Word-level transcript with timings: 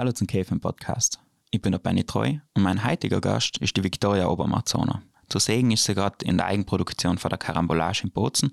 Hallo 0.00 0.12
zum 0.12 0.26
Käfen 0.26 0.60
Podcast. 0.60 1.20
Ich 1.50 1.60
bin 1.60 1.72
der 1.72 1.78
Benny 1.78 2.04
Treu 2.04 2.36
und 2.54 2.62
mein 2.62 2.86
heutiger 2.86 3.20
Gast 3.20 3.58
ist 3.58 3.76
die 3.76 3.84
Victoria 3.84 4.28
Obermarzoner. 4.28 5.02
Zu 5.28 5.38
sehen 5.38 5.70
ist 5.70 5.84
sie 5.84 5.94
gerade 5.94 6.24
in 6.24 6.38
der 6.38 6.46
Eigenproduktion 6.46 7.18
von 7.18 7.28
der 7.28 7.36
Karambolage 7.36 8.04
in 8.04 8.10
Bozen, 8.10 8.50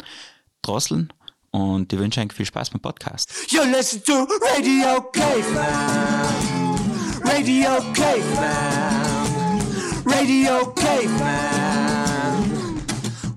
Drosseln 0.62 1.14
und 1.52 1.94
ich 1.94 2.00
wünsche 2.00 2.20
euch 2.20 2.34
viel 2.34 2.46
Spaß 2.46 2.72
beim 2.72 2.82
Podcast. 2.82 3.34
You 3.48 3.62
listen 3.64 4.04
to 4.04 4.28
Radio 4.42 5.02
Caveman. 5.14 6.76
Radio 7.24 7.70
Caveman. 7.94 9.62
Radio 10.06 10.74
Caveman. 10.74 12.52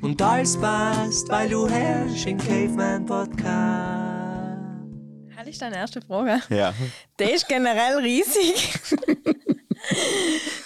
Und 0.00 0.20
alles 0.20 0.56
passt, 0.56 1.28
weil 1.28 1.48
du 1.48 1.68
herrschst 1.68 2.26
im 2.26 2.38
Caveman 2.38 3.06
Podcast. 3.06 4.19
Das 5.50 5.56
ist 5.56 5.62
deine 5.62 5.78
erste 5.78 6.00
Frage. 6.00 6.40
Ja. 6.48 6.72
Der 7.18 7.34
ist 7.34 7.48
generell 7.48 7.98
riesig. 7.98 8.72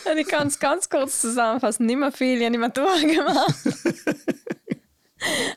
Und 0.05 0.19
ich 0.19 0.29
kann 0.29 0.48
es 0.48 0.59
ganz 0.59 0.91
kurz 0.91 1.23
zusammenfassen. 1.23 1.87
Nicht 1.87 1.97
mehr 1.97 2.12
viel, 2.12 2.37
ich 2.37 2.45
habe 2.45 2.51
nicht 2.51 2.60
mehr 2.60 2.69
durchgemacht. 2.69 3.55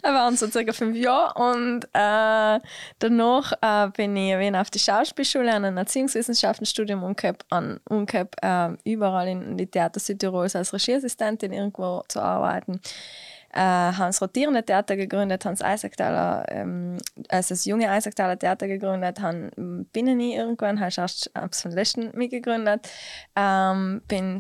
Er 0.01 0.13
waren 0.13 0.37
so 0.37 0.47
circa 0.47 0.71
fünf 0.71 0.95
Jahre 0.95 1.33
und 1.33 1.83
äh, 1.91 2.59
danach 2.99 3.51
äh, 3.61 3.89
bin 3.89 4.15
ich 4.15 4.39
wieder 4.39 4.61
auf 4.61 4.69
die 4.69 4.79
Schauspielschule 4.79 5.53
an 5.53 5.65
ein 5.65 5.75
Erziehungswissenschaftenstudium 5.75 7.03
umgehabt, 7.03 7.45
an 7.49 7.81
umgehabt 7.89 8.35
äh, 8.41 8.69
überall 8.85 9.27
in 9.27 9.57
die 9.57 9.67
Theater 9.67 9.99
Südtirols 9.99 10.55
als 10.55 10.71
Regieassistentin 10.71 11.51
irgendwo 11.51 12.01
zu 12.07 12.21
arbeiten. 12.21 12.79
Äh, 13.53 13.59
haben 13.59 14.09
das 14.09 14.21
rotierende 14.21 14.63
Theater 14.63 14.97
gegründet, 14.97 15.45
haben 15.45 15.53
das 15.53 15.61
Eisacktaler, 15.61 16.45
ähm, 16.49 16.97
also 17.29 17.49
das 17.49 17.65
junge 17.65 17.89
Eisacktaler 17.89 18.37
Theater 18.37 18.67
gegründet, 18.67 19.21
haben 19.21 19.85
bin 19.93 20.19
ich 20.19 20.35
irgendwann, 20.35 20.79
habe 20.79 20.89
ich 20.89 20.97
erst 20.97 21.31
von 21.51 21.71
letzten 21.71 22.15
mitgegründet, 22.17 22.89
ähm, 23.35 24.01
bin, 24.07 24.37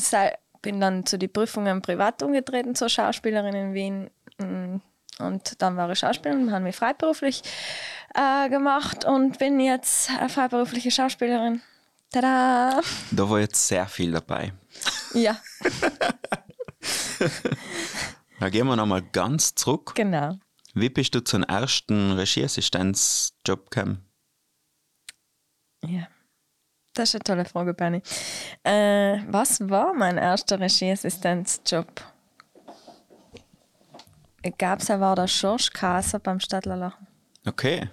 bin 0.61 0.81
dann 0.81 1.05
zu 1.05 1.17
den 1.17 1.31
Prüfungen 1.31 1.81
privat 1.81 2.21
umgetreten 2.21 2.75
zur 2.75 2.89
Schauspielerin 2.89 3.55
in 3.55 3.73
Wien. 3.73 4.09
Mm, 4.39 4.81
Und 5.19 5.61
dann 5.61 5.77
war 5.77 5.89
ich 5.89 5.99
Schauspielerin, 5.99 6.51
habe 6.51 6.65
mich 6.65 6.75
freiberuflich 6.75 7.41
äh, 8.13 8.49
gemacht 8.49 9.05
und 9.05 9.39
bin 9.39 9.59
jetzt 9.59 10.09
eine 10.19 10.29
freiberufliche 10.29 10.91
Schauspielerin. 10.91 11.61
Tada! 12.11 12.81
Da 13.11 13.29
war 13.29 13.39
jetzt 13.39 13.67
sehr 13.67 13.85
viel 13.87 14.11
dabei. 14.11 14.51
Ja, 15.13 15.37
Da 18.39 18.49
gehen 18.49 18.67
wir 18.67 18.75
nochmal 18.75 19.01
ganz 19.01 19.55
zurück. 19.55 19.93
genau. 19.95 20.37
Wie 20.73 20.89
bist 20.89 21.15
du 21.15 21.21
zum 21.21 21.41
ersten 21.43 22.11
Regieassistenzjob 22.11 23.71
gekommen? 23.71 24.05
Ja. 25.83 26.07
Das 26.93 27.09
ist 27.09 27.15
eine 27.15 27.23
tolle 27.23 27.45
Frage, 27.45 27.73
Benny. 27.73 28.01
Äh, 28.63 29.19
was 29.27 29.59
war 29.69 29.93
mein 29.93 30.17
erster 30.17 30.59
Regieassistenzjob? 30.59 31.87
Ich 34.43 34.57
glaube, 34.57 34.81
es 34.81 34.89
war 34.89 35.15
der 35.15 35.25
George 35.25 35.69
Kaser 35.73 36.19
beim 36.19 36.39
Stadtler 36.39 36.93
Okay, 37.45 37.89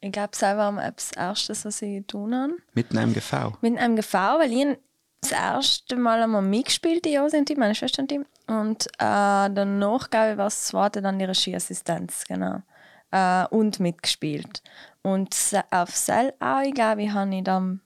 Ich 0.00 0.12
glaube, 0.12 0.30
es 0.32 0.42
war 0.42 0.72
das 0.92 1.12
Erste, 1.12 1.52
was 1.52 1.82
ich 1.82 2.06
getan 2.06 2.34
habe. 2.34 2.56
mitten 2.74 2.98
im 2.98 3.14
GV. 3.14 3.52
mit 3.62 3.78
einem 3.78 3.96
GV, 3.96 4.14
weil 4.38 4.52
ich 4.52 4.78
das 5.20 5.32
erste 5.32 5.96
Mal 5.96 6.22
einmal 6.22 6.42
mitgespielt, 6.42 7.04
die 7.04 7.14
Josi 7.14 7.44
Team, 7.44 7.58
meine 7.60 7.74
Schwester 7.74 8.02
und 8.02 8.08
Team. 8.08 8.26
Und 8.46 8.86
äh, 8.98 9.50
danach, 9.50 10.10
glaube 10.10 10.32
ich, 10.32 10.36
war 10.36 10.46
das 10.46 10.64
zweite 10.64 11.00
dann 11.00 11.18
die 11.18 11.24
Regieassistenz, 11.24 12.24
genau. 12.24 12.62
Äh, 13.10 13.46
und 13.48 13.80
mitgespielt. 13.80 14.62
Und 15.02 15.34
auf 15.70 15.96
Sel 15.96 16.34
auch, 16.40 16.60
ich 16.60 16.74
glaube 16.74 17.02
ich, 17.02 17.10
habe 17.10 17.34
ich 17.34 17.44
dann 17.44 17.80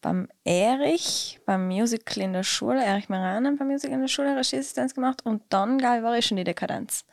beim 0.00 0.28
Erich, 0.44 1.40
beim 1.46 1.66
Musical 1.66 2.22
in 2.22 2.32
der 2.32 2.42
Schule, 2.42 2.84
Erich 2.84 3.08
Meranen 3.08 3.56
beim 3.56 3.68
Musical 3.68 3.94
in 3.94 4.02
der 4.02 4.08
Schule 4.08 4.36
Regieassistenz 4.36 4.94
gemacht 4.94 5.24
und 5.24 5.42
dann, 5.48 5.78
glaube 5.78 5.96
ich, 5.98 6.02
war 6.02 6.16
ich 6.16 6.26
schon 6.26 6.36
der 6.36 6.44
Dekadenz. 6.44 7.04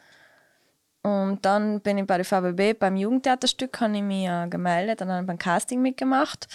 Und 1.04 1.44
dann 1.44 1.82
bin 1.82 1.98
ich 1.98 2.08
bei 2.08 2.16
der 2.16 2.26
VBB 2.26 2.80
beim 2.80 2.96
Jugendtheaterstück 2.96 3.82
habe 3.82 3.98
ich 3.98 4.02
mich 4.02 4.26
äh, 4.26 4.48
gemeldet 4.48 5.02
und 5.02 5.10
dann 5.10 5.26
beim 5.26 5.38
Casting 5.38 5.82
mitgemacht 5.82 6.48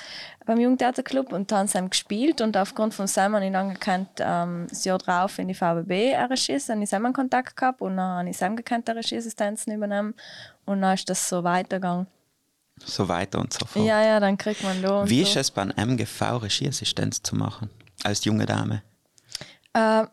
beim 0.48 0.58
Jugendtheaterclub 0.58 1.34
und 1.34 1.52
dann 1.52 1.68
haben 1.68 1.90
gespielt 1.90 2.40
und 2.40 2.56
aufgrund 2.56 2.94
von 2.94 3.06
Sam 3.06 3.34
habe 3.34 3.44
ich 3.44 3.52
dann 3.52 3.74
gekannt, 3.74 4.08
ähm, 4.18 4.66
das 4.70 4.86
Jahr 4.86 4.96
drauf 4.96 5.38
in 5.38 5.48
die 5.48 5.54
VBB 5.54 6.12
dann 6.12 6.22
habe 6.22 6.34
ich 6.34 6.88
Sam 6.88 7.04
einen 7.04 7.12
Kontakt 7.12 7.54
gehabt 7.54 7.82
und 7.82 7.98
dann 7.98 8.20
habe 8.20 8.30
ich 8.30 8.38
Sam 8.38 8.56
gekannt, 8.56 8.88
Regieassistenzen 8.88 9.74
übernommen 9.74 10.14
und 10.64 10.80
dann 10.80 10.94
ist 10.94 11.10
das 11.10 11.28
so 11.28 11.44
weitergegangen. 11.44 12.06
So 12.82 13.06
weiter 13.06 13.40
und 13.40 13.52
so 13.52 13.66
fort. 13.66 13.84
Ja, 13.84 14.02
ja, 14.02 14.18
dann 14.18 14.38
kriegt 14.38 14.62
man 14.62 14.80
da 14.80 15.06
Wie 15.06 15.22
so. 15.22 15.28
ist 15.28 15.36
es 15.36 15.50
beim 15.50 15.70
MGV 15.76 16.42
Regieassistenz 16.42 17.22
zu 17.22 17.36
machen? 17.36 17.68
Als 18.02 18.24
junge 18.24 18.46
Dame? 18.46 18.82
Äh, 19.74 20.04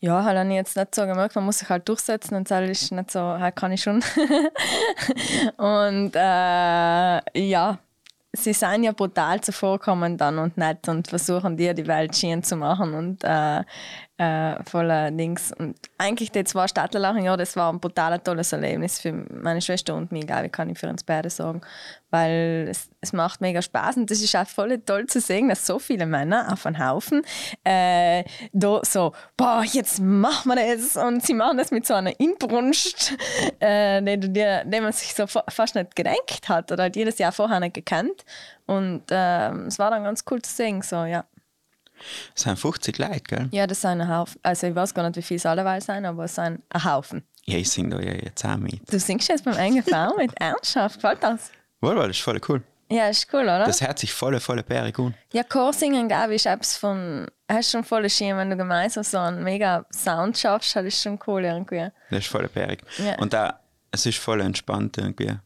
ja, 0.00 0.24
halt 0.24 0.38
habe 0.38 0.48
ich 0.50 0.54
jetzt 0.56 0.76
nicht 0.76 0.94
so 0.94 1.06
gemerkt, 1.06 1.34
man 1.34 1.44
muss 1.44 1.58
sich 1.58 1.68
halt 1.68 1.88
durchsetzen 1.88 2.36
und 2.36 2.50
das 2.50 2.68
ist 2.68 2.92
nicht 2.92 3.10
so, 3.10 3.20
halt 3.20 3.56
kann 3.56 3.72
ich 3.72 3.82
schon. 3.82 4.02
und 5.56 6.12
äh, 6.14 7.48
ja, 7.48 7.78
sie 8.32 8.52
sind 8.52 8.84
ja 8.84 8.92
brutal 8.92 9.40
zuvorkommend 9.40 10.20
dann 10.20 10.38
und 10.38 10.56
nett 10.56 10.88
und 10.88 11.08
versuchen 11.08 11.56
dir 11.56 11.74
die 11.74 11.86
Welt 11.86 12.14
schön 12.16 12.42
zu 12.42 12.56
machen 12.56 12.94
und 12.94 13.24
äh, 13.24 13.62
äh, 14.18 14.62
voller 14.64 15.10
Dings. 15.10 15.52
Und 15.52 15.76
eigentlich 15.98 16.32
die 16.32 16.44
zwei 16.44 16.66
Stadtlerlachen, 16.68 17.22
ja, 17.22 17.36
das 17.36 17.54
war 17.56 17.72
ein 17.72 17.80
brutal 17.80 18.18
tolles 18.20 18.52
Erlebnis 18.52 19.00
für 19.00 19.12
meine 19.12 19.60
Schwester 19.60 19.94
und 19.94 20.10
mich, 20.12 20.26
glaube 20.26 20.46
ich, 20.46 20.52
kann 20.52 20.70
ich 20.70 20.78
für 20.78 20.88
uns 20.88 21.04
beide 21.04 21.28
sagen. 21.28 21.60
Weil 22.10 22.68
es, 22.70 22.88
es 23.00 23.12
macht 23.12 23.40
mega 23.40 23.60
Spaß 23.60 23.96
und 23.98 24.10
das 24.10 24.22
ist 24.22 24.34
auch 24.36 24.46
voll 24.46 24.78
toll 24.78 25.06
zu 25.06 25.20
sehen, 25.20 25.48
dass 25.48 25.66
so 25.66 25.78
viele 25.78 26.06
Männer 26.06 26.50
auf 26.52 26.64
einen 26.64 26.78
Haufen 26.78 27.22
äh, 27.64 28.24
da 28.52 28.80
so, 28.84 29.12
boah, 29.36 29.62
jetzt 29.64 30.00
machen 30.00 30.48
wir 30.54 30.76
das 30.76 30.96
und 30.96 31.22
sie 31.22 31.34
machen 31.34 31.58
das 31.58 31.70
mit 31.70 31.86
so 31.86 31.94
einer 31.94 32.18
Inbrunst, 32.18 33.14
äh, 33.60 34.00
die, 34.02 34.32
die, 34.32 34.60
die 34.64 34.80
man 34.80 34.92
sich 34.92 35.14
so 35.14 35.26
fa- 35.26 35.44
fast 35.48 35.74
nicht 35.74 35.94
gedenkt 35.94 36.48
hat 36.48 36.72
oder 36.72 36.84
halt 36.84 36.96
jedes 36.96 37.18
Jahr 37.18 37.32
vorher 37.32 37.60
nicht 37.60 37.74
gekannt. 37.74 38.24
Und 38.66 39.02
ähm, 39.10 39.66
es 39.66 39.78
war 39.78 39.90
dann 39.90 40.04
ganz 40.04 40.24
cool 40.30 40.40
zu 40.40 40.52
sehen, 40.54 40.80
so, 40.82 41.04
ja. 41.04 41.24
Es 42.34 42.42
sind 42.42 42.58
50 42.58 42.98
Leute, 42.98 43.20
gell? 43.20 43.48
Ja, 43.52 43.66
das 43.66 43.80
sind 43.80 44.00
ein 44.00 44.08
Haufen. 44.08 44.38
Also 44.42 44.66
ich 44.66 44.74
weiß 44.74 44.94
gar 44.94 45.04
nicht, 45.04 45.16
wie 45.16 45.22
viele 45.22 45.38
es 45.38 45.46
alleweil 45.46 45.80
sein, 45.80 46.04
aber 46.06 46.24
es 46.24 46.34
sind 46.34 46.62
ein 46.68 46.84
Haufen. 46.84 47.24
Ja, 47.44 47.58
ich 47.58 47.70
singe 47.70 47.96
da 47.96 48.00
ja 48.02 48.12
jetzt 48.14 48.44
auch 48.44 48.56
mit. 48.56 48.80
Du 48.92 48.98
singst 48.98 49.28
jetzt 49.28 49.44
beim 49.44 49.54
NGV 49.56 50.16
mit 50.16 50.32
Ernsthaft, 50.40 50.96
gefällt 50.96 51.22
das? 51.22 51.50
Wohl, 51.80 51.96
weil 51.96 52.08
das 52.08 52.16
ist 52.16 52.22
voll 52.22 52.40
cool. 52.48 52.62
Ja, 52.88 53.08
ist 53.08 53.32
cool, 53.32 53.42
oder? 53.42 53.64
Das 53.64 53.80
hört 53.80 53.98
sich 53.98 54.12
voll, 54.12 54.38
voll 54.38 54.62
bärig 54.62 54.98
an. 54.98 55.14
ja, 55.32 55.42
Chorsingen, 55.42 56.06
glaube 56.08 56.34
ich, 56.34 56.44
ist 56.44 56.46
etwas 56.46 56.76
von... 56.76 57.26
Hast 57.48 57.70
schon 57.70 57.84
voll 57.84 58.08
schön, 58.10 58.36
wenn 58.36 58.50
du 58.50 58.56
gemeinsam 58.56 59.04
so 59.04 59.18
einen 59.18 59.44
mega 59.44 59.86
Sound 59.92 60.36
schaffst, 60.38 60.74
das 60.74 60.84
ist 60.84 61.02
schon 61.02 61.18
cool 61.26 61.44
irgendwie. 61.44 61.88
Das 62.10 62.20
ist 62.20 62.28
voll 62.28 62.48
bärig. 62.48 62.82
Ja. 62.98 63.18
Und 63.18 63.32
da, 63.32 63.60
es 63.92 64.06
ist 64.06 64.18
voll 64.18 64.40
entspannt 64.40 64.98
irgendwie. 64.98 65.36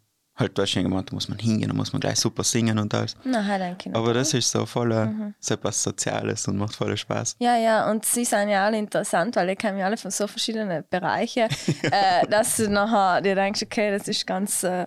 Halt, 0.40 0.68
schon 0.68 0.82
gemeint, 0.82 1.10
da 1.10 1.14
muss 1.14 1.28
man 1.28 1.38
hingehen, 1.38 1.68
da 1.68 1.74
muss 1.74 1.92
man 1.92 2.00
gleich 2.00 2.18
super 2.18 2.42
singen 2.42 2.78
und 2.78 2.92
alles. 2.94 3.14
Na, 3.24 3.74
Kind. 3.74 3.94
Aber 3.94 4.14
das 4.14 4.32
ist 4.34 4.50
so 4.50 4.64
voll 4.66 4.90
äh, 4.92 5.06
Mhm. 5.06 5.34
so 5.38 5.54
etwas 5.54 5.82
Soziales 5.82 6.48
und 6.48 6.56
macht 6.56 6.74
voll 6.74 6.96
Spaß. 6.96 7.36
Ja, 7.38 7.56
ja, 7.56 7.90
und 7.90 8.04
sie 8.04 8.24
sind 8.24 8.48
ja 8.48 8.64
alle 8.64 8.78
interessant, 8.78 9.36
weil 9.36 9.48
die 9.48 9.56
kommen 9.56 9.78
ja 9.78 9.86
alle 9.86 9.96
von 9.96 10.10
so 10.10 10.26
verschiedenen 10.26 10.84
Bereichen, 10.88 11.48
äh, 11.82 12.26
dass 12.28 12.56
du 12.56 12.68
nachher 12.68 13.20
dir 13.20 13.34
denkst, 13.34 13.62
okay, 13.62 13.90
das 13.90 14.08
ist 14.08 14.26
ganz 14.26 14.62
äh, 14.64 14.86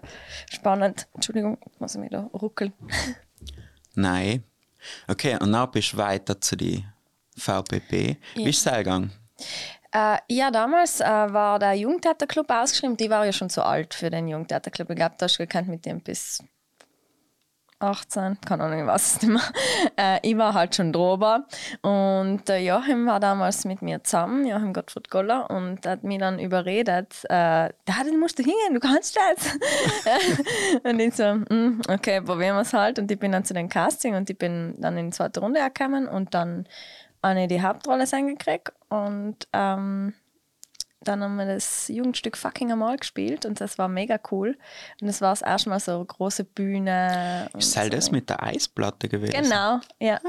spannend. 0.52 1.08
Entschuldigung, 1.14 1.58
ich 1.72 1.80
muss 1.80 1.96
mich 1.96 2.10
da 2.10 2.22
ruckeln. 2.34 2.74
Nein. 3.96 4.44
Okay, 5.08 5.38
und 5.40 5.52
dann 5.52 5.72
bist 5.72 5.94
du 5.94 5.98
weiter 5.98 6.40
zu 6.42 6.56
die 6.56 6.84
VPP. 7.38 8.18
Wie 8.36 8.50
ist 8.50 8.66
es 8.66 8.74
gegangen? 8.74 9.12
Äh, 9.94 10.18
ja, 10.28 10.50
damals 10.50 11.02
äh, 11.02 11.06
war 11.06 11.60
der 11.60 11.74
Jugendtheaterclub 11.74 12.50
ausgeschrieben. 12.50 12.98
Die 12.98 13.10
war 13.10 13.26
ja 13.26 13.32
schon 13.32 13.50
zu 13.50 13.64
alt 13.64 13.94
für 13.94 14.10
den 14.10 14.28
Jugendtheaterclub. 14.28 14.90
Ich 14.90 14.96
glaube, 14.96 15.16
da 15.18 15.26
hast 15.26 15.36
du 15.38 15.44
gekannt 15.44 15.68
mit 15.68 15.86
dem 15.86 16.02
bis 16.02 16.44
18, 17.84 18.40
keine 18.42 18.64
Ahnung, 18.64 18.80
ich 18.80 18.88
weiß 18.88 19.16
es 19.16 19.22
nicht 19.22 19.32
mehr. 19.34 19.42
Äh, 19.98 20.20
ich 20.24 20.38
war 20.38 20.54
halt 20.54 20.74
schon 20.74 20.92
drüber. 20.94 21.46
Und 21.82 22.50
äh, 22.50 22.60
Joachim 22.60 23.06
war 23.06 23.20
damals 23.20 23.66
mit 23.66 23.82
mir 23.82 24.04
zusammen, 24.04 24.46
Joachim 24.48 24.74
Gottfried 24.74 25.10
Goller, 25.10 25.50
und 25.52 25.86
hat 25.86 26.04
mich 26.04 26.18
dann 26.20 26.40
überredet, 26.40 27.14
äh, 27.26 27.70
da 27.86 27.94
musst 28.18 28.40
du 28.40 28.44
hingehen, 28.44 28.74
du 28.74 28.80
kannst 28.80 29.16
das. 29.18 29.58
und 30.84 31.00
ich 31.00 31.14
so, 31.16 31.36
"Mm, 31.36 31.82
okay, 31.90 32.22
probieren 32.22 32.56
wir 32.56 32.62
es 32.62 32.74
halt. 32.74 32.98
Und 32.98 33.12
ich 33.12 33.20
bin 33.20 33.34
dann 33.34 33.44
zu 33.46 33.54
dem 33.54 33.70
Casting 33.70 34.16
und 34.16 34.30
ich 34.30 34.38
bin 34.38 34.76
dann 34.80 34.98
in 34.98 35.08
die 35.08 35.16
zweite 35.16 35.42
Runde 35.42 35.60
gekommen 35.62 36.08
und 36.08 36.34
dann 36.34 36.66
ich 37.24 37.48
die 37.48 37.62
Hauptrolle 37.62 38.06
gekriegt. 38.06 38.74
Und 38.90 39.48
ähm, 39.54 40.14
dann 41.04 41.22
haben 41.22 41.36
wir 41.36 41.46
das 41.46 41.88
Jugendstück 41.88 42.38
Fucking 42.38 42.72
einmal 42.72 42.98
gespielt 42.98 43.46
und 43.46 43.60
das 43.60 43.78
war 43.78 43.88
mega 43.88 44.20
cool. 44.32 44.58
Und 45.02 45.08
das 45.08 45.22
war 45.22 45.32
das 45.32 45.42
erste 45.42 45.70
Mal 45.70 45.80
so 45.80 45.96
eine 45.96 46.06
große 46.06 46.44
Bühne. 46.44 47.50
Ist 47.58 47.78
halt 47.78 47.92
so. 47.92 47.98
das 47.98 48.12
mit 48.12 48.30
der 48.30 48.42
Eisplatte 48.42 49.10
gewesen? 49.10 49.34
Genau, 49.34 49.80
ja. 50.00 50.20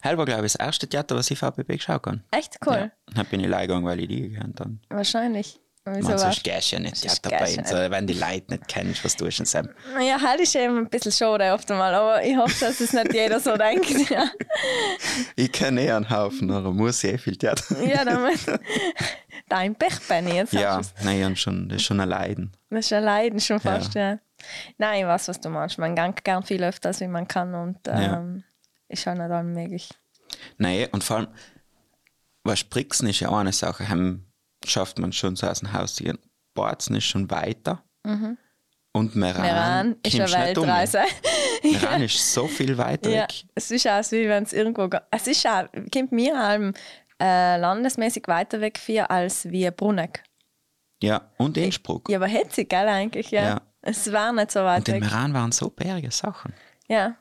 Hell 0.00 0.18
war, 0.18 0.24
glaube 0.24 0.46
ich, 0.46 0.52
das 0.52 0.54
erste 0.56 0.88
Theater, 0.88 1.16
was 1.16 1.30
ich 1.30 1.38
VPP 1.38 1.68
geschaut 1.68 2.06
habe. 2.06 2.20
Echt 2.30 2.58
cool. 2.66 2.74
Ja. 2.74 2.90
Dann 3.14 3.26
bin 3.26 3.40
ich 3.40 3.48
leider 3.48 3.68
gegangen, 3.68 3.86
weil 3.86 4.00
ich 4.00 4.08
die 4.08 4.30
gekannt 4.30 4.60
habe. 4.60 4.76
Wahrscheinlich. 4.90 5.60
Wieso 5.84 6.10
Man, 6.10 6.18
sonst 6.18 6.44
gehst 6.44 6.70
du 6.70 6.76
ja 6.76 6.82
nicht 6.82 7.04
ja, 7.04 7.12
dabei. 7.22 7.44
gehst 7.44 7.58
du 7.58 7.64
So, 7.66 7.90
wenn 7.90 8.06
die 8.06 8.12
Leute 8.14 8.52
nicht 8.52 8.68
kennst, 8.68 9.04
was 9.04 9.16
tust 9.16 9.40
du 9.40 9.44
denn? 9.44 9.68
Ja, 10.00 10.20
halt 10.20 10.40
ist 10.40 10.54
eben 10.54 10.78
ein 10.78 10.88
bisschen 10.88 11.10
schade 11.10 11.52
oft 11.52 11.68
einmal, 11.72 11.92
aber 11.92 12.22
ich 12.24 12.36
hoffe, 12.36 12.54
dass 12.64 12.78
es 12.80 12.92
nicht 12.92 13.12
jeder 13.12 13.40
so 13.40 13.56
denkt. 13.56 13.90
Ja, 14.10 14.30
Ich 15.34 15.50
kenne 15.50 15.82
eh 15.82 15.90
einen 15.90 16.08
Haufen, 16.08 16.50
aber 16.52 16.70
muss 16.72 17.02
eh 17.02 17.18
viel 17.18 17.36
Theater. 17.36 17.82
ja 17.84 18.04
damit. 18.04 18.38
Dein 19.48 19.74
Pech, 19.74 19.98
Benny, 20.08 20.34
jetzt 20.36 20.52
Ja, 20.52 20.80
nein, 21.02 21.18
ja, 21.20 21.34
schon, 21.36 21.68
das 21.68 21.76
ist 21.78 21.82
schon 21.84 21.98
ein 22.00 22.08
Leiden. 22.08 22.52
Das 22.70 22.86
ist 22.86 22.92
ein 22.92 23.02
Leiden 23.02 23.40
schon 23.40 23.58
fast, 23.58 23.94
ja. 23.94 24.18
Nein, 24.78 25.00
ich 25.00 25.06
weiß, 25.06 25.28
was 25.28 25.40
du 25.40 25.48
meinst. 25.48 25.78
Man 25.78 25.96
geht 25.96 26.22
gern 26.24 26.42
viel 26.44 26.62
öfter, 26.62 26.90
als 26.90 27.00
wie 27.00 27.08
man 27.08 27.26
kann 27.26 27.54
und 27.54 27.86
Ja. 27.88 28.18
ähm, 28.18 28.44
ist 28.88 29.04
halt 29.06 29.18
nicht 29.18 29.30
allem 29.30 29.52
möglich. 29.52 29.88
Nein, 30.58 30.86
und 30.92 31.02
vor 31.02 31.16
allem, 31.18 31.28
was 32.44 32.60
Spritzen 32.60 33.08
ist 33.08 33.18
ja 33.20 33.28
auch 33.30 33.38
eine 33.38 33.52
Sache, 33.52 33.88
heim 33.88 34.26
schafft 34.66 34.98
man 34.98 35.12
schon 35.12 35.36
so 35.36 35.46
aus 35.46 35.60
dem 35.60 35.72
Haus 35.72 35.94
zu 35.94 36.04
gehen. 36.04 36.18
Borzen 36.54 36.96
ist 36.96 37.04
schon 37.04 37.30
weiter. 37.30 37.82
Und 38.92 39.16
Meran, 39.16 39.42
Meran 39.42 39.96
ist 40.02 40.20
eine 40.20 40.24
um. 40.26 40.66
Weltreise. 40.66 41.00
Meran 41.62 42.02
ist 42.02 42.32
so 42.32 42.46
viel 42.46 42.76
weiter 42.76 43.08
ja, 43.08 43.22
weg. 43.22 43.44
es 43.54 43.70
ist 43.70 43.88
auch, 43.88 44.02
wie 44.12 44.28
wenn 44.28 44.42
es 44.42 44.52
irgendwo 44.52 44.88
geht. 44.88 45.02
Es 45.10 45.26
ist 45.26 45.46
auch, 45.46 45.66
kommt 45.92 46.12
mir 46.12 46.38
allem 46.38 46.74
äh, 47.20 47.56
landesmäßig 47.56 48.24
weiter 48.26 48.60
weg 48.60 48.78
für 48.78 49.08
als 49.08 49.48
wie 49.48 49.70
Bruneck. 49.70 50.22
Ja, 51.02 51.30
und 51.38 51.56
Innsbruck. 51.56 52.08
Ja, 52.08 52.18
aber 52.18 52.26
hetzig, 52.26 52.68
gell, 52.68 52.86
eigentlich, 52.86 53.30
ja. 53.30 53.42
Ja. 53.42 53.62
Es 53.80 54.12
war 54.12 54.32
nicht 54.32 54.52
so 54.52 54.60
weit 54.60 54.88
und 54.88 54.94
weg. 54.94 55.02
Meran 55.02 55.32
waren 55.34 55.52
so 55.52 55.70
bärige 55.70 56.10
Sachen. 56.10 56.52
Ja, 56.86 57.16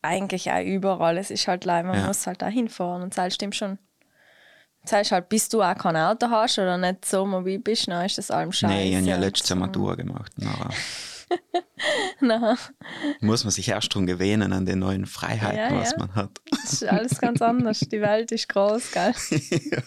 eigentlich 0.00 0.50
auch 0.50 0.64
überall. 0.64 1.18
Es 1.18 1.30
ist 1.30 1.46
halt 1.46 1.64
leid, 1.64 1.84
man 1.84 2.06
muss 2.06 2.26
halt 2.26 2.42
da 2.42 2.48
hinfahren 2.48 3.02
und 3.02 3.16
das 3.16 3.34
stimmt 3.34 3.54
schon. 3.54 3.78
Das 4.82 4.92
heißt 4.92 5.12
halt, 5.12 5.28
bis 5.28 5.48
du 5.48 5.62
auch 5.62 5.76
kein 5.76 5.96
Auto 5.96 6.28
hast 6.28 6.58
oder 6.58 6.76
nicht 6.76 7.04
so 7.04 7.24
mobil 7.24 7.58
bist, 7.58 7.88
dann 7.88 8.04
ist 8.04 8.18
das 8.18 8.30
allem 8.30 8.50
scheiße. 8.52 8.72
Nein, 8.74 8.86
ich 8.88 8.96
habe 8.96 9.06
ja 9.06 9.16
letztes 9.16 9.48
Jahr 9.48 9.58
so. 9.58 9.64
Matur 9.66 9.96
gemacht. 9.96 10.32
Nachher 10.36 10.70
Nein, 12.20 12.56
muss 13.20 13.44
man 13.44 13.50
sich 13.52 13.68
erst 13.68 13.94
drum 13.94 14.06
gewöhnen 14.06 14.52
an 14.52 14.66
die 14.66 14.74
neuen 14.76 15.06
Freiheiten, 15.06 15.74
Ja, 15.76 15.80
was 15.80 15.92
ja. 15.92 15.98
man 15.98 16.14
hat. 16.14 16.30
das 16.50 16.72
ist 16.74 16.84
alles 16.84 17.18
ganz 17.18 17.40
anders. 17.40 17.80
Die 17.80 18.00
Welt 18.00 18.32
ist 18.32 18.48
groß, 18.48 18.90
gell? 18.92 19.14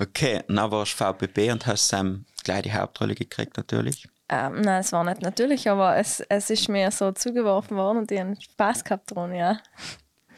Okay, 0.00 0.42
dann 0.46 0.70
warst 0.70 1.00
du 1.00 1.04
VBB 1.04 1.50
und 1.50 1.66
hast 1.66 1.88
Sam 1.88 2.24
gleich 2.44 2.62
die 2.62 2.72
Hauptrolle 2.72 3.16
gekriegt, 3.16 3.56
natürlich. 3.56 4.08
Ähm, 4.28 4.60
nein, 4.60 4.80
es 4.80 4.92
war 4.92 5.02
nicht 5.02 5.22
natürlich, 5.22 5.68
aber 5.68 5.96
es, 5.96 6.20
es 6.28 6.50
ist 6.50 6.68
mir 6.68 6.90
so 6.92 7.10
zugeworfen 7.12 7.76
worden 7.76 7.98
und 7.98 8.12
ich 8.12 8.20
habe 8.20 8.36
Spaß 8.40 8.84
gehabt 8.84 9.10
dran, 9.14 9.34
ja. 9.34 9.58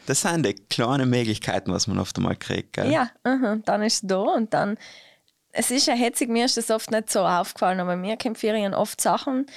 Das 0.05 0.21
sind 0.21 0.45
die 0.45 0.53
kleinen 0.53 1.09
Möglichkeiten, 1.09 1.71
was 1.71 1.87
man 1.87 1.99
oft 1.99 2.17
einmal 2.17 2.35
kriegt. 2.35 2.73
Gell? 2.73 2.91
Ja, 2.91 3.09
mhm. 3.23 3.63
dann 3.65 3.81
ist 3.83 4.03
es 4.03 4.07
da 4.07 4.19
und 4.19 4.53
dann. 4.53 4.77
Es 5.53 5.69
ist 5.69 5.87
ja 5.87 5.93
hetzig, 5.93 6.29
mir 6.29 6.45
ist 6.45 6.55
das 6.55 6.71
oft 6.71 6.91
nicht 6.91 7.11
so 7.11 7.19
aufgefallen, 7.19 7.81
aber 7.81 7.97
mir 7.97 8.17
kommen 8.17 8.35
Ferien 8.35 8.73
oft 8.73 9.01
Sachen 9.01 9.47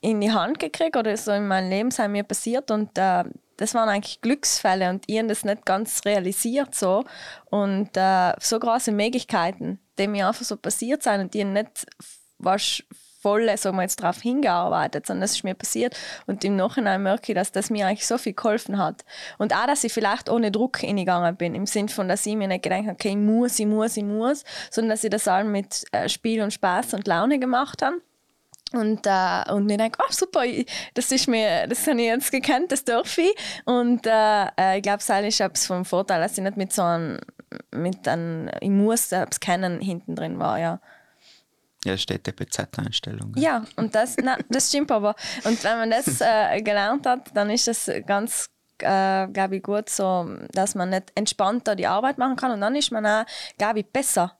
in 0.00 0.20
die 0.20 0.32
Hand 0.32 0.58
gekriegt 0.58 0.96
oder 0.96 1.16
so 1.16 1.32
in 1.32 1.46
meinem 1.46 1.70
Leben 1.70 1.90
sind 1.90 2.12
mir 2.12 2.24
passiert 2.24 2.70
und 2.70 2.96
äh, 2.98 3.24
das 3.56 3.74
waren 3.74 3.88
eigentlich 3.88 4.20
Glücksfälle 4.20 4.90
und 4.90 5.04
ich 5.06 5.18
habe 5.18 5.28
das 5.28 5.44
nicht 5.44 5.64
ganz 5.64 6.02
realisiert 6.04 6.74
so 6.74 7.04
und 7.46 7.90
äh, 7.96 8.32
so 8.38 8.58
große 8.58 8.92
Möglichkeiten, 8.92 9.78
die 9.98 10.08
mir 10.08 10.28
einfach 10.28 10.44
so 10.44 10.56
passiert 10.56 11.02
sind 11.02 11.20
und 11.20 11.34
die 11.34 11.40
haben 11.42 11.54
nicht 11.54 11.86
was 12.38 12.82
voll, 13.20 13.56
sagen 13.56 13.76
wir 13.76 13.82
jetzt, 13.82 14.02
darauf 14.02 14.20
hingearbeitet, 14.20 15.06
sondern 15.06 15.22
das 15.22 15.32
ist 15.32 15.44
mir 15.44 15.54
passiert 15.54 15.96
und 16.26 16.44
im 16.44 16.56
Nachhinein 16.56 17.02
merke 17.02 17.32
ich, 17.32 17.36
dass 17.36 17.52
das 17.52 17.70
mir 17.70 17.86
eigentlich 17.86 18.06
so 18.06 18.18
viel 18.18 18.34
geholfen 18.34 18.78
hat 18.78 19.04
und 19.38 19.54
auch, 19.54 19.66
dass 19.66 19.84
ich 19.84 19.92
vielleicht 19.92 20.28
ohne 20.30 20.50
Druck 20.50 20.78
hingegangen 20.78 21.36
bin, 21.36 21.54
im 21.54 21.66
Sinne 21.66 21.88
von, 21.88 22.08
dass 22.08 22.26
ich 22.26 22.36
mir 22.36 22.48
nicht 22.48 22.62
gedacht 22.62 22.82
habe, 22.82 22.92
okay, 22.92 23.10
ich 23.10 23.16
muss, 23.16 23.58
ich 23.58 23.66
muss, 23.66 23.96
ich 23.96 24.04
muss, 24.04 24.44
sondern 24.70 24.90
dass 24.90 25.04
ich 25.04 25.10
das 25.10 25.28
allem 25.28 25.52
mit 25.52 25.84
äh, 25.92 26.08
Spiel 26.08 26.42
und 26.42 26.52
Spaß 26.52 26.94
und 26.94 27.06
Laune 27.06 27.38
gemacht 27.38 27.82
habe. 27.82 27.96
Und, 28.72 29.06
äh, 29.06 29.52
und 29.52 29.70
ich 29.70 29.76
denke, 29.76 29.98
oh 30.02 30.10
super, 30.12 30.44
ich, 30.44 30.66
das 30.94 31.12
ist 31.12 31.28
mir, 31.28 31.66
das 31.68 31.86
habe 31.86 32.00
ich 32.00 32.06
jetzt 32.06 32.32
gekannt, 32.32 32.72
das 32.72 32.84
darf 32.84 33.16
ich. 33.16 33.34
Und 33.64 34.06
äh, 34.06 34.46
äh, 34.58 34.76
ich 34.76 34.82
glaube, 34.82 34.98
es 34.98 35.08
ist 35.08 35.40
etwas 35.40 35.66
vom 35.66 35.84
Vorteil, 35.84 36.20
dass 36.20 36.36
ich 36.36 36.42
nicht 36.42 36.56
mit 36.56 36.72
so 36.72 36.82
einem, 36.82 37.18
mit 37.70 38.06
einem, 38.08 38.50
ich 38.60 38.70
muss 38.70 39.12
etwas 39.12 39.40
kennen 39.40 39.80
hinten 39.80 40.16
drin 40.16 40.38
war, 40.38 40.58
ja. 40.58 40.80
Ja, 41.86 41.96
steht 41.96 42.26
DPZ-Einstellung. 42.26 43.32
Ja, 43.36 43.64
und 43.76 43.94
das, 43.94 44.16
na, 44.20 44.36
das 44.48 44.68
stimmt 44.68 44.90
aber. 44.90 45.14
Und 45.44 45.62
wenn 45.62 45.78
man 45.78 45.90
das 45.90 46.20
äh, 46.20 46.60
gelernt 46.60 47.06
hat, 47.06 47.30
dann 47.34 47.48
ist 47.48 47.68
das 47.68 47.88
ganz, 48.06 48.46
äh, 48.78 49.28
glaube 49.28 49.56
ich, 49.56 49.62
gut 49.62 49.88
so, 49.88 50.28
dass 50.52 50.74
man 50.74 50.90
nicht 50.90 51.12
entspannter 51.14 51.76
die 51.76 51.86
Arbeit 51.86 52.18
machen 52.18 52.34
kann. 52.34 52.50
Und 52.50 52.60
dann 52.60 52.74
ist 52.74 52.90
man 52.90 53.06
auch, 53.06 53.24
glaube 53.56 53.80
ich, 53.80 53.86
besser. 53.86 54.36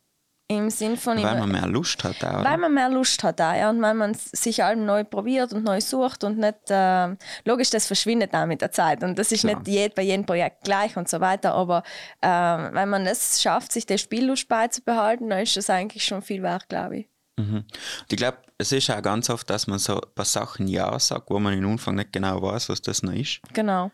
Im 0.49 0.71
Sinn 0.71 0.97
von, 0.97 1.21
Weil 1.21 1.41
man 1.41 1.51
mehr 1.51 1.67
Lust 1.67 2.05
hat 2.05 2.23
auch, 2.23 2.45
weil 2.45 2.57
man 2.57 2.73
mehr 2.73 2.89
Lust 2.89 3.25
hat 3.25 3.41
auch, 3.41 3.53
ja, 3.53 3.69
und 3.69 3.83
weil 3.83 3.95
man 3.95 4.15
sich 4.15 4.63
allem 4.63 4.87
neu 4.87 5.03
probiert 5.03 5.53
und 5.53 5.65
neu 5.65 5.81
sucht 5.81 6.23
und 6.23 6.39
nicht, 6.39 6.71
äh, 6.71 7.17
logisch, 7.45 7.71
das 7.71 7.89
verschwindet 7.89 8.33
auch 8.33 8.47
mit 8.47 8.61
der 8.61 8.71
Zeit 8.71 9.03
und 9.03 9.19
das 9.19 9.33
ist 9.33 9.41
Klar. 9.41 9.57
nicht 9.57 9.67
jed, 9.67 9.97
bei 9.97 10.03
jedem 10.03 10.25
Projekt 10.25 10.63
gleich 10.63 10.97
und 10.97 11.09
so 11.09 11.21
weiter, 11.21 11.53
aber 11.53 11.83
äh, 12.21 12.29
wenn 12.29 12.89
man 12.89 13.07
es 13.07 13.43
schafft, 13.43 13.73
sich 13.73 13.87
der 13.87 13.99
Spiellust 13.99 14.47
beizubehalten, 14.47 15.29
dann 15.31 15.41
ist 15.41 15.57
das 15.57 15.69
eigentlich 15.69 16.05
schon 16.05 16.23
viel 16.23 16.45
wert, 16.45 16.69
glaube 16.69 16.99
ich. 16.99 17.09
Und 17.38 17.67
ich 18.11 18.17
glaube, 18.17 18.38
es 18.59 18.73
ist 18.73 18.91
auch 18.91 19.03
ganz 19.03 19.29
oft, 19.29 19.49
dass 19.50 19.67
man 19.67 19.79
so 19.79 19.97
ein 20.00 20.09
paar 20.15 20.25
Sachen 20.25 20.69
Ja 20.69 20.99
sagt, 20.99 21.31
wo 21.31 21.38
man 21.38 21.53
im 21.53 21.67
Anfang 21.71 21.97
nicht 21.97 22.12
genau 22.12 22.41
weiß, 22.41 22.69
was 22.71 22.81
das 22.81 23.03
noch 23.03 23.12
ist. 23.12 23.41
Genau. 23.53 23.91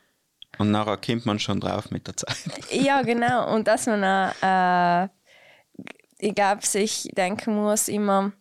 Und 0.59 0.71
nachher 0.71 0.99
kommt 0.99 1.27
man 1.27 1.39
schon 1.39 1.61
drauf 1.61 1.91
mit 1.91 2.06
der 2.06 2.17
Zeit. 2.17 2.37
Ja, 2.71 3.03
genau. 3.03 3.53
Und 3.55 3.67
dass 3.67 3.87
man 3.87 4.05
auch, 4.05 4.43
äh, 4.43 5.09
ich 6.19 6.35
glaube, 6.35 6.65
sich 6.65 7.09
denken 7.17 7.56
muss 7.56 7.89
immer, 7.89 8.33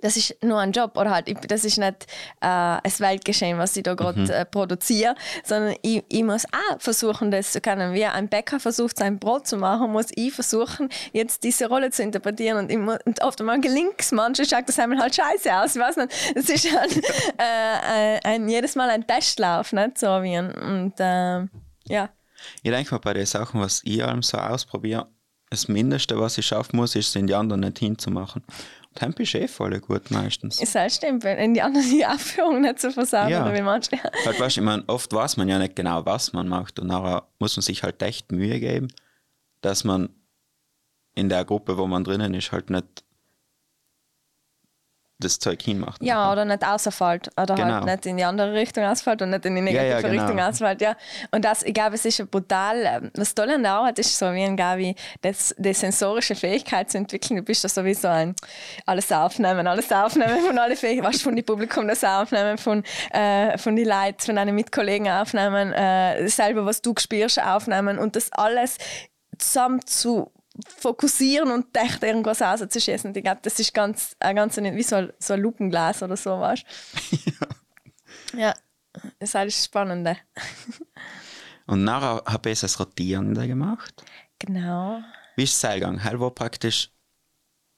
das 0.00 0.16
ist 0.16 0.36
nur 0.42 0.58
ein 0.58 0.72
Job 0.72 0.96
oder 0.96 1.10
halt, 1.10 1.28
ich- 1.28 1.38
das 1.40 1.64
ist 1.64 1.78
nicht 1.78 2.06
äh, 2.40 2.78
das 2.82 3.00
Weltgeschehen, 3.00 3.58
was 3.58 3.76
ich 3.76 3.82
da 3.82 3.94
gerade 3.94 4.22
äh, 4.32 4.44
produziere, 4.44 5.14
sondern 5.44 5.74
ich, 5.82 6.02
ich 6.08 6.22
muss 6.22 6.44
auch 6.46 6.80
versuchen, 6.80 7.30
das 7.30 7.52
zu 7.52 7.60
können. 7.60 7.94
Wie 7.94 8.04
ein 8.04 8.28
Bäcker 8.28 8.60
versucht, 8.60 8.98
sein 8.98 9.18
Brot 9.18 9.46
zu 9.46 9.56
machen, 9.56 9.90
muss 9.92 10.06
ich 10.14 10.32
versuchen, 10.32 10.88
jetzt 11.12 11.42
diese 11.44 11.66
Rolle 11.68 11.90
zu 11.90 12.02
interpretieren. 12.02 12.58
Und, 12.58 12.70
ich 12.70 12.78
muss, 12.78 12.98
und 13.04 13.22
oft 13.22 13.40
einmal 13.40 13.60
gelingt 13.60 13.94
es, 13.98 14.12
manchmal 14.12 14.46
schaut 14.48 14.68
das 14.68 14.78
einmal 14.78 14.98
halt 14.98 15.14
scheiße 15.14 15.54
aus. 15.54 15.74
Ich 15.76 15.82
weiß 15.82 15.96
nicht, 15.96 16.12
es 16.34 16.48
ist 16.48 16.72
halt, 16.76 16.96
äh, 17.38 17.42
ein, 17.42 18.20
ein, 18.24 18.48
jedes 18.48 18.74
Mal 18.74 18.90
ein 18.90 19.06
Testlauf, 19.06 19.72
nicht 19.72 19.98
so 19.98 20.06
wie 20.22 20.36
ein, 20.36 20.50
und 20.52 20.94
äh, 21.00 21.40
ja. 21.92 22.08
Ich 22.62 22.70
denke 22.70 22.92
mal, 22.94 22.98
bei 22.98 23.14
den 23.14 23.26
Sachen, 23.26 23.60
was 23.60 23.80
ich 23.84 24.04
allem 24.04 24.22
so 24.22 24.36
ausprobiere, 24.38 25.06
das 25.50 25.68
Mindeste, 25.68 26.18
was 26.18 26.36
ich 26.36 26.46
schaffen 26.46 26.76
muss, 26.76 26.94
ist, 26.96 27.14
den 27.14 27.26
die 27.26 27.34
anderen 27.34 27.60
nicht 27.60 27.78
hinzumachen. 27.78 28.42
Bist 29.16 29.34
du 29.34 29.38
eh 29.40 29.48
voll 29.48 29.78
gut 29.80 30.10
meistens. 30.10 30.60
Ist 30.60 30.74
halt 30.74 30.92
stimmt, 30.92 31.24
wenn 31.24 31.52
die 31.54 31.62
anderen 31.62 31.88
die 31.90 32.06
Aufführung 32.06 32.60
nicht 32.60 32.80
so 32.80 32.90
versauen 32.90 33.28
Ja. 33.28 33.42
oder 33.44 33.54
wie 33.54 33.62
manche. 33.62 33.90
Halt, 34.24 34.38
weißt, 34.38 34.56
ich 34.58 34.62
meine, 34.62 34.84
oft 34.86 35.12
weiß 35.12 35.36
man 35.36 35.48
ja 35.48 35.58
nicht 35.58 35.74
genau, 35.76 36.04
was 36.06 36.32
man 36.32 36.48
macht. 36.48 36.78
Und 36.78 36.86
nachher 36.88 37.26
muss 37.38 37.56
man 37.56 37.62
sich 37.62 37.82
halt 37.82 38.00
echt 38.02 38.30
Mühe 38.32 38.60
geben, 38.60 38.88
dass 39.62 39.82
man 39.84 40.10
in 41.14 41.28
der 41.28 41.44
Gruppe, 41.44 41.76
wo 41.76 41.86
man 41.86 42.04
drinnen 42.04 42.34
ist, 42.34 42.52
halt 42.52 42.70
nicht 42.70 43.04
das 45.18 45.38
Zeug 45.38 45.62
hinmacht. 45.62 46.02
Ja, 46.02 46.30
oder 46.32 46.44
nicht 46.44 46.66
außerfällt. 46.66 47.28
Oder 47.40 47.54
Genau. 47.54 47.74
halt 47.74 47.84
nicht 47.84 48.06
in 48.06 48.16
die 48.16 48.24
andere 48.24 48.52
Richtung 48.52 48.84
ausfällt 48.84 49.22
und 49.22 49.30
nicht 49.30 49.44
in 49.46 49.54
die 49.54 49.60
negative 49.60 49.90
ja, 49.90 50.00
genau. 50.00 50.22
Richtung 50.22 50.40
ausfällt. 50.40 50.80
Ja. 50.80 50.96
Und 51.30 51.44
das, 51.44 51.62
ich 51.62 51.72
glaube, 51.72 51.94
es 51.94 52.04
ist 52.04 52.18
ja 52.18 52.24
brutal. 52.24 52.82
ähm, 52.84 53.10
Was 53.16 53.34
toll 53.34 53.50
an 53.50 53.62
der 53.62 53.72
Arbeit 53.72 53.98
ist, 54.00 54.18
so 54.18 54.26
wie 54.32 54.42
ein 54.42 54.56
Gabi, 54.56 54.94
das, 55.22 55.54
die 55.56 55.72
sensorische 55.72 56.34
Fähigkeit 56.34 56.90
zu 56.90 56.98
entwickeln. 56.98 57.36
Du 57.36 57.42
bist 57.42 57.62
ja 57.62 57.68
sowieso 57.68 58.08
ein 58.08 58.34
alles 58.86 59.10
aufnehmen, 59.12 59.66
alles 59.66 59.90
aufnehmen 59.92 60.40
von 60.46 60.58
alle 60.58 60.76
Fähigkeiten, 60.76 61.12
weißt, 61.12 61.22
von 61.22 61.36
den 61.36 61.44
Publikum 61.44 61.86
das 61.86 62.02
aufnehmen, 62.02 62.58
von, 62.58 62.82
äh, 63.12 63.56
von 63.56 63.76
den 63.76 63.86
Leuten, 63.88 64.20
von 64.20 64.36
deinen 64.36 64.54
Mitkollegen 64.54 65.08
aufnehmen, 65.08 65.72
äh, 65.72 66.28
selber, 66.28 66.66
was 66.66 66.82
du 66.82 66.92
spürst, 66.98 67.40
aufnehmen 67.40 67.98
und 67.98 68.16
das 68.16 68.32
alles 68.32 68.78
zusammen 69.38 69.84
zu 69.86 70.30
fokussieren 70.78 71.50
und 71.50 71.76
echt 71.76 72.02
irgendwas 72.02 72.40
rauszuschießen. 72.40 73.14
Ich 73.14 73.22
glaube, 73.22 73.40
das 73.42 73.58
ist 73.58 73.74
ganz, 73.74 74.16
ein 74.20 74.36
ganz 74.36 74.56
wie 74.56 74.82
so 74.82 74.96
ein, 74.96 75.12
so 75.18 75.34
ein 75.34 75.40
Lupenglas 75.40 76.02
oder 76.02 76.16
so, 76.16 76.38
weißt 76.40 76.64
du? 77.10 78.36
ja. 78.38 78.54
Das 79.18 79.30
ist 79.30 79.36
alles 79.36 79.64
Spannende. 79.64 80.16
Und 81.66 81.82
nachher 81.82 82.22
habe 82.26 82.50
ich 82.50 82.60
das 82.60 82.78
Rotierende 82.78 83.48
gemacht. 83.48 84.04
Genau. 84.38 85.00
Wie 85.36 85.44
ist 85.44 85.64
es 85.64 85.72
gegangen? 85.72 86.04
Heil 86.04 86.20
war 86.20 86.30
praktisch, 86.30 86.90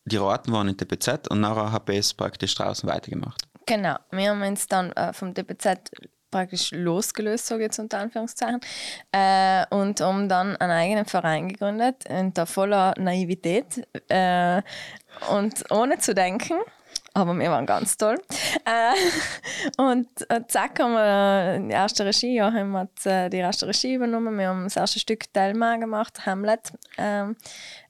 die 0.04 0.16
Raten 0.16 0.52
waren 0.52 0.68
in 0.68 0.76
der 0.76 0.87
BZ 0.87 1.28
und 1.28 1.40
nachher 1.40 1.71
habe 1.71 1.92
ich 1.92 2.00
es 2.00 2.14
praktisch 2.14 2.54
draußen 2.56 2.88
weitergemacht. 2.88 3.42
Genau. 3.66 3.97
Wir 4.11 4.30
haben 4.30 4.42
uns 4.42 4.66
dann 4.66 4.92
äh, 4.92 5.12
vom 5.12 5.35
DPZ 5.35 5.90
praktisch 6.37 6.71
losgelöst, 6.73 7.50
ich 7.50 7.59
jetzt 7.59 7.78
unter 7.78 7.99
Anführungszeichen, 7.99 8.61
äh, 9.11 9.64
und 9.71 10.02
haben 10.02 10.28
dann 10.28 10.55
einen 10.57 10.73
eigenen 10.73 11.07
Verein 11.07 11.49
gegründet, 11.49 12.05
unter 12.11 12.45
voller 12.45 12.93
Naivität 12.99 13.87
äh, 14.09 14.61
und 15.31 15.64
ohne 15.71 15.99
zu 15.99 16.14
denken. 16.14 16.55
Aber 17.14 17.33
wir 17.33 17.50
waren 17.50 17.64
ganz 17.64 17.97
toll. 17.97 18.19
Äh, 18.66 19.81
und 19.81 20.09
äh, 20.28 20.43
zack 20.47 20.78
haben 20.78 20.93
wir 20.93 21.59
die 21.59 21.73
erste 21.73 22.05
Regie, 22.05 22.37
Joachim 22.37 22.76
hat 22.76 23.07
äh, 23.07 23.31
die 23.31 23.38
erste 23.38 23.66
Regie 23.66 23.95
übernommen. 23.95 24.37
Wir 24.38 24.49
haben 24.49 24.64
das 24.64 24.76
erste 24.76 24.99
Stück 24.99 25.33
Thelma 25.33 25.76
gemacht, 25.76 26.26
Hamlet. 26.26 26.75
Ähm, 26.99 27.35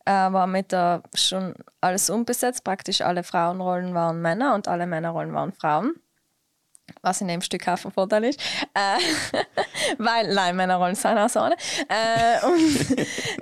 äh, 0.04 0.12
war 0.12 0.46
mit 0.46 0.70
der 0.70 1.02
schon 1.14 1.54
alles 1.80 2.10
unbesetzt. 2.10 2.62
Praktisch 2.62 3.00
alle 3.00 3.24
Frauenrollen 3.24 3.92
waren 3.92 4.22
Männer 4.22 4.54
und 4.54 4.68
alle 4.68 4.86
Männerrollen 4.86 5.34
waren 5.34 5.52
Frauen. 5.52 5.96
Was 7.02 7.20
in 7.20 7.28
dem 7.28 7.40
Stück 7.40 7.66
auch 7.68 7.78
von 7.78 7.92
Vorteil 7.92 8.24
ist. 8.24 8.40
Äh, 8.74 8.98
weil, 9.98 10.32
nein, 10.32 10.56
Männerrollen 10.56 10.94
sind 10.94 11.18
auch 11.18 11.28
so. 11.28 11.40
Äh, 11.40 12.44
und 12.44 12.98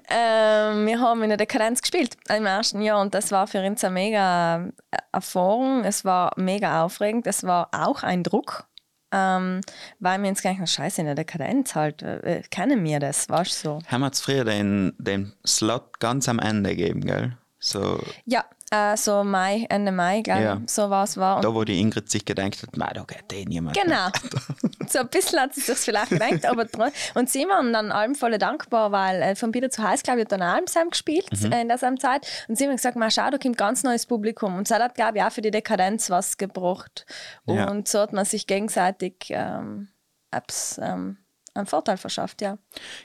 äh, 0.08 0.86
wir 0.86 1.00
haben 1.00 1.22
in 1.22 1.30
der 1.30 1.38
Dekadenz 1.38 1.80
gespielt 1.82 2.16
im 2.28 2.46
ersten 2.46 2.80
Jahr 2.82 3.00
und 3.00 3.14
das 3.14 3.32
war 3.32 3.46
für 3.46 3.64
uns 3.64 3.84
eine 3.84 3.94
mega 3.94 4.56
äh, 4.90 4.98
Erfahrung. 5.12 5.84
Es 5.84 6.04
war 6.04 6.32
mega 6.36 6.84
aufregend. 6.84 7.26
Es 7.26 7.44
war 7.44 7.68
auch 7.72 8.02
ein 8.02 8.22
Druck. 8.22 8.66
Ähm, 9.12 9.60
weil 10.00 10.20
wir 10.20 10.28
uns 10.28 10.42
gedacht 10.42 10.58
haben, 10.58 10.66
scheiße, 10.66 11.00
in 11.00 11.06
der 11.06 11.14
Dekadenz 11.14 11.76
halt, 11.76 12.02
äh, 12.02 12.42
kennen 12.50 12.82
wir 12.82 12.98
das, 12.98 13.28
weißt 13.28 13.64
du 13.64 13.68
so. 13.68 13.78
Haben 13.86 14.00
wir 14.00 14.06
jetzt 14.06 14.20
früher 14.20 14.44
den, 14.44 14.92
den 14.98 15.32
Slot 15.46 16.00
ganz 16.00 16.28
am 16.28 16.40
Ende 16.40 16.70
gegeben, 16.70 17.02
gell? 17.02 17.38
So, 17.60 18.00
Ja, 18.26 18.44
äh, 18.74 18.96
so 18.96 19.24
Mai, 19.24 19.66
Ende 19.68 19.92
Mai, 19.92 20.20
glaube 20.22 20.42
Ja. 20.42 20.60
ich, 20.64 20.70
so 20.70 20.90
was 20.90 21.16
war. 21.16 21.36
Und 21.36 21.44
da, 21.44 21.54
wo 21.54 21.64
die 21.64 21.78
Ingrid 21.80 22.10
sich 22.10 22.24
gedacht 22.24 22.62
hat, 22.62 22.76
nein, 22.76 22.90
da 22.94 23.04
geht 23.04 23.32
eh 23.32 23.44
niemand. 23.44 23.76
Genau. 23.76 24.08
so 24.88 25.00
ein 25.00 25.08
bisschen 25.08 25.40
hat 25.40 25.54
sie 25.54 25.60
sich 25.60 25.78
vielleicht 25.78 26.10
gedacht, 26.10 26.44
aber 26.46 26.66
und 27.14 27.30
sie 27.30 27.44
waren 27.44 27.72
dann 27.72 27.92
allem 27.92 28.14
voll 28.14 28.36
dankbar, 28.38 28.92
weil 28.92 29.22
äh, 29.22 29.36
von 29.36 29.52
Bieder 29.52 29.70
zu 29.70 29.82
Heiß, 29.82 30.02
glaube 30.02 30.20
ich, 30.20 30.24
hat 30.24 30.32
dann 30.32 30.42
auch 30.42 30.54
Almsheim 30.54 30.90
gespielt 30.90 31.28
äh, 31.44 31.60
in 31.60 31.68
dieser 31.68 31.94
Zeit. 31.96 32.26
Und 32.48 32.56
sie 32.56 32.64
haben 32.64 32.72
gesagt, 32.72 32.96
mal 32.96 33.10
schau, 33.10 33.30
da 33.30 33.38
kommt 33.38 33.56
ganz 33.56 33.82
neues 33.82 34.06
Publikum. 34.06 34.56
Und 34.56 34.70
das 34.70 34.78
hat, 34.78 34.94
glaube 34.94 35.18
ich, 35.18 35.24
auch 35.24 35.32
für 35.32 35.42
die 35.42 35.50
Dekadenz 35.50 36.10
was 36.10 36.36
gebracht. 36.36 37.06
Ja. 37.46 37.70
Und 37.70 37.88
so 37.88 38.00
hat 38.00 38.12
man 38.12 38.24
sich 38.24 38.46
gegenseitig 38.46 39.14
ähm, 39.30 39.88
Apps, 40.30 40.78
ähm, 40.82 41.18
einen 41.54 41.66
Vorteil 41.66 41.96
verschafft, 41.96 42.42
ja. 42.42 42.58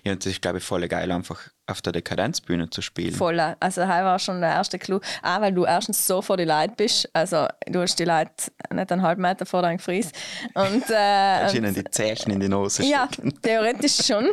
Ja, 0.04 0.14
und 0.14 0.26
das 0.26 0.32
ist, 0.34 0.42
glaube 0.42 0.58
ich, 0.58 0.64
voll 0.64 0.88
geil, 0.88 1.12
einfach 1.12 1.40
auf 1.68 1.82
der 1.84 1.94
Dekadenzbühne 1.94 2.70
zu 2.72 2.82
spielen. 2.82 3.14
Voll. 3.14 3.40
Also, 3.40 3.82
das 3.82 3.90
war 3.90 4.18
schon 4.18 4.42
der 4.42 4.50
erste 4.50 4.80
Clou. 4.80 5.00
Auch 5.22 5.42
weil 5.42 5.54
du 5.54 5.66
erstens 5.66 6.06
so 6.08 6.22
vor 6.24 6.36
die 6.36 6.46
Leute 6.46 6.74
bist. 6.76 7.08
Also, 7.14 7.46
du 7.68 7.80
hast 7.82 8.00
die 8.00 8.06
Leute 8.06 8.32
nicht 8.74 8.92
einen 8.92 9.04
halben 9.04 9.22
Meter 9.22 9.46
vor 9.46 9.62
deinem 9.62 9.78
Gefries. 9.78 10.12
Und, 10.56 10.84
äh, 10.90 11.44
und- 11.48 11.54
ihnen 11.54 11.74
die 11.76 11.84
Zeichen 11.86 12.32
in 12.32 12.40
die 12.40 12.50
Nase 12.50 12.84
Ja, 12.84 13.08
stecken. 13.12 13.40
theoretisch 13.44 13.98
schon. 14.04 14.30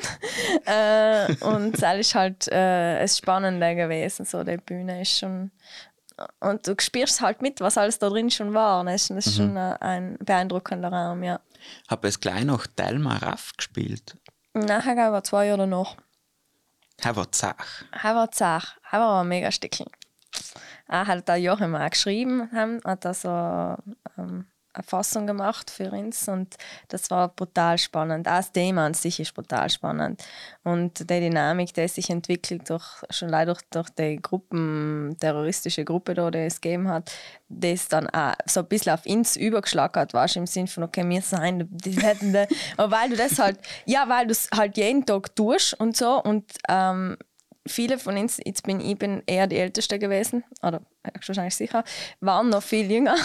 äh, 0.64 1.32
und 1.44 1.80
das 1.82 1.96
ist 1.98 2.14
halt 2.14 2.48
äh, 2.48 3.00
das 3.00 3.18
Spannende 3.18 3.74
gewesen. 3.74 4.24
So, 4.24 4.42
die 4.44 4.56
Bühne 4.56 5.02
ist 5.02 5.18
schon. 5.18 5.50
Und 6.40 6.66
du 6.66 6.74
spürst 6.80 7.20
halt 7.20 7.42
mit, 7.42 7.60
was 7.60 7.76
alles 7.76 7.98
da 7.98 8.08
drin 8.08 8.30
schon 8.30 8.54
war. 8.54 8.82
Das 8.84 8.94
ist, 9.02 9.10
das 9.10 9.26
ist 9.26 9.36
schon 9.36 9.54
äh, 9.56 9.76
ein 9.80 10.16
beeindruckender 10.24 10.88
Raum, 10.90 11.22
ja. 11.22 11.40
Habe 11.88 12.08
es 12.08 12.20
gleich 12.20 12.44
noch 12.44 12.66
Delma 12.66 13.16
Raff 13.16 13.52
gespielt. 13.56 14.16
Nachher 14.54 14.94
gab 14.94 15.14
es 15.14 15.28
zwei 15.28 15.46
Jahre 15.46 15.66
noch. 15.66 15.96
Er 16.98 17.14
war 17.16 17.30
zach. 17.30 17.84
Er 17.92 18.14
war 18.14 18.30
zart. 18.30 18.78
Er 18.90 19.00
war 19.00 19.20
ein 19.22 19.28
mega 19.28 19.50
Stückchen. 19.52 19.86
Er 20.88 21.06
hat 21.06 21.28
da 21.28 21.36
Joachim 21.36 21.74
auch 21.74 21.90
geschrieben, 21.90 22.50
haben, 22.52 22.80
hat 22.84 23.04
da 23.04 23.12
so 23.12 23.28
ähm, 24.16 24.46
Fassung 24.82 25.26
gemacht 25.26 25.70
für 25.70 25.90
uns 25.90 26.28
und 26.28 26.56
das 26.88 27.10
war 27.10 27.28
brutal 27.28 27.78
spannend. 27.78 28.28
Auch 28.28 28.36
das 28.36 28.52
Thema 28.52 28.86
an 28.86 28.94
sich 28.94 29.20
ist 29.20 29.34
brutal 29.34 29.70
spannend. 29.70 30.22
Und 30.64 30.98
die 31.00 31.20
Dynamik, 31.20 31.72
die 31.74 31.88
sich 31.88 32.10
entwickelt, 32.10 32.68
durch, 32.68 32.84
schon 33.10 33.28
leider 33.28 33.56
durch, 33.70 33.90
die 33.90 34.20
Gruppen, 34.20 35.16
terroristische 35.20 35.84
Gruppe, 35.84 36.14
da, 36.14 36.30
die 36.30 36.38
es 36.38 36.60
gegeben 36.60 36.88
hat, 36.88 37.10
das 37.48 37.88
dann 37.88 38.08
auch 38.10 38.34
so 38.46 38.60
ein 38.60 38.66
bisschen 38.66 38.92
auf 38.92 39.06
uns 39.06 39.36
übergeschlagen 39.36 40.06
du, 40.08 40.18
im 40.38 40.46
Sinn 40.46 40.66
von, 40.66 40.84
okay, 40.84 41.08
wir 41.08 41.22
sein, 41.22 41.68
die 41.70 41.92
hätten 41.92 42.32
da, 42.32 42.46
aber 42.76 42.96
weil 42.96 43.10
du 43.10 43.16
das 43.16 43.38
halt, 43.38 43.58
ja, 43.84 44.08
weil 44.08 44.26
du 44.26 44.32
es 44.32 44.48
halt 44.54 44.76
jeden 44.76 45.06
Tag 45.06 45.34
tust 45.36 45.74
und 45.74 45.96
so 45.96 46.22
und 46.22 46.44
ähm, 46.68 47.16
viele 47.66 47.98
von 47.98 48.16
uns, 48.16 48.38
jetzt 48.44 48.62
bin 48.62 48.80
ich 48.80 48.98
bin 48.98 49.22
eher 49.26 49.46
die 49.46 49.58
Älteste 49.58 49.98
gewesen, 49.98 50.44
oder 50.62 50.80
wahrscheinlich 51.02 51.56
sicher, 51.56 51.84
waren 52.20 52.48
noch 52.48 52.62
viel 52.62 52.90
jünger. 52.90 53.16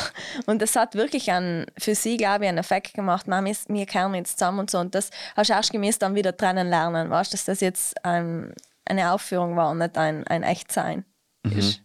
Und 0.46 0.62
das 0.62 0.76
hat 0.76 0.96
wirklich 0.96 1.32
einen, 1.32 1.66
für 1.78 1.96
sie, 1.96 2.18
glaube 2.18 2.46
ich, 2.46 2.50
einen 2.50 2.58
Effekt 2.58 2.94
gemacht. 2.94 3.28
Man, 3.28 3.46
wir, 3.46 3.86
kehren 3.86 4.14
jetzt 4.16 4.40
zusammen 4.40 4.60
und 4.60 4.72
so. 4.72 4.80
Und 4.80 4.96
das 4.96 5.10
hast 5.36 5.50
du 5.50 5.54
erst 5.54 5.72
gemäß 5.72 6.00
dann 6.00 6.16
wieder 6.16 6.36
trennen 6.36 6.70
lernen, 6.70 7.10
weißt 7.10 7.32
du, 7.32 7.38
dass 7.38 7.46
das 7.46 7.62
jetzt 7.62 8.04
ein, 8.06 8.54
eine 8.86 9.12
Aufführung 9.12 9.56
war 9.56 9.72
und 9.72 9.80
nicht 9.80 9.98
ein, 9.98 10.26
ein 10.28 10.44
Echtsein 10.44 11.06
ist. 11.44 11.82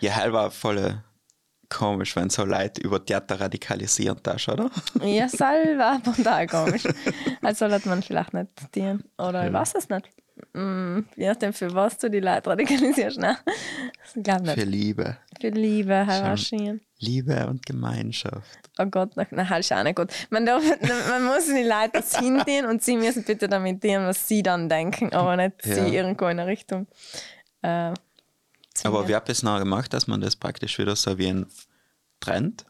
Ja, 0.00 0.12
hell 0.12 0.32
war 0.32 0.50
voll 0.50 1.02
komisch, 1.70 2.16
wenn 2.16 2.28
so 2.28 2.44
Leute 2.44 2.82
über 2.82 3.02
Theater 3.02 3.40
radikalisiert 3.40 4.26
hast, 4.26 4.48
oder? 4.48 4.70
Ja, 5.02 5.26
war 5.78 6.02
total 6.02 6.46
komisch. 6.46 6.82
Also 7.40 7.68
sollte 7.68 7.88
man 7.88 8.02
vielleicht 8.02 8.34
nicht 8.34 8.50
dienen. 8.74 9.04
Oder 9.16 9.46
ich 9.46 9.52
weiß 9.52 9.74
es 9.76 9.88
nicht. 9.88 10.10
Mm, 10.52 11.00
je 11.16 11.28
nachdem, 11.28 11.52
für 11.52 11.72
was 11.74 11.96
du 11.98 12.10
die 12.10 12.20
Leute 12.20 12.50
radikalisierst. 12.50 13.18
Ne? 13.18 13.36
Ich 14.14 14.22
glaube 14.22 14.42
nicht. 14.42 14.54
Für 14.54 14.64
Liebe. 14.64 15.16
Für 15.40 15.48
Liebe, 15.50 16.06
Herr. 16.06 16.24
Waschingen. 16.24 16.80
Liebe 16.98 17.46
und 17.46 17.64
Gemeinschaft. 17.64 18.58
Oh 18.78 18.86
Gott, 18.86 19.12
na, 19.14 19.48
halt 19.48 19.60
ist 19.60 19.72
auch 19.72 19.82
nicht 19.82 19.96
gut. 19.96 20.08
Man, 20.30 20.44
darf, 20.46 20.62
man 21.08 21.24
muss 21.24 21.46
die 21.46 21.62
Leute 21.62 21.90
das 21.94 22.18
hindienen 22.18 22.66
und 22.66 22.82
sie 22.82 22.96
müssen 22.96 23.24
bitte 23.24 23.48
damit 23.48 23.82
dienen, 23.82 24.06
was 24.06 24.26
sie 24.26 24.42
dann 24.42 24.68
denken, 24.68 25.12
aber 25.12 25.36
nicht 25.36 25.64
Ja. 25.64 25.74
sie 25.74 25.94
irgendwo 25.94 26.26
in 26.26 26.38
eine 26.40 26.46
Richtung. 26.46 26.86
Äh. 27.62 27.92
Aber 28.84 29.08
wie 29.08 29.14
habt 29.14 29.28
ihr 29.28 29.32
es 29.32 29.42
noch 29.42 29.58
gemacht, 29.58 29.92
dass 29.92 30.06
man 30.06 30.20
das 30.20 30.36
praktisch 30.36 30.78
wieder 30.78 30.96
so 30.96 31.16
wie 31.18 31.28
ein 31.28 31.46
Trend? 32.20 32.64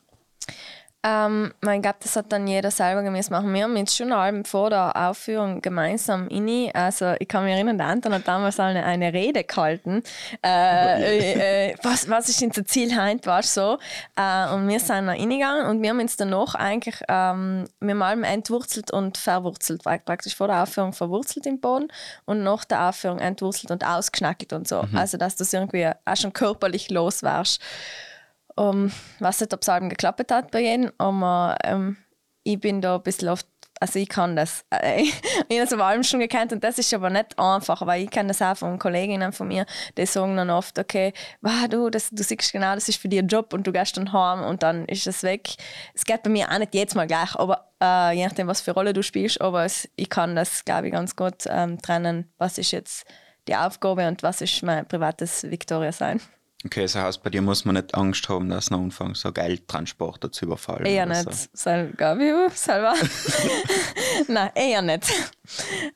Ähm, 1.02 1.54
ich 1.62 1.83
glaube, 1.83 1.97
das 2.02 2.14
hat 2.16 2.30
dann 2.30 2.47
jeder 2.47 2.71
selber 2.71 3.02
gemäß 3.02 3.30
machen. 3.30 3.54
Wir 3.54 3.64
haben 3.64 3.76
jetzt 3.76 3.97
schon 3.97 4.12
Alben 4.12 4.45
vor 4.45 4.69
der 4.69 4.95
Aufführung 5.09 5.62
gemeinsam 5.62 6.28
inni. 6.28 6.71
Also 6.75 7.14
ich 7.19 7.26
kann 7.26 7.45
mich 7.45 7.54
erinnern, 7.54 7.78
der 7.78 7.87
Anton 7.87 8.12
hat 8.12 8.28
damals 8.28 8.61
eine, 8.61 8.85
eine 8.85 9.12
Rede 9.12 9.45
gehalten. 9.45 10.02
Äh, 10.45 11.02
äh, 11.02 11.71
äh, 11.71 11.75
was, 11.83 12.09
was 12.11 12.28
ist 12.28 12.42
unser 12.42 12.66
Ziel 12.66 12.95
heute, 13.00 13.25
war 13.25 13.42
so. 13.42 13.78
Äh, 14.14 14.52
und 14.52 14.69
wir 14.69 14.78
sind 14.78 15.07
da 15.07 15.12
reingegangen 15.12 15.66
und 15.66 15.80
wir 15.80 15.88
haben 15.88 16.00
uns 16.00 16.19
danach 16.19 16.54
eigentlich 16.54 17.00
ähm, 17.09 17.64
mit 17.80 17.90
dem 17.90 18.02
Alben 18.02 18.25
entwurzelt 18.25 18.90
und 18.90 19.16
verwurzelt. 19.16 19.83
Praktisch 19.83 20.37
vor 20.37 20.49
der 20.49 20.62
Aufführung 20.62 20.92
verwurzelt 20.92 21.47
im 21.47 21.61
Boden 21.61 21.88
und 22.26 22.42
nach 22.42 22.66
der 22.66 22.90
Aufführung 22.90 23.21
entwurzelt 23.21 23.71
und 23.71 23.87
ausgeschnackelt 23.87 24.52
und 24.52 24.69
so. 24.69 24.85
Also 24.95 25.16
dass 25.16 25.37
du 25.37 25.45
es 25.45 25.52
irgendwie 25.52 25.88
auch 26.04 26.16
schon 26.16 26.33
körperlich 26.33 26.90
los 26.90 27.23
warst. 27.23 27.61
Um, 28.61 28.93
weiß 29.21 29.40
nicht, 29.40 29.55
ob 29.55 29.62
es 29.62 29.71
Alben 29.71 29.88
geklappt 29.88 30.31
hat 30.31 30.50
bei 30.50 30.61
jedem, 30.61 30.93
aber 30.99 31.57
ähm, 31.64 31.97
ich 32.43 32.61
bin 32.61 32.83
da 32.83 32.97
ein 32.97 33.02
bisschen 33.02 33.31
oft, 33.31 33.47
also 33.81 33.99
ich 33.99 34.11
kann 34.11 34.37
das. 34.37 34.67
Äh, 34.69 35.05
ich 35.05 35.14
habe 35.59 35.61
das 35.61 35.73
auf 35.73 35.81
Alben 35.81 36.05
schon 36.05 36.21
gekannt 36.21 36.52
und 36.52 36.62
das 36.62 36.79
ist 36.79 36.93
aber 36.93 37.09
nicht 37.09 37.38
einfach, 37.38 37.87
weil 37.87 38.02
ich 38.02 38.11
kenne 38.11 38.29
das 38.29 38.43
auch 38.43 38.59
von 38.59 38.79
Kolleginnen 38.79 39.33
von 39.33 39.49
mir, 39.49 39.64
die 39.97 40.05
sagen 40.05 40.37
dann 40.37 40.50
oft, 40.50 40.79
okay, 40.79 41.14
wow, 41.40 41.69
du, 41.71 41.88
das, 41.88 42.11
du 42.11 42.23
siehst 42.23 42.52
genau, 42.52 42.75
das 42.75 42.87
ist 42.87 43.00
für 43.00 43.09
dich 43.09 43.21
ein 43.21 43.29
Job 43.29 43.55
und 43.55 43.67
du 43.67 43.73
gehst 43.73 43.97
dann 43.97 44.12
heim 44.12 44.43
und 44.43 44.62
dann 44.62 44.85
ist 44.85 45.07
es 45.07 45.23
weg. 45.23 45.49
Es 45.95 46.05
geht 46.05 46.23
bei 46.23 46.29
mir 46.29 46.52
auch 46.52 46.59
nicht 46.59 46.75
jedes 46.75 46.95
Mal 46.95 47.07
gleich, 47.07 47.35
aber 47.37 47.73
äh, 47.83 48.14
je 48.14 48.26
nachdem, 48.26 48.47
was 48.47 48.61
für 48.61 48.73
Rolle 48.73 48.93
du 48.93 49.02
spielst, 49.02 49.40
aber 49.40 49.64
es, 49.64 49.88
ich 49.97 50.11
kann 50.11 50.37
das, 50.37 50.67
glaube 50.67 50.88
ich, 50.88 50.93
ganz 50.93 51.17
gut 51.17 51.45
ähm, 51.47 51.81
trennen, 51.81 52.31
was 52.37 52.59
ist 52.59 52.73
jetzt 52.73 53.07
die 53.49 53.57
Aufgabe 53.57 54.07
und 54.07 54.23
was 54.23 54.43
ist 54.43 54.62
mein 54.62 54.87
privates 54.87 55.45
Victoria 55.45 55.93
sein. 55.93 56.21
Okay, 56.67 56.83
das 56.83 56.95
heißt, 56.95 57.23
bei 57.23 57.31
dir 57.31 57.40
muss 57.40 57.64
man 57.64 57.75
nicht 57.76 57.95
Angst 57.95 58.29
haben, 58.29 58.50
dass 58.50 58.71
noch 58.71 58.81
anfangen, 58.81 59.14
so 59.14 59.33
Geldtransporter 59.33 60.31
zu 60.31 60.45
überfallen. 60.45 60.85
Eher 60.85 61.07
nicht. 61.07 61.23
So. 61.25 61.49
Sel 61.55 61.90
Gabi, 61.97 62.31
selber. 62.55 62.95
Nein, 64.29 64.50
eher 64.55 64.83
nicht. 64.83 65.05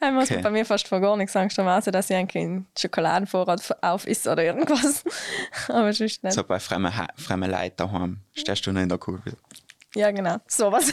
Er 0.00 0.11
muss 0.12 0.30
Okay. 0.30 0.40
bei 0.40 0.50
mir 0.50 0.64
fast 0.64 0.88
vor 0.88 1.00
gar 1.00 1.18
nichts 1.18 1.37
Angst 1.37 1.59
haben, 1.59 1.68
außer 1.68 1.92
dass 1.92 2.09
ich 2.09 2.16
einen 2.16 2.66
Schokoladenvorrat 2.78 3.83
auf 3.83 4.06
ist 4.06 4.26
oder 4.26 4.42
irgendwas. 4.42 5.04
Aber 5.68 5.92
sonst 5.92 6.25
nicht. 6.25 6.33
So 6.33 6.42
bei 6.42 6.59
fremden, 6.59 6.97
Ha- 6.97 7.09
fremden 7.16 7.50
Leuten 7.50 7.76
daheim 7.76 8.18
stehst 8.33 8.66
du 8.66 8.73
noch 8.73 8.80
in 8.80 8.88
der 8.88 8.97
Kurve. 8.99 9.35
Ja, 9.94 10.11
genau. 10.12 10.38
Sowas. 10.49 10.92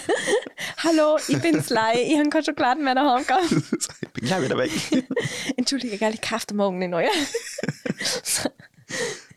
Hallo, 0.84 1.18
ich 1.30 1.42
bin's 1.42 1.70
Lei. 1.70 1.94
Ich 2.08 2.20
habe 2.20 2.30
keine 2.30 2.44
Schokoladen 2.44 2.84
mehr 2.84 2.94
daheim 2.96 3.26
gehabt. 3.26 3.46
ich 4.02 4.10
bin 4.10 4.26
gleich 4.28 4.44
wieder 4.44 4.58
weg. 4.58 4.72
Entschuldige, 5.56 5.98
gell, 5.98 6.14
ich 6.14 6.22
kaufe 6.22 6.54
morgen 6.54 6.76
eine 6.76 6.90
neue. 6.90 7.08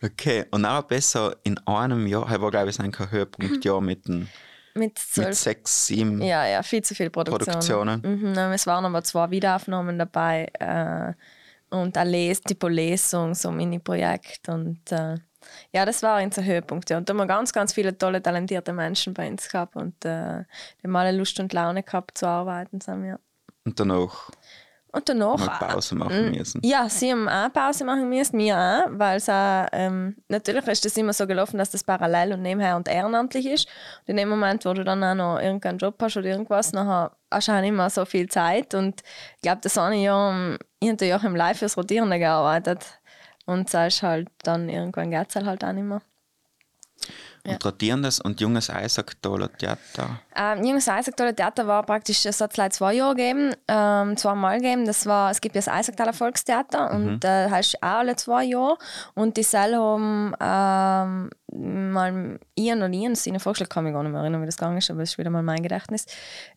Okay, 0.01 0.45
und 0.51 0.65
auch 0.65 0.83
besser 0.83 1.35
in 1.43 1.57
einem 1.67 2.07
Jahr, 2.07 2.29
war 2.41 2.51
glaube 2.51 2.69
ich 2.69 2.79
ein 2.79 2.91
Höhepunktjahr 2.91 3.81
mit, 3.81 4.07
den, 4.07 4.29
Mit 4.73 4.99
mit 5.15 5.35
sechs, 5.35 5.87
sieben 5.87 6.21
Ja, 6.21 6.45
ja, 6.45 6.63
viel 6.63 6.83
zu 6.83 6.95
viel 6.95 7.09
Produktionen. 7.09 8.01
Produktionen. 8.01 8.21
Mhm, 8.33 8.53
es 8.53 8.67
waren 8.67 8.85
aber 8.85 9.03
zwei 9.03 9.29
Wiederaufnahmen 9.31 9.97
dabei 9.97 10.47
äh, 10.59 11.13
und 11.75 11.97
eine 11.97 12.09
Les 12.09 12.41
Tipo 12.41 12.67
Lesung, 12.67 13.33
so 13.33 13.49
ein 13.49 13.57
Mini-Projekt. 13.57 14.49
Und 14.49 14.91
äh, 14.91 15.15
ja, 15.73 15.85
das 15.85 16.03
war 16.03 16.21
unser 16.21 16.43
Höhepunkt. 16.43 16.89
Ja. 16.89 16.97
Und 16.97 17.09
da 17.09 17.13
haben 17.13 17.17
wir 17.17 17.25
ganz, 17.27 17.53
ganz 17.53 17.73
viele 17.73 17.97
tolle, 17.97 18.21
talentierte 18.21 18.73
Menschen 18.73 19.13
bei 19.13 19.27
uns 19.29 19.49
gehabt 19.49 19.75
und 19.75 20.03
äh, 20.05 20.43
die 20.79 20.87
haben 20.87 20.95
alle 20.95 21.17
Lust 21.17 21.39
und 21.39 21.53
Laune 21.53 21.83
gehabt 21.83 22.17
zu 22.17 22.27
arbeiten. 22.27 22.81
Zusammen, 22.81 23.05
ja. 23.05 23.19
Und 23.63 23.79
danach 23.79 24.29
Und 24.95 25.09
danach. 25.09 25.37
mal 25.37 25.67
Pause 25.67 25.93
machen 25.95 26.31
müssen. 26.31 26.61
Ja, 26.63 26.87
sie 26.87 27.11
haben 27.11 27.27
auch 27.27 27.51
Pause 27.51 27.83
machen 27.83 28.07
müssen, 28.07 28.39
wir 28.39 28.57
auch, 28.57 28.85
weil 28.91 29.17
es 29.17 29.27
auch, 29.27 29.65
ähm, 29.73 30.15
natürlich 30.29 30.65
ist 30.67 30.85
das 30.85 30.95
immer 30.95 31.11
so 31.11 31.27
gelaufen, 31.27 31.57
dass 31.57 31.71
das 31.71 31.83
parallel 31.83 32.33
und 32.33 32.41
nebenher 32.41 32.77
und 32.77 32.87
ehrenamtlich 32.87 33.45
ist. 33.45 33.67
Und 34.01 34.11
in 34.11 34.17
dem 34.17 34.29
Moment, 34.29 34.63
wo 34.63 34.73
du 34.73 34.85
dann 34.85 35.03
auch 35.03 35.13
noch 35.13 35.39
irgendeinen 35.41 35.79
Job 35.79 35.95
hast 36.01 36.15
oder 36.15 36.27
irgendwas, 36.27 36.71
nachher 36.71 37.11
hast 37.29 37.49
du 37.49 37.51
auch 37.51 37.59
nicht 37.59 37.73
mehr 37.73 37.89
so 37.89 38.05
viel 38.05 38.29
Zeit. 38.29 38.73
Und 38.73 39.01
ich 39.35 39.41
glaube, 39.41 39.59
das 39.61 39.77
eine 39.77 39.97
Jahr, 39.97 40.57
ich 40.79 40.89
habe 40.89 41.05
ja 41.05 41.17
auch 41.17 41.23
im 41.23 41.35
Live 41.35 41.59
fürs 41.59 41.75
Rotierende 41.75 42.17
gearbeitet. 42.17 42.85
Und 43.45 43.73
das 43.73 43.95
ist 43.95 44.03
halt 44.03 44.29
dann 44.43 44.69
irgendwann 44.69 45.11
geht 45.11 45.27
es 45.35 45.35
halt 45.35 45.63
auch 45.63 45.73
nicht 45.73 45.83
mehr. 45.83 46.01
Und 47.45 47.65
rotierendes 47.65 48.19
und 48.19 48.41
junges 48.41 48.69
Eisaktoler 48.69 49.51
Theater. 49.57 50.19
Ähm, 50.35 50.63
Junges 50.65 50.89
Eisacktaler 50.89 51.35
Theater 51.35 51.65
war 51.67 51.83
praktisch, 51.83 52.25
es 52.25 52.41
hat 52.41 52.57
es 52.57 52.75
zwei 52.77 52.93
Jahre 52.93 53.15
gegeben, 53.15 53.53
ähm, 53.67 54.17
zweimal 54.17 54.57
gegeben. 54.57 54.85
Das 54.85 55.05
war, 55.05 55.31
es 55.31 55.39
gibt 55.39 55.55
ja 55.55 55.59
das 55.59 55.69
Eisacktaler 55.69 56.13
Volkstheater 56.13 56.91
und 56.91 57.23
äh, 57.23 57.49
heißt 57.49 57.81
auch 57.81 57.87
alle 57.87 58.15
zwei 58.15 58.43
Jahre. 58.43 58.77
Und 59.13 59.37
die 59.37 59.43
Säle 59.43 59.77
haben 59.77 60.35
ähm, 60.41 61.29
mal 61.93 62.39
Ian 62.55 62.79
oder 62.79 62.91
Ian 62.91 63.13
das 63.13 63.25
ihnen 63.27 63.39
vorgeschlagen, 63.39 63.69
kann 63.69 63.83
mich 63.85 63.93
gar 63.93 64.03
nicht 64.03 64.11
mehr 64.11 64.21
erinnern, 64.21 64.41
wie 64.41 64.45
das 64.45 64.57
gegangen 64.57 64.77
ist, 64.77 64.89
aber 64.91 65.03
es 65.03 65.11
ist 65.11 65.17
wieder 65.17 65.29
mal 65.29 65.43
mein 65.43 65.63
Gedächtnis. 65.63 66.05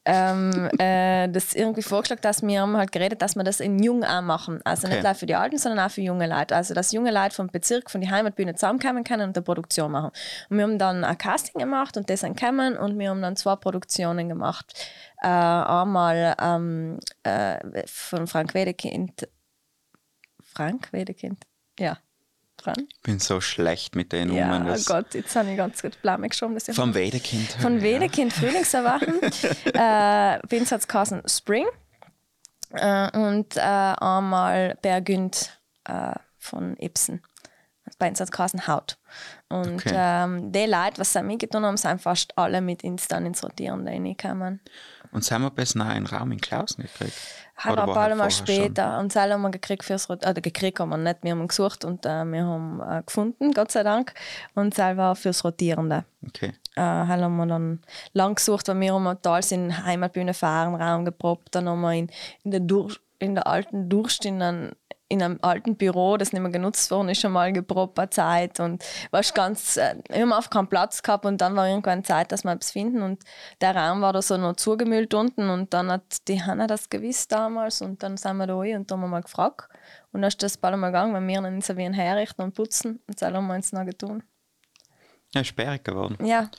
Ähm, 0.05 0.69
äh, 0.79 1.29
das 1.29 1.55
irgendwie 1.55 1.83
vorgeschlagen, 1.83 2.23
dass 2.23 2.43
wir 2.43 2.61
haben 2.61 2.77
halt 2.77 2.91
geredet, 2.91 3.23
dass 3.23 3.37
wir 3.37 3.45
das 3.45 3.61
in 3.61 3.81
Jung 3.83 4.03
auch 4.05 4.23
machen. 4.23 4.61
Also 4.65 4.87
Okay. 4.87 4.97
nicht 4.97 5.05
nur 5.05 5.15
für 5.15 5.27
die 5.27 5.35
Alten, 5.35 5.59
sondern 5.59 5.87
auch 5.87 5.91
für 5.91 6.01
junge 6.01 6.27
Leute. 6.27 6.57
Also 6.57 6.75
dass 6.75 6.93
junge 6.93 7.13
Leute 7.13 7.35
vom 7.35 7.49
Bezirk, 7.49 7.91
von 7.91 8.01
die 8.01 8.11
Heimatbühne 8.11 8.55
zusammenkommen 8.55 9.05
können 9.05 9.29
und 9.29 9.37
eine 9.37 9.45
Produktion 9.45 9.93
machen. 9.93 10.11
Und 10.49 10.57
wir 10.57 10.65
haben 10.65 10.78
dann 10.79 11.05
ein 11.05 11.19
Casting 11.19 11.61
gemacht 11.61 11.97
und 11.97 12.09
das 12.11 12.21
sind 12.21 12.39
gekommen 12.39 12.77
und 12.77 12.99
wir 12.99 13.11
haben 13.11 13.23
dann 13.23 13.37
zwei 13.37 13.57
Produktionen 13.57 14.29
gemacht. 14.29 14.73
Äh, 15.23 15.29
einmal 15.29 16.35
ähm, 16.41 16.99
äh, 17.23 17.59
von 17.87 18.27
Frank 18.27 18.55
Wedekind. 18.55 19.29
Frank 20.41 20.93
Wedekind? 20.93 21.45
Ja. 21.79 21.99
Frank? 22.61 22.79
Ich 22.89 23.03
bin 23.03 23.21
so 23.21 23.41
schlecht 23.41 23.95
mit 23.95 24.13
den 24.13 24.33
Ja, 24.33 24.59
Nummern. 24.59 24.77
oh 24.77 24.83
Gott, 24.87 25.15
jetzt 25.15 25.35
habe 25.37 25.51
ich 25.51 25.57
ganz 25.57 25.81
gut 25.81 26.01
Blame 26.03 26.29
geschoben. 26.29 26.59
Vom 26.61 26.95
Wedekind. 26.95 27.53
von 27.53 27.81
Wedekind 27.83 28.33
Frühlingserwachen. 28.33 29.23
äh, 29.23 30.41
Vince 30.49 30.75
hat 30.75 31.13
es 31.25 31.37
Spring. 31.37 31.67
Äh, 32.73 33.17
und 33.17 33.57
äh, 33.57 33.61
einmal 33.61 34.77
Bergünd 34.83 35.59
äh, 35.85 36.15
von 36.39 36.77
Ibsen. 36.79 37.23
Bei 37.99 38.09
uns 38.09 38.21
hat 38.21 38.31
es 38.35 38.67
Haut. 38.67 38.98
Und 39.49 39.75
Okay. 39.77 39.93
ähm, 39.95 40.53
die 40.53 40.67
Leute, 40.67 40.99
was 40.99 41.13
sie 41.13 41.23
mitgetan 41.23 41.65
haben, 41.65 41.77
sind 41.77 42.01
fast 42.03 42.37
alle 42.37 42.61
mit 42.61 42.85
uns 42.85 43.09
dann 43.09 43.27
ins 43.27 43.43
Rotieren 43.43 43.87
reingekommen. 43.87 44.61
Und 45.11 45.25
sind 45.25 45.41
wir 45.43 45.51
bis 45.51 45.75
nah 45.75 45.89
einen 45.89 46.07
Raum 46.07 46.33
in 46.33 46.41
Klausen 46.41 46.83
gekriegt? 46.83 47.15
Hat 47.57 47.73
Oder 47.73 47.83
ein 47.83 47.89
war 47.89 47.95
paar 47.95 48.15
Mal 48.15 48.31
später. 48.31 48.99
Und 49.01 49.11
selber 49.13 49.35
haben 49.35 49.43
wir 49.43 49.51
gekriegt 49.51 49.83
fürs 49.85 50.09
Rot 50.09 50.25
oder 50.25 50.41
gekriegt 50.41 50.79
haben 50.79 50.91
wir 50.91 50.97
nicht, 50.99 51.19
wir 51.23 51.33
haben 51.33 51.49
gesucht 51.49 51.85
und 51.85 52.05
äh, 52.07 52.25
wir 52.25 52.45
haben 52.45 52.81
äh, 52.81 53.03
gefunden, 53.05 53.53
Gott 53.53 53.73
sei 53.73 53.83
Dank. 53.83 54.13
Und 54.55 54.75
selber 54.75 55.17
fürs 55.17 55.43
Rotierende. 55.45 56.05
Schon? 56.21 56.29
Okay. 56.29 56.53
Äh, 56.77 56.81
halt 56.83 57.23
haben 57.23 57.37
wir 57.37 57.47
dann 57.47 57.81
lang 58.13 58.35
gesucht, 58.37 58.69
weil 58.69 58.79
wir 58.81 58.95
haben 58.95 59.19
damals 59.23 59.51
in 59.51 59.85
Heimatbühne 59.85 60.35
Fahrenraum 60.35 61.05
geprobt. 61.05 61.49
Dann 61.55 61.69
haben 61.69 61.81
wir 61.81 61.95
in, 61.95 62.11
in, 62.45 62.51
der, 62.53 62.61
Durch, 62.61 63.01
in 63.19 63.35
der 63.35 63.47
alten 63.49 63.89
Durst 63.89 64.25
in, 64.25 64.41
einem- 64.43 64.73
in 65.09 65.23
einem 65.23 65.39
alten 65.41 65.77
Büro, 65.77 66.17
das 66.17 66.33
nicht 66.33 66.43
mehr 66.43 66.51
genutzt 66.51 66.91
worden 66.91 67.09
ist, 67.09 67.21
schon 67.21 67.33
mal 67.33 67.53
geprobt 67.53 67.99
eine 67.99 68.11
Zeit. 68.11 68.61
Und 68.61 68.85
warst 69.11 69.35
ganz, 69.35 69.77
äh, 69.77 69.97
haben 70.13 70.33
einfach 70.33 70.51
keinen 70.51 70.69
Platz 70.69 71.03
gehabt 71.03 71.25
und 71.25 71.41
dann 71.41 71.57
war 71.57 71.67
irgendwann 71.67 72.05
Zeit, 72.05 72.31
dass 72.31 72.45
wir 72.45 72.53
etwas 72.53 72.73
finden. 72.73 73.03
Und 73.03 73.23
der 73.61 73.75
Raum 73.75 74.03
war 74.03 74.13
da 74.13 74.21
so 74.21 74.37
noch 74.37 74.57
zugemüllt 74.57 75.15
unten 75.15 75.49
und 75.49 75.73
dann 75.73 75.91
hat 75.91 76.29
die 76.29 76.43
Hanna 76.43 76.67
das 76.67 76.91
gewusst 76.91 77.33
damals 77.33 77.81
und 77.81 78.03
dann 78.03 78.17
sind 78.17 78.37
wir 78.37 78.47
da 78.47 78.57
rein 78.57 78.77
und 78.77 78.91
da 78.91 78.95
haben 78.95 79.01
wir 79.03 79.09
mal 79.09 79.23
gefragt. 79.23 79.69
Und 80.13 80.23
dann 80.23 80.29
ist 80.29 80.43
das 80.43 80.59
bald 80.59 80.77
mal 80.77 80.89
gegangen, 80.89 81.15
wenn 81.15 81.27
wir 81.27 81.41
dann 81.41 81.61
so 81.61 81.77
wie 81.77 81.91
herrichten 81.91 82.43
und 82.43 82.55
putzen 82.55 83.01
und 83.07 83.21
das 83.21 83.33
haben 83.33 83.47
wir 83.47 83.55
uns 83.55 83.73
noch 83.73 83.85
getan. 83.87 84.23
Ja, 85.35 85.45
sperrig 85.45 85.85
geworden. 85.85 86.17
Ja. 86.25 86.51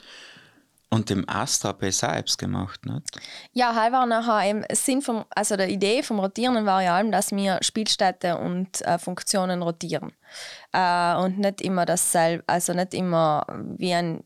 Und 0.92 1.08
im 1.12 1.28
Astra 1.28 1.76
ich 1.80 1.96
selbst 1.96 2.36
gemacht, 2.36 2.84
nicht? 2.84 3.06
Ja, 3.52 3.76
halt 3.76 3.92
war 3.92 4.06
nachher 4.06 4.50
eben 4.50 4.64
Sinn 4.72 5.02
vom, 5.02 5.24
also 5.30 5.56
die 5.56 5.64
Idee 5.64 6.02
vom 6.02 6.18
Rotieren 6.18 6.66
war 6.66 6.82
ja 6.82 6.96
allem, 6.96 7.12
dass 7.12 7.30
wir 7.30 7.58
Spielstätte 7.62 8.36
und 8.36 8.82
äh, 8.82 8.98
Funktionen 8.98 9.62
rotieren 9.62 10.12
äh, 10.72 11.14
und 11.14 11.38
nicht 11.38 11.60
immer 11.60 11.86
dasselbe, 11.86 12.42
also 12.48 12.72
nicht 12.72 12.92
immer 12.92 13.46
wie 13.78 13.94
eine 13.94 14.24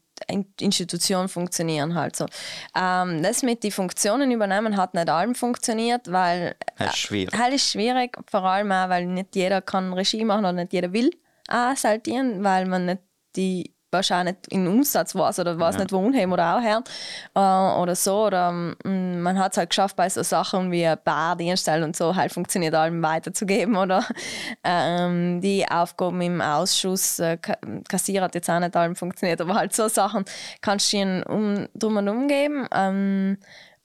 Institution 0.61 1.29
funktionieren 1.29 1.95
halt 1.95 2.17
so. 2.17 2.27
Ähm, 2.75 3.23
das 3.23 3.43
mit 3.43 3.63
die 3.63 3.71
Funktionen 3.71 4.31
übernehmen 4.31 4.79
hat 4.79 4.95
nicht 4.95 5.11
allem 5.11 5.35
funktioniert, 5.35 6.11
weil 6.11 6.57
Das 6.79 6.95
ist 6.95 6.99
schwierig. 6.99 7.39
Halt 7.39 7.55
ist 7.55 7.71
schwierig, 7.71 8.17
vor 8.31 8.45
allem 8.45 8.73
auch, 8.73 8.89
weil 8.89 9.05
nicht 9.07 9.37
jeder 9.37 9.61
kann 9.61 9.93
Regie 9.93 10.25
machen 10.25 10.47
oder 10.47 10.53
nicht 10.53 10.73
jeder 10.73 10.93
will 10.95 11.11
auch 11.49 11.77
saltieren, 11.77 12.43
weil 12.43 12.67
man 12.67 12.87
nicht 12.87 13.03
die 13.37 13.74
wahrscheinlich 13.95 14.37
in 14.51 14.67
Umsatz 14.69 15.15
weiß 15.15 15.39
oder 15.39 15.59
weiß 15.59 15.79
nicht 15.79 15.93
wohin 15.93 16.15
haben 16.15 16.33
oder 16.33 16.57
auch 16.57 16.61
her 16.61 16.83
äh, 17.35 17.81
oder 17.81 17.95
so 17.97 18.27
oder 18.27 18.53
mm, 18.53 19.23
man 19.23 19.39
hat 19.39 19.53
es 19.53 19.59
halt 19.59 19.71
geschafft 19.71 19.97
bei 19.97 20.09
so 20.11 20.23
Sachen 20.23 20.71
wie 20.71 20.87
Bar, 21.03 21.37
Dienststelle 21.37 21.83
und 21.85 21.97
so 21.97 22.15
halt 22.15 22.33
funktioniert 22.33 22.75
allem 22.75 23.03
weiterzugeben 23.03 23.77
oder? 23.77 24.05
Ähm, 24.67 25.41
die 25.41 25.67
Aufgaben 25.69 26.21
im 26.21 26.41
Ausschuss 26.41 27.19
äh, 27.19 27.37
Ka- 27.37 27.57
Kassierer 27.89 28.25
hat 28.25 28.35
jetzt 28.35 28.51
auch 28.51 28.59
nicht 28.59 28.77
allem 28.77 28.97
funktioniert, 28.97 29.41
aber 29.41 29.55
halt 29.55 29.75
so 29.75 29.89
Sachen 29.89 30.25
kannst 30.61 30.93
du 30.93 30.97
ihnen 30.99 31.23
um, 31.23 31.69
drum 31.75 31.97
und 31.97 32.09
umgeben 32.09 32.67
ähm, 32.75 33.39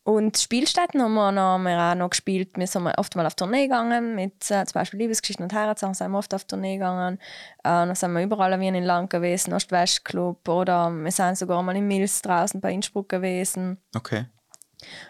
und 0.10 0.38
Spielstätten 0.38 1.02
haben 1.02 1.14
wir, 1.14 1.32
noch, 1.32 1.42
haben 1.42 1.64
wir 1.64 1.80
auch 1.80 1.96
noch 1.96 2.10
gespielt. 2.10 2.58
Wir 2.58 2.68
sind 2.68 2.88
oft 2.98 3.16
mal 3.16 3.26
auf 3.26 3.36
Tournee 3.36 3.64
gegangen, 3.64 4.16
mit 4.16 4.50
äh, 4.50 4.66
zum 4.66 4.74
Beispiel 4.74 5.00
Liebesgeschichten 5.00 5.44
und 5.44 5.54
Heiratssachen 5.54 5.94
sind 5.94 6.12
wir 6.12 6.18
oft 6.18 6.34
auf 6.34 6.46
Tournee 6.46 6.78
gegangen. 6.78 7.20
Äh, 7.60 7.64
dann 7.64 7.96
sind 7.96 8.14
wir 8.14 8.24
überall 8.24 8.60
wie 8.60 8.68
in 8.68 8.84
Land 8.84 9.10
gewesen, 9.10 9.54
Ostwestclub 9.54 10.48
oder 10.48 10.90
wir 10.90 11.12
sind 11.12 11.38
sogar 11.38 11.62
mal 11.64 11.76
in 11.76 11.88
Mills 11.88 12.22
draußen 12.22 12.60
bei 12.60 12.72
Innsbruck 12.74 13.10
gewesen. 13.10 13.78
Okay. 13.96 14.26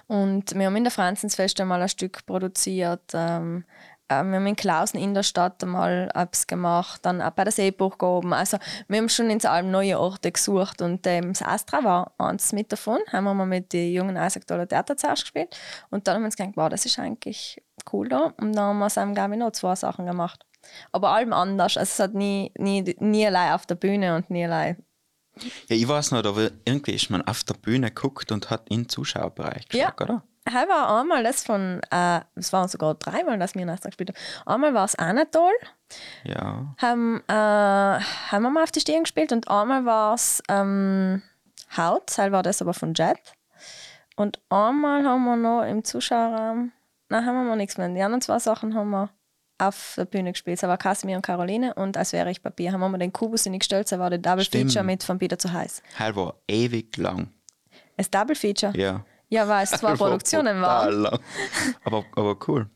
Und 0.07 0.55
wir 0.55 0.65
haben 0.65 0.75
in 0.75 0.83
der 0.83 0.91
Franzensfest 0.91 1.61
einmal 1.61 1.81
ein 1.81 1.89
Stück 1.89 2.25
produziert. 2.25 3.11
Ähm, 3.13 3.63
äh, 3.67 3.98
wir 4.09 4.15
haben 4.37 4.47
in 4.47 4.55
Klausen 4.55 4.99
in 4.99 5.13
der 5.13 5.23
Stadt 5.23 5.63
einmal 5.63 6.09
etwas 6.15 6.47
gemacht, 6.47 6.99
dann 7.05 7.21
auch 7.21 7.31
bei 7.31 7.43
der 7.43 7.53
Seeburg 7.53 8.01
oben. 8.01 8.33
Also 8.33 8.57
wir 8.87 8.97
haben 8.97 9.09
schon 9.09 9.29
ins 9.29 9.45
allem 9.45 9.69
neue 9.71 9.99
Orte 9.99 10.31
gesucht 10.31 10.81
und 10.81 11.05
ähm, 11.07 11.33
das 11.33 11.41
Astra 11.43 11.83
war 11.83 12.13
eins 12.17 12.51
mit 12.51 12.71
davon. 12.71 12.99
Haben 13.11 13.23
wir 13.25 13.33
mal 13.33 13.45
mit 13.45 13.71
den 13.71 13.93
jungen 13.93 14.17
Eisacktaler 14.17 14.67
Theater 14.67 14.97
zuerst 14.97 15.23
gespielt 15.23 15.55
und 15.91 16.07
dann 16.07 16.15
haben 16.15 16.21
wir 16.23 16.25
uns 16.27 16.35
gedacht, 16.37 16.57
wow, 16.57 16.69
das 16.69 16.85
ist 16.85 16.97
eigentlich 16.99 17.61
cool 17.93 18.09
da. 18.09 18.33
Und 18.37 18.53
dann 18.53 18.65
haben 18.65 18.79
wir 18.79 18.89
zusammen, 18.89 19.13
glaube 19.13 19.33
ich, 19.33 19.39
noch 19.39 19.51
zwei 19.51 19.75
Sachen 19.75 20.05
gemacht. 20.05 20.45
Aber 20.91 21.11
allem 21.11 21.31
anders. 21.31 21.77
Also 21.77 21.89
es 21.89 21.99
hat 21.99 22.13
nie, 22.13 22.51
nie, 22.57 22.95
nie 22.99 23.25
allein 23.25 23.53
auf 23.53 23.65
der 23.65 23.75
Bühne 23.75 24.15
und 24.15 24.29
nie 24.29 24.43
allein 24.45 24.83
Ja, 25.67 25.75
ich 25.75 25.87
weiß 25.87 26.11
noch, 26.11 26.25
aber 26.25 26.49
irgendwie 26.65 26.95
ist 26.95 27.09
man 27.09 27.21
auf 27.21 27.43
der 27.45 27.53
Bühne 27.53 27.87
geguckt 27.91 28.31
und 28.31 28.49
hat 28.49 28.69
in 28.69 28.81
den 28.83 28.89
Zuschauerbereich 28.89 29.65
Ja. 29.71 29.91
geschaut, 29.91 30.01
oder? 30.01 30.23
Hei 30.51 30.67
war 30.67 30.99
einmal 30.99 31.23
das 31.23 31.43
von, 31.43 31.81
äh, 31.91 32.21
es 32.35 32.51
waren 32.53 32.67
sogar 32.67 32.95
dreimal, 32.95 33.37
dass 33.37 33.55
wir 33.55 33.65
Nasdaq 33.65 33.91
gespielt 33.91 34.09
haben. 34.09 34.47
Einmal 34.47 34.73
war 34.73 34.85
es 34.85 34.95
Anatol, 34.95 35.51
Ja. 36.23 36.73
haben, 36.81 37.21
äh, 37.27 37.33
haben 37.33 38.41
wir 38.43 38.49
mal 38.49 38.63
auf 38.63 38.71
die 38.71 38.79
Stirn 38.79 39.03
gespielt 39.03 39.31
und 39.31 39.47
einmal 39.49 39.85
war 39.85 40.13
es 40.15 40.41
ähm, 40.49 41.21
Haut, 41.77 42.07
Teil 42.07 42.31
war 42.31 42.41
das 42.43 42.61
aber 42.61 42.73
von 42.73 42.93
Jet. 42.93 43.17
Und 44.15 44.39
einmal 44.49 45.03
haben 45.05 45.23
wir 45.25 45.35
noch 45.35 45.63
im 45.63 45.83
Zuschauerraum, 45.83 46.71
nein, 47.09 47.25
haben 47.25 47.35
wir 47.35 47.43
mal 47.43 47.55
nichts 47.55 47.77
mehr. 47.77 47.87
Die 47.89 48.01
anderen 48.01 48.21
zwei 48.21 48.39
Sachen 48.39 48.73
haben 48.75 48.89
wir 48.89 49.09
auf 49.59 49.93
der 49.97 50.05
Bühne 50.05 50.31
gespielt. 50.31 50.61
Das 50.63 50.69
war 50.69 50.77
Casimir 50.77 51.17
und 51.17 51.21
Caroline 51.25 51.73
und 51.73 51.95
als 51.97 52.13
wäre 52.13 52.31
ich 52.31 52.41
Papier 52.41 52.71
haben 52.71 52.79
wir 52.91 52.97
den 52.97 53.11
Kubus 53.13 53.45
in 53.45 53.53
die 53.53 53.59
gestellt, 53.59 53.91
das 53.91 53.99
war 53.99 54.09
der 54.09 54.19
Double 54.19 54.43
Stimmt. 54.43 54.71
Feature 54.71 54.85
mit 54.85 55.03
von 55.03 55.19
Peter 55.19 55.37
zu 55.37 55.51
heiß. 55.51 55.83
Heil 55.99 56.15
war 56.15 56.35
ewig 56.47 56.95
lang. 56.97 57.29
Das 57.97 58.09
Double 58.09 58.35
Feature? 58.35 58.73
Ja. 58.77 59.03
Ja, 59.29 59.47
weil 59.47 59.63
es 59.63 59.71
zwei 59.71 59.93
Produktionen 59.95 60.61
waren, 60.61 60.93
lang. 61.01 61.19
Aber, 61.83 62.03
aber 62.15 62.37
cool. 62.47 62.69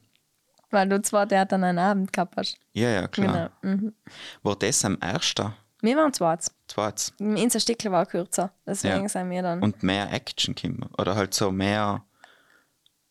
weil 0.71 0.87
du 0.89 1.01
zwei 1.01 1.25
Theater 1.25 1.55
an 1.55 1.63
einem 1.63 1.79
Abend 1.79 2.13
gehabt 2.13 2.35
hast. 2.37 2.57
Ja, 2.73 2.89
ja, 2.89 3.07
klar. 3.07 3.51
Genau. 3.61 3.75
Mhm. 3.75 3.93
War 4.43 4.55
das 4.55 4.85
am 4.85 4.97
ersten? 4.99 5.53
Wir 5.81 5.97
waren 5.97 6.13
zweites. 6.13 6.51
Zweites. 6.67 7.13
Unser 7.19 7.59
Stickel 7.59 7.91
war 7.91 8.05
kürzer, 8.05 8.51
deswegen 8.65 9.03
Ja. 9.03 9.09
sind 9.09 9.29
wir 9.29 9.41
dann. 9.41 9.61
Und 9.61 9.83
mehr 9.83 10.11
Action 10.13 10.55
gekommen. 10.55 10.89
Oder 10.97 11.15
halt 11.15 11.33
so 11.33 11.51
mehr 11.51 12.03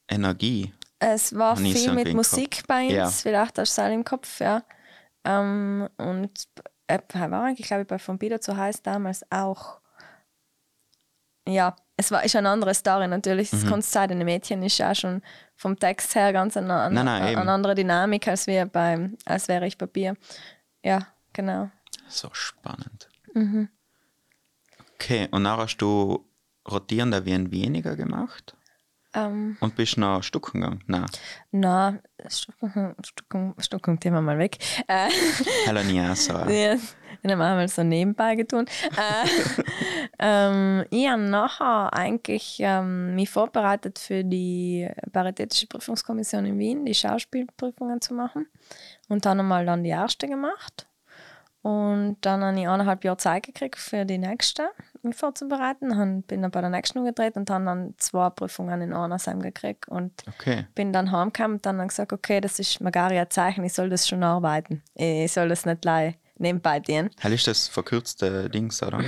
Energie. 0.09 0.73
es 0.99 1.37
war 1.37 1.59
ich 1.61 1.73
so 1.75 1.79
viel 1.79 1.93
mit 1.95 2.15
Musik 2.15 2.63
bei 2.67 2.85
uns, 2.85 2.93
Ja. 2.93 3.09
vielleicht 3.11 3.59
hast 3.59 3.77
du 3.77 3.83
es 3.83 3.87
auch 3.89 3.93
im 3.93 4.05
Kopf, 4.05 4.41
ja. 4.41 4.63
Ähm, 5.25 5.89
und 5.99 6.31
äh, 6.87 6.99
war 7.15 7.43
eigentlich, 7.45 7.67
glaube 7.67 7.83
ich, 7.83 7.89
bei 7.89 7.99
Von 7.99 8.19
Bieder 8.19 8.41
zu 8.41 8.57
heiß 8.57 8.83
damals 8.83 9.25
auch. 9.31 9.81
Ja, 11.47 11.75
es 11.97 12.11
war 12.11 12.25
ist 12.25 12.37
eine 12.37 12.49
andere 12.49 12.75
Story 12.75 13.07
natürlich. 13.09 13.53
Mhm. 13.53 13.61
Das 13.61 13.71
Kunstzeit 13.71 14.11
Mädchen 14.25 14.63
ist 14.63 14.79
ja 14.79 14.95
schon 14.95 15.23
vom 15.57 15.79
Text 15.79 16.15
her 16.15 16.33
ganz 16.33 16.57
eine, 16.57 16.81
eine, 16.81 16.95
Nein, 16.95 17.07
nein, 17.07 17.37
eine 17.37 17.53
andere 17.53 17.75
Dynamik 17.75 18.29
als 18.29 18.47
wir 18.47 18.67
beim, 18.67 19.17
als 19.25 19.49
wäre 19.49 19.67
ich 19.67 19.79
Papier. 19.79 20.17
Ja, 20.83 21.07
genau. 21.33 21.71
So 22.09 22.29
spannend. 22.33 23.09
Mhm. 23.35 23.69
Okay, 24.95 25.29
und 25.31 25.45
dann 25.45 25.59
hast 25.59 25.79
du 25.79 26.25
rotierender 26.71 27.25
wie 27.25 27.35
ein 27.35 27.51
weniger 27.51 27.97
gemacht 27.97 28.57
Ähm, 29.15 29.57
und 29.61 29.75
bist 29.75 29.99
noch 29.99 30.23
Stucken 30.23 30.61
gegangen? 30.61 30.85
Nein, 31.51 32.01
Stuckung, 32.29 32.95
Stuckung, 33.59 33.99
die 33.99 34.09
haben 34.09 34.15
wir 34.15 34.23
mal 34.23 34.39
weg. 34.39 34.59
Äh, 34.87 35.09
Hallo 35.67 35.83
nie 35.83 36.01
auch 36.01 36.15
so. 37.23 37.29
Ja, 37.29 37.35
ich 37.35 37.41
habe 37.41 37.57
mal 37.57 37.69
so 37.69 37.83
nebenbei 37.83 38.35
getan. 38.35 38.67
äh, 38.97 39.63
ähm, 40.19 40.85
ich 40.91 41.09
habe 41.09 41.23
nachher 41.23 41.93
eigentlich 41.93 42.59
ähm, 42.61 43.15
mich 43.15 43.31
vorbereitet 43.31 43.99
für 43.99 44.25
die 44.25 44.89
Paritätische 45.13 45.67
Prüfungskommission 45.67 46.47
in 46.47 46.59
Wien, 46.59 46.85
die 46.85 46.95
Schauspielprüfungen 46.95 48.01
zu 48.01 48.15
machen. 48.15 48.47
Und 49.09 49.25
dann 49.25 49.41
einmal 49.41 49.67
dann 49.67 49.85
die 49.85 49.91
erste 49.91 50.27
gemacht. 50.27 50.87
Und 51.63 52.17
dann 52.23 52.43
habe 52.43 52.59
ich 52.59 52.67
eineinhalb 52.67 53.05
Jahre 53.05 53.19
Zeit 53.19 53.45
gekriegt 53.45 53.79
für 53.79 54.05
die 54.05 54.19
nächste, 54.19 54.69
mich 55.03 55.15
vorzubereiten. 55.15 55.91
Dann 55.91 56.23
bin 56.23 56.43
dann 56.43 56.51
bei 56.51 56.61
der 56.61 56.71
nächsten 56.71 56.99
umgedreht 56.99 57.37
und 57.37 57.49
habe 57.51 57.65
dann 57.65 57.95
zwei 57.99 58.31
Prüfungen 58.31 58.83
in 58.83 58.93
einer 58.93 59.21
Sem 59.21 59.41
gekriegt. 59.41 59.87
Und 59.89 60.25
Okay. 60.27 60.67
bin 60.75 60.93
dann 60.93 61.13
heimgekommen 61.13 61.59
und 61.59 61.67
dann 61.67 61.87
gesagt, 61.87 62.13
okay, 62.13 62.41
das 62.41 62.59
ist 62.59 62.81
Magaria 62.81 63.31
Zeichen, 63.31 63.63
ich 63.63 63.75
soll 63.75 63.91
das 63.91 64.09
schon 64.09 64.25
arbeiten. 64.25 64.83
Ich 64.95 65.33
soll 65.33 65.49
das 65.49 65.65
nicht 65.65 65.83
gleich 65.83 66.17
nebenbei 66.43 66.81
dienen. 66.81 67.11
Hell 67.19 67.33
ist 67.33 67.47
das 67.47 67.69
verkürzte 67.69 68.51
Dings, 68.51 68.83
oder? 68.83 69.03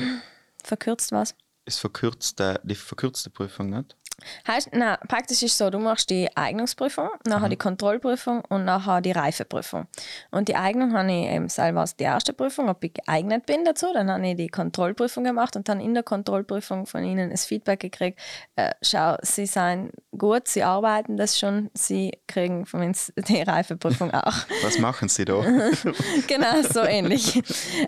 Verkürzt 0.63 1.13
was? 1.13 1.35
Ist 1.67 1.81
verkürzte, 1.81 2.61
die 2.65 2.75
verkürzte 2.75 3.31
Prüfung 3.31 3.71
nicht? 3.71 3.97
Heißt, 4.47 4.71
na, 4.73 4.97
praktisch 5.09 5.43
ist 5.43 5.59
so, 5.59 5.71
du 5.71 5.79
machst 5.79 6.11
die 6.11 6.29
Eignungsprüfung, 6.37 7.09
nachher 7.27 7.49
die 7.49 7.57
Kontrollprüfung 7.57 8.43
und 8.49 8.65
nachher 8.65 9.01
die 9.01 9.13
Reifeprüfung. 9.13 9.87
Und 10.31 10.49
die 10.49 10.57
Eignung 10.57 10.97
habe 10.97 11.11
ich 11.11 11.27
eben 11.27 11.49
selber 11.49 11.81
als 11.81 11.97
die 11.97 12.05
erste 12.05 12.33
Prüfung, 12.33 12.69
ob 12.69 12.83
ich 12.85 12.95
geeignet 12.95 13.47
bin 13.47 13.65
dazu. 13.65 13.87
Dann 13.93 14.11
habe 14.11 14.27
ich 14.27 14.37
die 14.37 14.49
Kontrollprüfung 14.49 15.25
gemacht 15.25 15.57
und 15.57 15.69
dann 15.69 15.81
in 15.81 15.95
der 15.95 16.03
Kontrollprüfung 16.03 16.87
von 16.87 17.05
ihnen 17.05 17.31
das 17.31 17.47
Feedback 17.47 17.81
gekriegt, 17.81 18.19
äh, 18.57 18.71
schau, 18.83 19.17
sie 19.23 19.47
seien 19.47 19.91
gut, 20.17 20.49
sie 20.49 20.63
arbeiten 20.63 21.17
das 21.17 21.39
schon, 21.39 21.71
sie 21.75 22.13
kriegen 22.27 22.67
von 22.67 22.83
uns 22.83 23.13
die 23.29 23.43
Reifeprüfung 23.43 24.13
auch. 24.13 24.37
Was 24.63 24.79
machen 24.79 25.09
Sie 25.09 25.25
da? 25.25 25.41
genau, 26.27 26.63
so 26.63 26.81
ähnlich. 26.81 27.43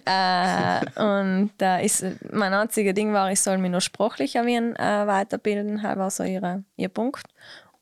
äh, 0.05 1.01
und 1.01 1.51
äh, 1.61 1.85
ist, 1.85 2.05
mein 2.33 2.53
einziges 2.53 2.95
Ding 2.95 3.12
war, 3.12 3.31
ich 3.31 3.41
soll 3.41 3.59
mich 3.59 3.71
noch 3.71 3.81
sprachlicher 3.81 4.45
wie 4.47 4.57
äh, 4.57 5.07
weiterbilden, 5.07 5.83
halt 5.83 5.99
war 5.99 6.11
so 6.17 6.25
ihre, 6.25 6.65
ihr 6.77 6.89
Punkt. 6.89 7.27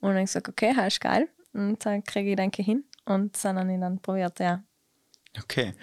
Und 0.00 0.10
dann 0.10 0.18
ich 0.18 0.26
gesagt, 0.26 0.48
okay, 0.48 0.72
das 0.76 0.94
ist 0.94 1.00
geil. 1.00 1.28
Und 1.52 1.84
dann 1.84 2.02
kriege 2.04 2.30
ich 2.30 2.36
denke 2.36 2.62
hin. 2.62 2.84
Und 3.04 3.42
dann 3.44 3.58
habe 3.58 3.72
dann 3.80 4.00
probiert, 4.00 4.38
ja. 4.40 4.62
Okay. 5.38 5.74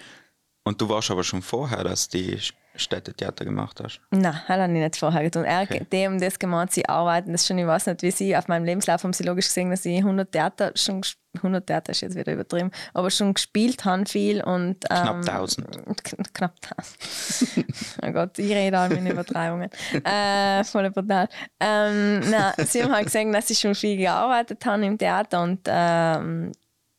Und 0.64 0.80
du 0.80 0.88
warst 0.88 1.10
aber 1.10 1.24
schon 1.24 1.42
vorher, 1.42 1.82
dass 1.82 2.08
die 2.08 2.38
Städtetheater 2.82 3.44
gemacht 3.44 3.80
hast? 3.82 4.00
Nein, 4.10 4.22
das 4.22 4.48
habe 4.48 4.64
ich 4.72 4.78
nicht 4.80 4.96
vorher 4.96 5.22
getan. 5.22 5.44
Er 5.44 5.62
Okay. 5.62 5.86
dem 5.92 6.20
das 6.20 6.38
gemacht, 6.38 6.72
sie 6.72 6.88
arbeiten 6.88 7.32
das 7.32 7.46
schon, 7.46 7.58
ich 7.58 7.66
weiß 7.66 7.86
nicht, 7.86 8.02
wie 8.02 8.10
sie 8.10 8.36
auf 8.36 8.48
meinem 8.48 8.64
Lebenslauf 8.64 9.02
haben 9.04 9.12
sie 9.12 9.24
logisch 9.24 9.46
gesehen, 9.46 9.70
dass 9.70 9.84
ich 9.84 9.98
100 9.98 10.30
Theater 10.32 10.72
schon, 10.74 11.02
ges- 11.02 11.16
100 11.36 11.66
Theater 11.66 11.92
ist 11.92 12.00
jetzt 12.02 12.14
wieder 12.16 12.32
übertrieben, 12.32 12.70
aber 12.92 13.10
schon 13.10 13.32
gespielt 13.34 13.84
haben 13.86 14.04
viel 14.06 14.42
und 14.42 14.84
ähm, 14.90 14.96
Knapp 15.02 15.16
1000. 15.28 15.66
Kn- 16.02 16.32
Knapp 16.34 16.54
1000. 16.76 17.66
oh 18.02 18.10
Gott, 18.12 18.38
ich 18.38 18.50
rede 18.52 18.78
all 18.78 18.88
meine 18.90 19.10
Übertreibungen. 19.12 19.70
äh, 20.04 20.64
voll 20.64 20.90
brutal. 20.90 21.28
Ähm, 21.60 22.20
nein, 22.28 22.52
sie 22.66 22.82
haben 22.82 22.92
halt 22.92 23.06
gesehen, 23.06 23.32
dass 23.32 23.48
ich 23.50 23.58
schon 23.58 23.74
viel 23.74 23.96
gearbeitet 23.96 24.64
habe 24.66 24.84
im 24.84 24.98
Theater 24.98 25.42
und 25.42 25.60
ähm, 25.66 26.52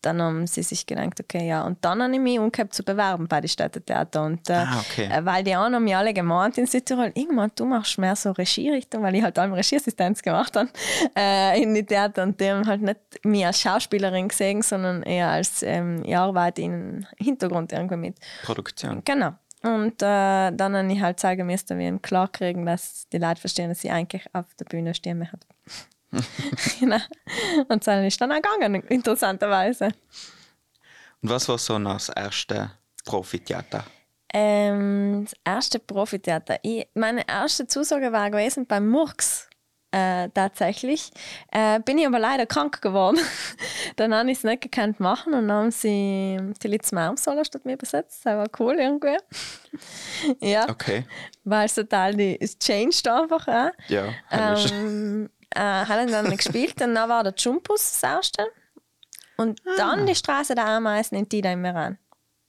dann 0.06 0.22
haben 0.22 0.48
sie 0.48 0.64
sich 0.64 0.86
gedacht, 0.86 1.20
okay, 1.20 1.48
ja. 1.48 1.64
Und 1.64 1.84
dann 1.84 2.02
habe 2.02 2.14
ich 2.14 2.20
mich 2.20 2.40
umgehabt 2.40 2.74
zu 2.74 2.84
bewerben 2.84 3.28
bei 3.28 3.42
den 3.42 3.48
Städtetheater. 3.48 4.24
Und, 4.24 4.50
äh, 4.50 4.54
Ah, 4.54 4.80
okay. 4.80 5.10
äh, 5.12 5.26
weil 5.26 5.44
die 5.44 5.54
anderen 5.56 5.76
haben 5.76 5.84
mich 5.86 5.96
alle 5.96 6.14
gemeint 6.14 6.58
in 6.58 6.66
Südtirol, 6.68 7.12
irgendwann, 7.16 7.52
du 7.56 7.66
machst 7.66 7.98
mehr 7.98 8.16
so 8.16 8.32
Regierichtung, 8.32 9.02
weil 9.04 9.16
ich 9.16 9.24
halt 9.24 9.40
allem 9.40 9.54
Regieassistenz 9.54 10.22
gemacht 10.22 10.56
habe 10.56 10.70
äh, 11.18 11.62
in 11.62 11.74
die 11.74 11.86
Theater. 11.86 12.24
Und 12.24 12.40
die 12.40 12.52
haben 12.52 12.68
halt 12.68 12.82
nicht 12.82 13.00
mich 13.24 13.46
als 13.46 13.62
Schauspielerin 13.62 14.28
gesehen, 14.28 14.62
sondern 14.62 15.04
eher 15.04 15.30
als 15.30 15.64
ähm, 15.64 16.04
ich 16.06 16.16
arbeite 16.16 16.62
im 16.62 17.06
Hintergrund 17.18 17.72
irgendwie 17.72 17.98
mit. 17.98 18.18
Produktion. 18.44 19.02
Genau. 19.06 19.34
Und 19.64 20.02
äh, 20.02 20.52
dann 20.52 20.76
habe 20.76 20.92
ich 20.92 21.02
halt 21.02 21.22
zeigen 21.22 21.46
müssen, 21.46 21.80
wie 21.80 21.88
ich 21.88 22.02
klar 22.02 22.28
kriegen, 22.28 22.66
dass 22.66 23.08
die 23.14 23.18
Leute 23.18 23.40
verstehen, 23.40 23.70
dass 23.70 23.82
ich 23.84 23.92
eigentlich 23.92 24.26
auf 24.34 24.46
der 24.60 24.66
Bühne 24.66 24.94
stehen 24.94 25.20
möchte. 25.20 25.38
genau. 26.80 26.98
Und 27.68 27.86
dann 27.88 28.06
ist 28.06 28.20
dann 28.22 28.32
auch 28.32 28.42
gegangen, 28.42 28.84
interessanterweise. 28.84 29.86
Und 31.22 31.30
was 31.30 31.48
war 31.50 31.58
so 31.58 31.80
noch 31.80 31.94
das 31.94 32.10
erste 32.10 32.72
Profitheater? 33.06 33.84
Ähm, 34.34 35.26
das 35.26 35.36
erste 35.46 35.80
Profitheater. 35.80 36.58
Ich, 36.64 36.88
meine 36.96 37.28
erste 37.28 37.68
Zusage 37.68 38.12
war 38.12 38.30
gewesen 38.32 38.66
beim 38.66 38.88
Murks. 38.90 39.48
Äh, 39.96 40.30
tatsächlich. 40.34 41.12
Äh, 41.52 41.80
bin 41.82 42.00
ich 42.00 42.08
aber 42.08 42.18
leider 42.18 42.48
krank 42.48 42.82
geworden. 42.82 43.20
dann 43.96 44.12
habe 44.16 44.32
ich 44.32 44.40
es 44.40 44.44
nicht 44.44 44.62
gekannt 44.64 45.00
machen 45.00 45.36
und 45.36 45.50
dann 45.50 45.58
haben 45.66 45.72
sie 45.72 46.40
die 46.64 46.68
Litz 46.68 46.92
Marmsoller 46.92 47.46
statt 47.46 47.64
mir 47.64 47.78
besetzt. 47.78 48.26
Das 48.26 48.36
war 48.36 48.48
cool 48.60 48.74
irgendwie. 48.80 49.16
ja, 50.42 50.68
Okay. 50.68 51.06
weil 51.44 51.68
es 51.68 51.76
total 51.76 52.16
die, 52.16 52.42
es 52.42 52.58
changed 52.58 53.08
einfach. 53.08 53.48
Auch. 53.48 53.70
Ja, 53.88 54.12
Ähm, 54.32 55.30
äh, 55.56 55.60
haben 55.60 56.12
dann 56.12 56.36
gespielt 56.36 56.82
und 56.82 56.96
dann 56.96 57.10
war 57.10 57.24
der 57.24 57.34
Jumpus 57.38 58.00
das 58.00 58.04
erste. 58.04 58.48
Und 59.38 59.62
dann 59.78 60.06
die 60.06 60.16
Straße 60.16 60.54
der 60.56 60.66
Ameisen 60.66 61.18
in 61.18 61.28
Tida 61.28 61.52
im 61.52 61.62
Meran. 61.62 61.98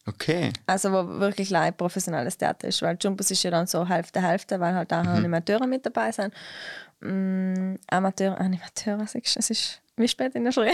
Okay. 0.06 0.52
Also 0.66 0.92
wo 0.92 1.18
wirklich 1.18 1.54
ein 1.56 1.74
professionelles 1.74 2.36
Theater 2.36 2.68
ist, 2.68 2.82
weil 2.82 2.98
Jumpus 3.00 3.30
ist 3.30 3.42
ja 3.42 3.50
dann 3.50 3.66
so 3.66 3.88
Hälfte, 3.88 4.20
Hälfte, 4.20 4.60
weil 4.60 4.74
halt 4.74 4.92
auch 4.92 4.98
Animateure 4.98 5.66
mit 5.66 5.86
dabei 5.86 6.12
sind. 6.12 6.34
Mm, 7.00 7.76
Amateur, 7.88 8.38
Animateure, 8.38 9.06
sagst 9.06 9.36
du, 9.36 9.40
es 9.40 9.50
ist 9.50 9.80
wie 9.96 10.08
spät 10.08 10.34
in 10.34 10.44
der 10.44 10.52
Früh? 10.52 10.72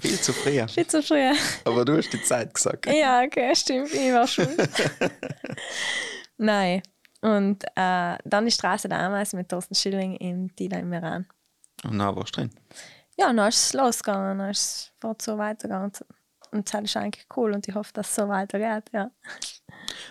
Viel 0.00 0.20
zu 0.20 0.32
früh. 0.32 0.66
Viel 0.68 0.86
zu 0.86 1.02
früh. 1.02 1.32
Aber 1.64 1.84
du 1.84 1.96
hast 1.96 2.12
die 2.12 2.22
Zeit 2.22 2.54
gesagt. 2.54 2.86
ja, 2.86 3.22
okay, 3.22 3.54
stimmt, 3.54 3.92
ich 3.92 4.12
war 4.12 4.26
schon. 4.26 4.48
Nein. 6.38 6.82
Und 7.20 7.64
äh, 7.76 8.16
dann 8.24 8.44
die 8.44 8.50
Straße 8.50 8.88
der 8.88 8.98
Ameisen 8.98 9.38
mit 9.38 9.48
Thorsten 9.48 9.74
Schilling 9.74 10.16
in 10.16 10.54
Tida 10.56 10.78
im 10.78 10.88
Meran. 10.88 11.26
Und 11.84 11.98
dann 11.98 12.16
warst 12.16 12.36
du 12.36 12.40
drin. 12.42 12.50
ja, 13.18 13.32
dann 13.32 13.48
ist 13.48 13.66
es 13.66 13.72
losgegangen, 13.72 14.38
dann 14.38 14.50
ist 14.50 14.92
es 15.02 15.24
so 15.24 15.38
weitergegangen. 15.38 15.92
Und 16.50 16.72
das 16.72 16.82
ist 16.82 16.96
eigentlich 16.96 17.26
cool 17.36 17.52
und 17.52 17.66
ich 17.66 17.74
hoffe, 17.74 17.92
dass 17.94 18.10
es 18.10 18.14
so 18.14 18.28
weitergeht, 18.28 18.90
ja. 18.92 19.10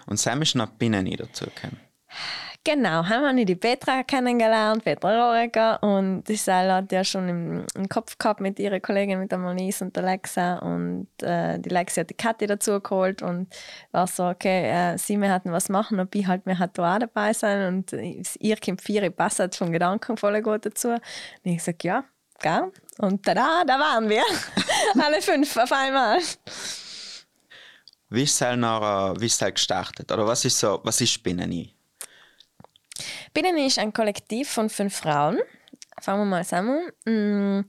Und 0.07 0.17
Sam 0.17 0.41
ist 0.41 0.55
nach 0.55 0.71
Binnen 0.71 1.05
dazugekommen. 1.15 1.79
Genau, 2.63 3.03
haben 3.03 3.37
wir 3.37 3.45
die 3.45 3.55
Petra 3.55 4.03
kennengelernt, 4.03 4.83
Petra 4.83 5.09
Rorecker 5.09 5.81
und 5.81 6.23
die 6.25 6.35
Seil 6.35 6.71
hat 6.71 6.91
ja 6.91 7.03
schon 7.03 7.27
im, 7.27 7.65
im 7.73 7.89
Kopf 7.89 8.19
gehabt 8.19 8.39
mit 8.39 8.59
ihrer 8.59 8.79
Kollegin, 8.79 9.17
mit 9.19 9.31
der 9.31 9.39
Moniz 9.39 9.81
und 9.81 9.95
der 9.95 10.03
Lexa 10.03 10.59
und 10.59 11.07
äh, 11.23 11.57
die 11.57 11.69
Lexa 11.69 12.01
hat 12.01 12.11
die 12.11 12.13
Kathi 12.13 12.45
dazu 12.45 12.79
geholt 12.79 13.23
und 13.23 13.47
war 13.91 14.05
so, 14.05 14.27
okay, 14.27 14.69
äh, 14.69 14.97
sie 14.99 15.19
wir 15.19 15.31
hatten 15.31 15.51
was 15.51 15.69
machen 15.69 15.99
und 15.99 16.13
ich 16.13 16.27
halt, 16.27 16.45
wir 16.45 16.59
hatten 16.59 16.81
auch 16.81 16.99
dabei 16.99 17.33
sein 17.33 17.67
und 17.67 17.93
äh, 17.93 18.21
ihr 18.39 18.57
kommt 18.57 18.83
vier, 18.83 19.09
passt 19.09 19.39
halt 19.39 19.55
vom 19.55 19.71
Gedanken 19.71 20.15
voll 20.15 20.39
gut 20.43 20.63
dazu. 20.63 20.89
Und 20.89 21.01
ich 21.41 21.57
gesagt, 21.57 21.83
ja, 21.83 22.03
gell? 22.41 22.71
Und 22.99 23.25
tada, 23.25 23.63
da 23.65 23.79
waren 23.79 24.07
wir. 24.07 24.23
Alle 25.03 25.19
fünf 25.23 25.57
auf 25.57 25.71
einmal. 25.71 26.19
Wie 28.09 28.21
ist 28.21 28.35
es 28.35 28.41
es 29.33 29.41
halt 29.41 29.55
gestartet? 29.55 30.11
Oder 30.11 30.27
was 30.27 30.45
ist 30.45 30.59
so, 30.59 30.79
was 30.83 31.01
ist 31.01 31.23
Binnen 31.23 31.49
nie? 31.49 31.73
Binnen 33.33 33.57
ist 33.57 33.79
ein 33.79 33.93
Kollektiv 33.93 34.49
von 34.49 34.69
fünf 34.69 34.95
Frauen. 34.95 35.39
Fangen 35.99 36.21
wir 36.21 36.25
mal 36.25 36.43
zusammen. 36.43 36.91
Mm, 37.05 37.65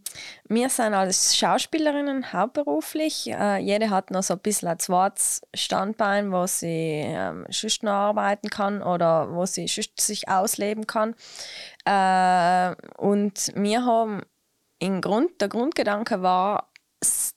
Wir 0.48 0.68
sind 0.70 0.94
alles 0.94 1.36
Schauspielerinnen 1.36 2.32
hauptberuflich. 2.32 3.28
Äh, 3.28 3.58
jede 3.58 3.90
hat 3.90 4.10
noch 4.10 4.22
so 4.22 4.34
ein 4.34 4.40
bisschen 4.40 4.68
ein 4.68 4.78
zweites 4.78 5.42
Standbein, 5.54 6.32
wo 6.32 6.46
sie 6.46 7.02
ähm, 7.04 7.44
sonst 7.50 7.84
arbeiten 7.84 8.48
kann 8.48 8.82
oder 8.82 9.34
wo 9.34 9.44
sie 9.44 9.66
sich 9.66 10.28
ausleben 10.28 10.86
kann. 10.86 11.14
Äh, 11.84 12.74
und 12.96 13.52
wir 13.54 13.84
haben 13.84 14.22
im 14.78 15.00
Grund, 15.00 15.40
der 15.40 15.48
Grundgedanke 15.48 16.22
war, 16.22 16.72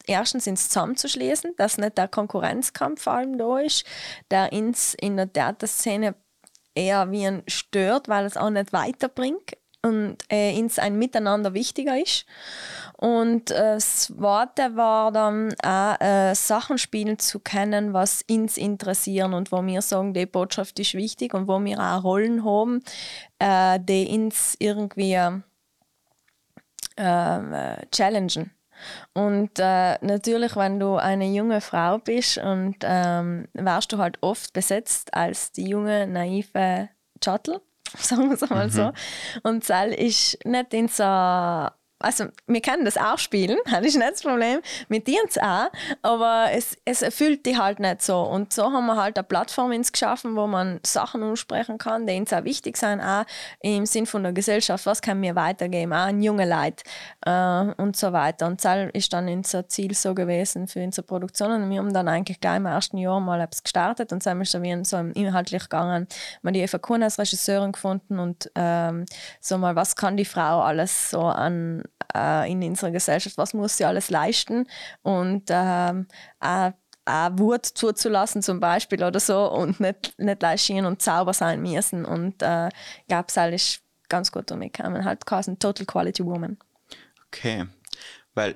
erstens 0.05 0.47
ins 0.47 0.69
zusammenzuschließen, 0.69 1.55
dass 1.57 1.77
nicht 1.77 1.97
der 1.97 2.07
Konkurrenzkampf 2.07 3.03
vor 3.03 3.13
allem 3.13 3.37
da 3.37 3.59
ist, 3.59 3.85
der 4.31 4.51
ins 4.51 4.93
in 4.93 5.17
der 5.17 5.31
Theaterszene 5.31 6.15
eher 6.75 7.11
wie 7.11 7.25
ein 7.25 7.43
stört, 7.47 8.07
weil 8.07 8.25
es 8.25 8.37
auch 8.37 8.49
nicht 8.49 8.73
weiterbringt 8.73 9.57
und 9.81 10.17
äh, 10.31 10.57
ins 10.57 10.79
ein 10.79 10.97
Miteinander 10.97 11.53
wichtiger 11.53 11.99
ist. 12.01 12.25
Und 12.97 13.51
äh, 13.51 13.75
das 13.75 14.07
Zweite 14.07 14.75
war 14.75 15.11
dann 15.11 15.53
auch, 15.63 15.99
äh, 15.99 16.33
Sachen 16.33 16.77
spielen 16.77 17.19
zu 17.19 17.39
können, 17.39 17.93
was 17.93 18.23
uns 18.29 18.57
interessieren 18.57 19.33
und 19.33 19.51
wo 19.51 19.63
wir 19.65 19.81
sagen, 19.81 20.13
die 20.13 20.25
Botschaft 20.25 20.79
ist 20.79 20.93
wichtig 20.95 21.33
und 21.33 21.47
wo 21.47 21.63
wir 21.63 21.79
auch 21.79 22.03
Rollen 22.03 22.43
haben, 22.45 22.83
äh, 23.39 23.79
die 23.79 24.07
uns 24.07 24.55
irgendwie 24.59 25.13
ähm, 26.97 27.53
äh, 27.53 27.85
challengen. 27.91 28.54
Und 29.13 29.59
äh, 29.59 29.97
natürlich, 30.05 30.55
wenn 30.55 30.79
du 30.79 30.95
eine 30.95 31.25
junge 31.27 31.61
Frau 31.61 31.99
bist 31.99 32.37
und 32.37 32.77
ähm, 32.83 33.47
wärst 33.53 33.91
du 33.91 33.97
halt 33.97 34.17
oft 34.21 34.53
besetzt 34.53 35.13
als 35.13 35.51
die 35.51 35.67
junge, 35.67 36.07
naive 36.07 36.89
Chattel, 37.23 37.61
sagen 37.97 38.29
wir 38.29 38.35
es 38.35 38.49
mal 38.49 38.69
so. 38.69 38.91
Und 39.43 39.63
Sal 39.63 39.93
ist 39.93 40.37
nicht 40.45 40.73
in 40.73 40.87
so 40.87 41.67
also 41.99 42.25
wir 42.45 42.61
können 42.61 42.85
das 42.85 42.97
auch 42.97 43.17
spielen, 43.17 43.57
das 43.65 43.85
ist 43.85 43.95
nicht 43.95 44.11
das 44.11 44.21
Problem, 44.21 44.59
mit 44.89 45.07
dir 45.07 45.21
auch, 45.41 45.69
aber 46.01 46.47
es, 46.51 46.77
es 46.85 47.01
erfüllt 47.01 47.45
die 47.45 47.57
halt 47.57 47.79
nicht 47.79 48.01
so. 48.01 48.21
Und 48.21 48.53
so 48.53 48.71
haben 48.71 48.85
wir 48.85 48.95
halt 48.95 49.17
eine 49.17 49.23
Plattform 49.23 49.71
ins 49.71 49.91
geschaffen, 49.91 50.35
wo 50.35 50.45
man 50.45 50.79
Sachen 50.85 51.23
ansprechen 51.23 51.77
kann, 51.77 52.05
die 52.05 52.17
uns 52.17 52.33
auch 52.33 52.43
wichtig 52.43 52.77
sind, 52.77 53.01
auch 53.01 53.25
im 53.61 53.85
Sinn 53.85 54.05
von 54.05 54.23
der 54.23 54.33
Gesellschaft, 54.33 54.85
was 54.85 55.01
können 55.01 55.21
wir 55.21 55.35
weitergeben, 55.35 55.93
auch 55.93 56.07
an 56.07 56.21
junge 56.21 56.47
Leute 56.47 56.83
äh, 57.25 57.81
und 57.81 57.95
so 57.95 58.13
weiter. 58.13 58.47
Und 58.47 58.63
das 58.63 58.89
ist 58.93 59.13
dann 59.13 59.27
unser 59.27 59.67
Ziel 59.67 59.95
so 59.95 60.13
gewesen 60.13 60.67
für 60.67 60.83
unsere 60.83 61.07
Produktion. 61.07 61.51
Und 61.51 61.69
wir 61.69 61.79
haben 61.79 61.93
dann 61.93 62.07
eigentlich 62.07 62.39
gleich 62.39 62.57
im 62.57 62.65
ersten 62.65 62.97
Jahr 62.97 63.19
mal 63.19 63.41
etwas 63.41 63.63
gestartet 63.63 64.11
und 64.11 64.25
ist 64.25 64.53
dann 64.53 64.83
so 64.83 64.97
inhaltlich 64.97 65.63
gegangen. 65.63 66.07
Wir 66.41 66.49
haben 66.49 66.53
die 66.53 66.61
Eva 66.61 66.77
Kuhn 66.77 67.01
als 67.01 67.17
Regisseurin 67.17 67.71
gefunden 67.71 68.19
und 68.19 68.51
ähm, 68.55 69.05
so 69.39 69.57
mal, 69.57 69.75
was 69.75 69.95
kann 69.95 70.17
die 70.17 70.25
Frau 70.25 70.61
alles 70.61 71.09
so 71.09 71.21
an 71.21 71.83
äh, 72.15 72.51
in 72.51 72.63
unserer 72.63 72.91
Gesellschaft, 72.91 73.37
was 73.37 73.53
muss 73.53 73.77
sie 73.77 73.85
alles 73.85 74.09
leisten 74.09 74.67
und 75.03 75.43
ähm, 75.49 76.07
auch 76.39 76.73
auch 77.05 77.29
Wut 77.37 77.65
zuzulassen 77.65 78.41
zum 78.41 78.59
Beispiel 78.59 79.03
oder 79.03 79.19
so 79.19 79.51
und 79.51 79.79
nicht, 79.79 80.17
nicht 80.17 80.41
leisten 80.41 80.85
und 80.85 81.01
sauber 81.01 81.33
sein 81.33 81.61
müssen. 81.61 82.03
Und 82.03 82.41
äh, 82.41 82.69
glaube, 83.07 83.25
es 83.27 83.37
ist 83.37 83.81
ganz 84.09 84.31
gut 84.31 84.51
umgekommen. 84.51 85.05
Halt 85.05 85.25
quasi 85.25 85.55
Total 85.55 85.85
Quality 85.85 86.25
Woman. 86.25 86.57
Okay, 87.27 87.65
weil 88.33 88.55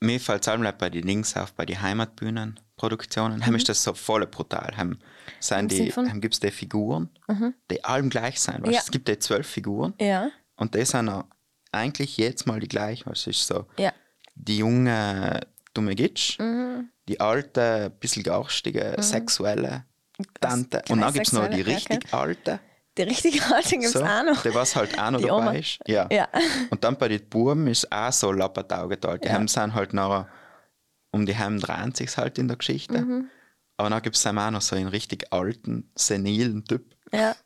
mir 0.00 0.20
fällt 0.20 0.46
es 0.46 0.78
bei 0.78 0.90
den 0.90 1.06
Links 1.06 1.36
auf, 1.36 1.52
bei 1.52 1.66
den 1.66 1.80
Heimatbühnenproduktionen, 1.80 3.42
mhm. 3.46 3.54
ist 3.56 3.68
das 3.68 3.82
so 3.82 3.94
voll 3.94 4.26
brutal. 4.26 4.76
Haben, 4.76 4.98
sind 5.40 5.72
haben 5.72 6.20
die 6.20 6.50
Figuren, 6.50 7.10
mhm. 7.28 7.54
die 7.70 7.84
allem 7.84 8.10
gleich 8.10 8.40
sind. 8.40 8.66
Ja. 8.66 8.78
Es 8.78 8.90
gibt 8.90 9.08
die 9.08 9.18
zwölf 9.18 9.46
Figuren 9.46 9.94
ja. 10.00 10.30
und 10.56 10.74
die 10.74 10.84
sind 10.84 11.08
auch 11.08 11.24
eigentlich 11.76 12.16
jetzt 12.16 12.46
mal 12.46 12.60
die 12.60 12.68
gleichen. 12.68 13.10
Es 13.10 13.26
ist 13.26 13.46
so 13.46 13.66
ja. 13.78 13.92
die 14.34 14.58
junge 14.58 15.40
dumme 15.74 15.94
Gitsch, 15.94 16.38
mhm. 16.38 16.90
die 17.08 17.20
alte, 17.20 17.92
bisschen 18.00 18.22
garstige, 18.22 18.94
mhm. 18.96 19.02
sexuelle 19.02 19.84
Tante. 20.40 20.82
Und 20.88 21.00
dann 21.00 21.12
gibt 21.12 21.26
es 21.26 21.32
noch 21.32 21.48
die 21.48 21.60
richtig 21.60 22.04
okay. 22.04 22.16
alte. 22.16 22.60
Die 22.96 23.02
richtig 23.02 23.42
alte 23.42 23.70
gibt 23.70 23.84
es 23.84 23.92
so, 23.92 24.02
auch 24.02 24.24
noch. 24.24 24.42
Die 24.42 24.54
was 24.54 24.74
halt 24.74 24.98
auch 24.98 25.10
noch 25.10 25.20
die 25.20 25.26
dabei 25.26 25.42
Oma. 25.42 25.52
ist. 25.52 25.78
Ja. 25.86 26.08
ja. 26.10 26.28
Und 26.70 26.82
dann 26.82 26.96
bei 26.96 27.08
den 27.08 27.28
Buben 27.28 27.66
ist 27.66 27.92
auch 27.92 28.12
so 28.12 28.32
Lappertauge 28.32 28.96
da. 28.96 29.18
Die 29.18 29.28
ja. 29.28 29.34
haben 29.34 29.48
sind 29.48 29.74
halt 29.74 29.92
noch 29.92 30.26
um 31.10 31.26
die 31.26 31.34
dreht 31.34 31.96
sich 31.96 32.16
halt 32.16 32.38
in 32.38 32.48
der 32.48 32.56
Geschichte. 32.56 32.98
Mhm. 32.98 33.28
Aber 33.76 33.90
dann 33.90 34.02
gibt 34.02 34.16
es 34.16 34.26
auch 34.26 34.50
noch 34.50 34.62
so 34.62 34.76
einen 34.76 34.88
richtig 34.88 35.30
alten, 35.30 35.90
senilen 35.94 36.64
Typ. 36.64 36.94
Ja 37.12 37.36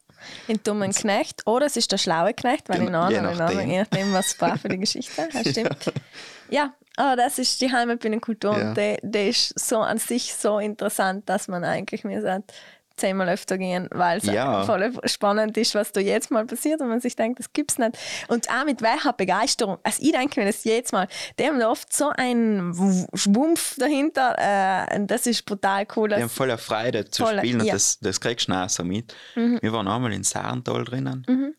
den 0.48 0.62
dummen 0.62 0.92
Knecht 0.92 1.46
oder 1.46 1.66
es 1.66 1.76
ist 1.76 1.92
der 1.92 1.98
schlaue 1.98 2.34
Knecht, 2.34 2.68
weil 2.68 2.80
genau, 2.80 3.08
in 3.08 3.16
anderen, 3.16 3.30
je 3.30 3.38
nachdem. 3.38 3.70
je 3.70 3.78
nachdem, 3.80 4.12
was 4.12 4.40
war 4.40 4.58
für 4.58 4.68
die 4.68 4.78
Geschichte. 4.78 5.28
Ja, 5.32 5.40
stimmt. 5.40 5.92
ja, 6.50 6.74
aber 6.96 7.16
das 7.16 7.38
ist 7.38 7.60
die 7.60 7.72
Heimatbinnenkultur 7.72 8.58
ja. 8.58 8.68
und 8.68 8.76
die, 8.76 8.96
die 9.02 9.28
ist 9.30 9.58
so 9.58 9.78
an 9.78 9.98
sich 9.98 10.34
so 10.34 10.58
interessant, 10.58 11.28
dass 11.28 11.48
man 11.48 11.64
eigentlich 11.64 12.04
mir 12.04 12.20
sagt, 12.20 12.52
zehnmal 13.00 13.28
öfter 13.28 13.58
gehen, 13.58 13.88
weil 13.90 14.18
es 14.18 14.24
ja. 14.24 14.64
voll 14.64 14.92
spannend 15.04 15.56
ist, 15.56 15.74
was 15.74 15.92
da 15.92 16.00
jetzt 16.00 16.30
mal 16.30 16.44
passiert 16.46 16.80
und 16.80 16.88
man 16.88 17.00
sich 17.00 17.16
denkt, 17.16 17.38
das 17.38 17.52
gibt's 17.52 17.78
nicht. 17.78 17.98
Und 18.28 18.48
auch 18.50 18.64
mit 18.64 18.82
welcher 18.82 19.12
Begeisterung. 19.12 19.78
Also 19.82 20.02
ich 20.02 20.12
denke 20.12 20.40
mir 20.40 20.46
das 20.46 20.64
jetzt 20.64 20.92
mal, 20.92 21.08
die 21.38 21.44
haben 21.44 21.60
oft 21.62 21.92
so 21.92 22.10
einen 22.10 23.08
Schwumpf 23.14 23.76
dahinter, 23.78 24.36
äh, 24.38 25.06
das 25.06 25.26
ist 25.26 25.44
brutal 25.44 25.86
cool. 25.96 26.10
Die 26.10 26.16
haben 26.16 26.28
voller 26.28 26.58
Freude 26.58 27.10
zu 27.10 27.24
voll, 27.24 27.38
spielen 27.38 27.60
und 27.60 27.66
ja. 27.66 27.72
das, 27.72 27.98
das 28.00 28.20
kriegst 28.20 28.48
du 28.48 28.52
auch 28.52 28.68
so 28.68 28.84
mit. 28.84 29.14
Mhm. 29.34 29.58
Wir 29.60 29.72
waren 29.72 29.88
einmal 29.88 30.12
in 30.12 30.22
Sarental 30.22 30.84
drinnen 30.84 31.24
mhm. 31.26 31.54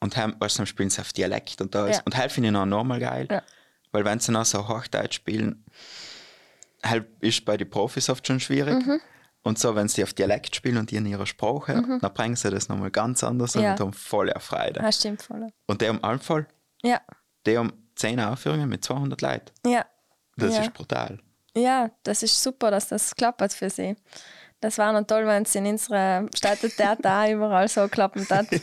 und 0.00 0.16
haben, 0.16 0.36
also 0.38 0.64
spielen 0.66 0.90
sie 0.90 1.00
auf 1.00 1.12
Dialekt 1.12 1.60
und 1.60 1.74
da 1.74 1.86
ist, 1.86 1.96
ja. 1.96 2.02
und 2.04 2.16
halt 2.16 2.30
finde 2.30 2.48
ich 2.48 2.52
noch 2.52 2.66
normal 2.66 3.00
geil, 3.00 3.26
ja. 3.30 3.42
weil 3.90 4.04
wenn 4.04 4.20
sie 4.20 4.32
noch 4.32 4.44
so 4.44 4.68
Hochdeutsch 4.68 5.14
spielen, 5.14 5.64
halt 6.84 7.06
ist 7.20 7.44
bei 7.44 7.56
den 7.56 7.70
Profis 7.70 8.10
oft 8.10 8.26
schon 8.26 8.40
schwierig. 8.40 8.74
Mhm. 8.74 9.00
Und 9.44 9.58
so, 9.58 9.74
wenn 9.74 9.88
sie 9.88 10.04
auf 10.04 10.12
Dialekt 10.12 10.54
spielen 10.54 10.76
und 10.76 10.90
die 10.90 10.96
in 10.96 11.06
ihrer 11.06 11.26
Sprache, 11.26 11.74
mhm. 11.74 11.98
dann 12.00 12.14
bringen 12.14 12.36
sie 12.36 12.50
das 12.50 12.68
nochmal 12.68 12.90
ganz 12.90 13.24
anders 13.24 13.54
ja. 13.54 13.72
und 13.72 13.80
haben 13.80 13.92
voll 13.92 14.32
Freude. 14.38 14.80
Ja, 14.80 14.92
stimmt 14.92 15.22
voll. 15.22 15.48
Und 15.66 15.80
der 15.80 15.90
um 15.90 16.20
Fall, 16.20 16.46
ja. 16.82 17.00
der 17.44 17.60
um 17.60 17.72
10 17.96 18.20
Aufführungen 18.20 18.68
mit 18.68 18.84
200 18.84 19.20
Leuten. 19.20 19.52
Ja. 19.66 19.84
Das 20.36 20.54
ja. 20.54 20.62
ist 20.62 20.72
brutal. 20.72 21.18
Ja, 21.56 21.90
das 22.04 22.22
ist 22.22 22.42
super, 22.42 22.70
dass 22.70 22.88
das 22.88 23.14
klappt 23.14 23.52
für 23.52 23.68
sie. 23.68 23.96
Das 24.60 24.78
war 24.78 24.92
noch 24.92 25.06
toll, 25.06 25.26
wenn 25.26 25.42
es 25.42 25.54
in 25.56 25.66
unserer 25.66 26.26
Städtetheater 26.34 27.20
auch 27.24 27.28
überall 27.28 27.68
so 27.68 27.88
klappen 27.88 28.26
hat. 28.30 28.46
ja. 28.52 28.60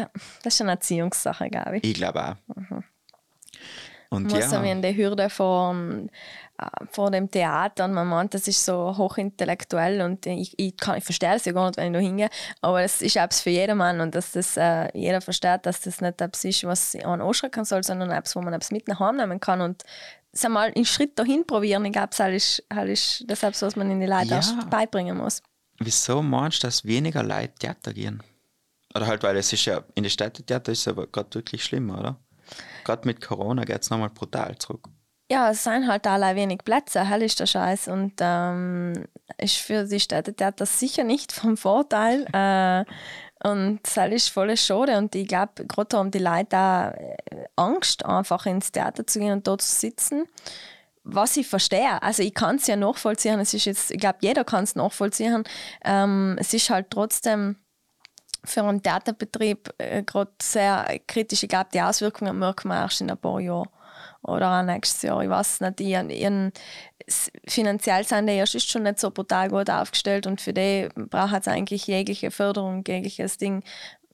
ja, 0.00 0.10
das 0.42 0.54
ist 0.54 0.62
eine 0.62 0.72
Erziehungssache, 0.72 1.48
glaube 1.50 1.76
ich. 1.76 1.84
Ich 1.84 1.94
glaube 1.94 2.24
auch. 2.24 2.56
Mhm. 2.56 2.84
Und 4.08 4.24
muss 4.24 4.50
ja. 4.50 4.62
in 4.62 4.82
der 4.82 4.96
Hürde 4.96 5.30
von 5.30 6.10
vor 6.90 7.10
dem 7.10 7.30
Theater 7.30 7.84
und 7.84 7.92
man 7.92 8.06
meint, 8.06 8.34
das 8.34 8.48
ist 8.48 8.64
so 8.64 8.96
hochintellektuell 8.96 10.00
und 10.02 10.26
ich, 10.26 10.58
ich, 10.58 10.76
kann, 10.76 10.98
ich 10.98 11.04
verstehe 11.04 11.34
es 11.34 11.44
ja 11.44 11.52
gar 11.52 11.66
nicht, 11.66 11.76
wenn 11.76 11.94
ich 11.94 11.98
da 11.98 12.04
hingehe, 12.04 12.30
aber 12.60 12.82
es 12.82 13.02
ist 13.02 13.16
etwas 13.16 13.40
für 13.40 13.50
jedermann 13.50 14.00
und 14.00 14.14
dass 14.14 14.32
das 14.32 14.56
äh, 14.56 14.88
jeder 14.94 15.20
versteht, 15.20 15.66
dass 15.66 15.80
das 15.80 16.00
nicht 16.00 16.20
etwas 16.20 16.44
ist, 16.44 16.64
was 16.64 16.94
man 16.94 17.20
anschrecken 17.20 17.64
soll, 17.64 17.82
sondern 17.82 18.10
etwas, 18.10 18.36
wo 18.36 18.42
man 18.42 18.52
etwas 18.52 18.70
mit 18.70 18.88
nach 18.88 19.00
Hause 19.00 19.18
nehmen 19.18 19.40
kann 19.40 19.60
und 19.60 19.82
es 20.32 20.44
einmal 20.44 20.72
einen 20.74 20.84
Schritt 20.84 21.18
dahin 21.18 21.46
probieren, 21.46 21.84
ich 21.84 21.92
glaube, 21.92 22.10
das 22.16 22.32
ist, 22.32 22.64
ist 22.86 23.24
das 23.26 23.42
etwas, 23.42 23.62
was 23.62 23.76
man 23.76 23.90
in 23.90 24.00
die 24.00 24.06
Leute 24.06 24.26
ja. 24.26 24.64
beibringen 24.70 25.16
muss. 25.16 25.42
Wieso 25.78 26.22
meinst 26.22 26.62
du, 26.62 26.66
dass 26.66 26.84
weniger 26.84 27.22
Leute 27.22 27.54
Theater 27.58 27.92
gehen? 27.92 28.22
Oder 28.94 29.06
halt, 29.06 29.22
weil 29.22 29.36
es 29.36 29.52
ist 29.52 29.64
ja, 29.64 29.82
in 29.94 30.02
der 30.02 30.10
Städtetheater 30.10 30.72
ist 30.72 30.80
es 30.80 30.88
aber 30.88 31.06
gerade 31.06 31.34
wirklich 31.34 31.64
schlimm, 31.64 31.90
oder? 31.90 32.20
Gerade 32.84 33.06
mit 33.06 33.20
Corona 33.20 33.64
geht 33.64 33.82
es 33.82 33.90
nochmal 33.90 34.10
brutal 34.10 34.58
zurück 34.58 34.89
ja, 35.30 35.50
es 35.50 35.62
sind 35.62 35.86
halt 35.86 36.06
alle 36.08 36.34
wenig 36.34 36.64
Plätze, 36.64 37.08
hell 37.08 37.22
ist 37.22 37.38
der 37.38 37.46
Scheiß. 37.46 37.86
Und 37.86 38.14
ähm, 38.20 39.04
ist 39.38 39.56
für 39.58 39.84
die 39.84 40.00
Städtetheater 40.00 40.66
sicher 40.66 41.04
nicht 41.04 41.32
vom 41.32 41.56
Vorteil. 41.56 42.26
Äh, 42.40 42.84
und 43.42 43.80
das 43.84 43.96
ist 44.10 44.28
voll 44.28 44.54
schade. 44.56 44.98
Und 44.98 45.14
ich 45.14 45.26
glaube, 45.26 45.64
gerade 45.66 45.96
haben 45.96 46.10
die 46.10 46.18
Leute 46.18 46.56
auch 46.58 46.92
äh, 46.92 47.16
Angst, 47.56 48.04
einfach 48.04 48.44
ins 48.44 48.70
Theater 48.70 49.06
zu 49.06 49.18
gehen 49.18 49.32
und 49.32 49.46
dort 49.46 49.62
zu 49.62 49.74
sitzen. 49.74 50.26
Was 51.04 51.38
ich 51.38 51.48
verstehe, 51.48 52.02
also 52.02 52.22
ich 52.22 52.34
kann 52.34 52.56
es 52.56 52.66
ja 52.66 52.76
nachvollziehen, 52.76 53.40
es 53.40 53.54
ist 53.54 53.64
jetzt, 53.64 53.90
ich 53.90 53.98
glaube, 53.98 54.18
jeder 54.20 54.44
kann 54.44 54.64
es 54.64 54.74
nachvollziehen. 54.74 55.44
Ähm, 55.82 56.36
es 56.38 56.52
ist 56.52 56.68
halt 56.68 56.90
trotzdem 56.90 57.56
für 58.44 58.62
einen 58.62 58.82
Theaterbetrieb 58.82 59.72
äh, 59.78 60.02
gerade 60.02 60.32
sehr 60.42 61.00
kritisch. 61.06 61.42
Ich 61.42 61.48
glaube, 61.48 61.70
die 61.72 61.80
Auswirkungen 61.80 62.38
merken 62.38 62.68
wir 62.68 62.76
erst 62.76 63.00
in 63.00 63.10
ein 63.10 63.16
paar 63.16 63.40
Jahren 63.40 63.68
oder 64.22 64.60
auch 64.60 64.62
nächstes 64.64 65.02
Jahr. 65.02 65.22
Ich 65.22 65.30
weiß 65.30 65.60
nicht, 65.60 65.80
ihren, 65.80 66.10
ihren, 66.10 66.52
finanziell 67.46 68.04
sind 68.04 68.26
die 68.26 68.34
erst 68.34 68.70
schon 68.70 68.82
nicht 68.84 69.00
so 69.00 69.10
brutal 69.10 69.48
gut 69.48 69.70
aufgestellt 69.70 70.26
und 70.26 70.40
für 70.40 70.52
die 70.52 70.88
braucht 70.94 71.40
es 71.40 71.48
eigentlich 71.48 71.86
jegliche 71.86 72.30
Förderung, 72.30 72.84
jegliches 72.86 73.38
Ding, 73.38 73.62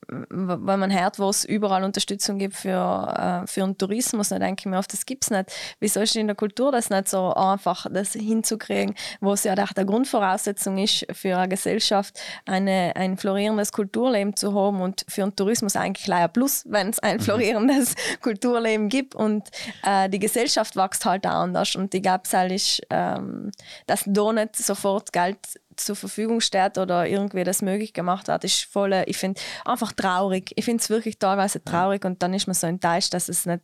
weil 0.08 0.76
man 0.76 0.92
hört, 0.92 1.18
wo 1.18 1.28
es 1.28 1.44
überall 1.44 1.84
Unterstützung 1.84 2.38
gibt 2.38 2.54
für, 2.54 3.42
äh, 3.44 3.46
für 3.46 3.60
den 3.60 3.76
Tourismus, 3.76 4.28
dann 4.28 4.40
denke 4.40 4.60
ich 4.60 4.66
mir 4.66 4.78
oft, 4.78 4.92
das 4.92 5.06
gibt 5.06 5.24
es 5.24 5.30
nicht. 5.30 5.52
Wieso 5.80 6.00
ist 6.00 6.16
in 6.16 6.26
der 6.26 6.36
Kultur 6.36 6.72
das 6.72 6.90
nicht 6.90 7.08
so 7.08 7.32
einfach, 7.34 7.86
das 7.90 8.12
hinzukriegen, 8.12 8.94
wo 9.20 9.32
es 9.32 9.44
ja 9.44 9.54
auch 9.54 9.72
der 9.72 9.84
Grundvoraussetzung 9.84 10.78
ist 10.78 11.06
für 11.12 11.36
eine 11.36 11.48
Gesellschaft, 11.48 12.18
eine, 12.44 12.92
ein 12.94 13.16
florierendes 13.16 13.72
Kulturleben 13.72 14.36
zu 14.36 14.54
haben 14.54 14.80
und 14.80 15.04
für 15.08 15.22
den 15.22 15.34
Tourismus 15.34 15.76
eigentlich 15.76 16.06
leider 16.06 16.28
plus, 16.28 16.64
wenn 16.68 16.88
es 16.88 16.98
ein 17.00 17.16
mhm. 17.16 17.20
florierendes 17.20 17.90
mhm. 17.90 18.20
Kulturleben 18.20 18.88
gibt 18.88 19.14
und 19.14 19.48
äh, 19.84 20.08
die 20.08 20.18
Gesellschaft 20.18 20.76
wächst 20.76 21.04
halt 21.04 21.26
auch 21.26 21.30
anders 21.30 21.74
und 21.74 21.94
ich 21.94 22.02
glaube, 22.02 22.22
es 22.24 22.80
ähm, 22.90 23.50
dass 23.86 24.04
da 24.06 24.32
nicht 24.32 24.56
sofort 24.56 25.12
Geld 25.12 25.38
zur 25.76 25.96
Verfügung 25.96 26.40
steht 26.40 26.78
oder 26.78 27.06
irgendwie 27.06 27.44
das 27.44 27.62
möglich 27.62 27.92
gemacht 27.92 28.28
hat, 28.28 28.44
ist 28.44 28.64
voll, 28.64 29.04
ich 29.06 29.16
finde 29.16 29.40
einfach 29.64 29.92
traurig. 29.92 30.52
Ich 30.56 30.64
finde 30.64 30.82
es 30.82 30.90
wirklich 30.90 31.18
teilweise 31.18 31.62
traurig 31.62 32.04
und 32.04 32.22
dann 32.22 32.34
ist 32.34 32.46
man 32.46 32.54
so 32.54 32.66
enttäuscht, 32.66 33.14
dass 33.14 33.28
es 33.28 33.46
nicht 33.46 33.62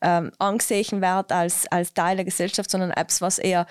ähm, 0.00 0.32
angesehen 0.38 1.00
wird 1.00 1.32
als, 1.32 1.66
als 1.70 1.94
Teil 1.94 2.16
der 2.16 2.24
Gesellschaft, 2.24 2.70
sondern 2.70 2.90
etwas, 2.90 3.20
was 3.20 3.38
eher 3.38 3.66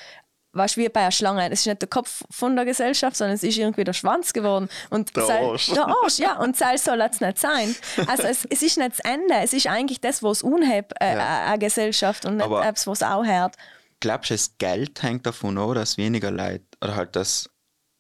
weißt, 0.54 0.78
wie 0.78 0.88
bei 0.90 1.02
einer 1.02 1.12
Schlange. 1.12 1.50
Das 1.50 1.62
ist 1.62 1.66
nicht 1.66 1.82
der 1.82 1.90
Kopf 1.90 2.24
von 2.30 2.56
der 2.56 2.66
Gesellschaft, 2.66 3.16
sondern 3.18 3.36
es 3.36 3.44
ist 3.44 3.58
irgendwie 3.58 3.84
der 3.84 3.94
Schwanz 3.94 4.34
geworden. 4.34 4.70
Und 4.90 5.16
der 5.16 5.24
Arsch. 5.24 5.72
Der 5.74 5.88
Arsch, 5.88 6.20
ja. 6.20 6.40
Und 6.40 6.60
das 6.60 6.84
soll 6.84 7.02
es 7.02 7.20
nicht 7.20 7.40
sein. 7.40 7.76
Also 8.08 8.24
es, 8.24 8.46
es 8.46 8.62
ist 8.62 8.78
nicht 8.78 8.92
das 8.92 9.00
Ende. 9.00 9.36
Es 9.42 9.54
ist 9.54 9.68
eigentlich 9.68 10.00
das, 10.00 10.24
was 10.24 10.44
unhebt, 10.44 10.94
äh, 11.00 11.16
ja. 11.16 11.46
eine 11.48 11.60
Gesellschaft 11.60 12.26
und 12.26 12.38
nicht 12.38 12.46
etwas, 12.46 12.88
was 12.88 13.04
auch 13.04 13.26
hört. 13.26 13.56
Glaubst 14.00 14.30
du, 14.30 14.34
das 14.36 14.58
Geld 14.58 15.02
hängt 15.02 15.26
davon 15.26 15.58
an, 15.58 15.76
dass 15.76 15.98
weniger 15.98 16.30
Leute, 16.30 16.66
oder 16.82 16.96
halt 16.96 17.16
das 17.16 17.50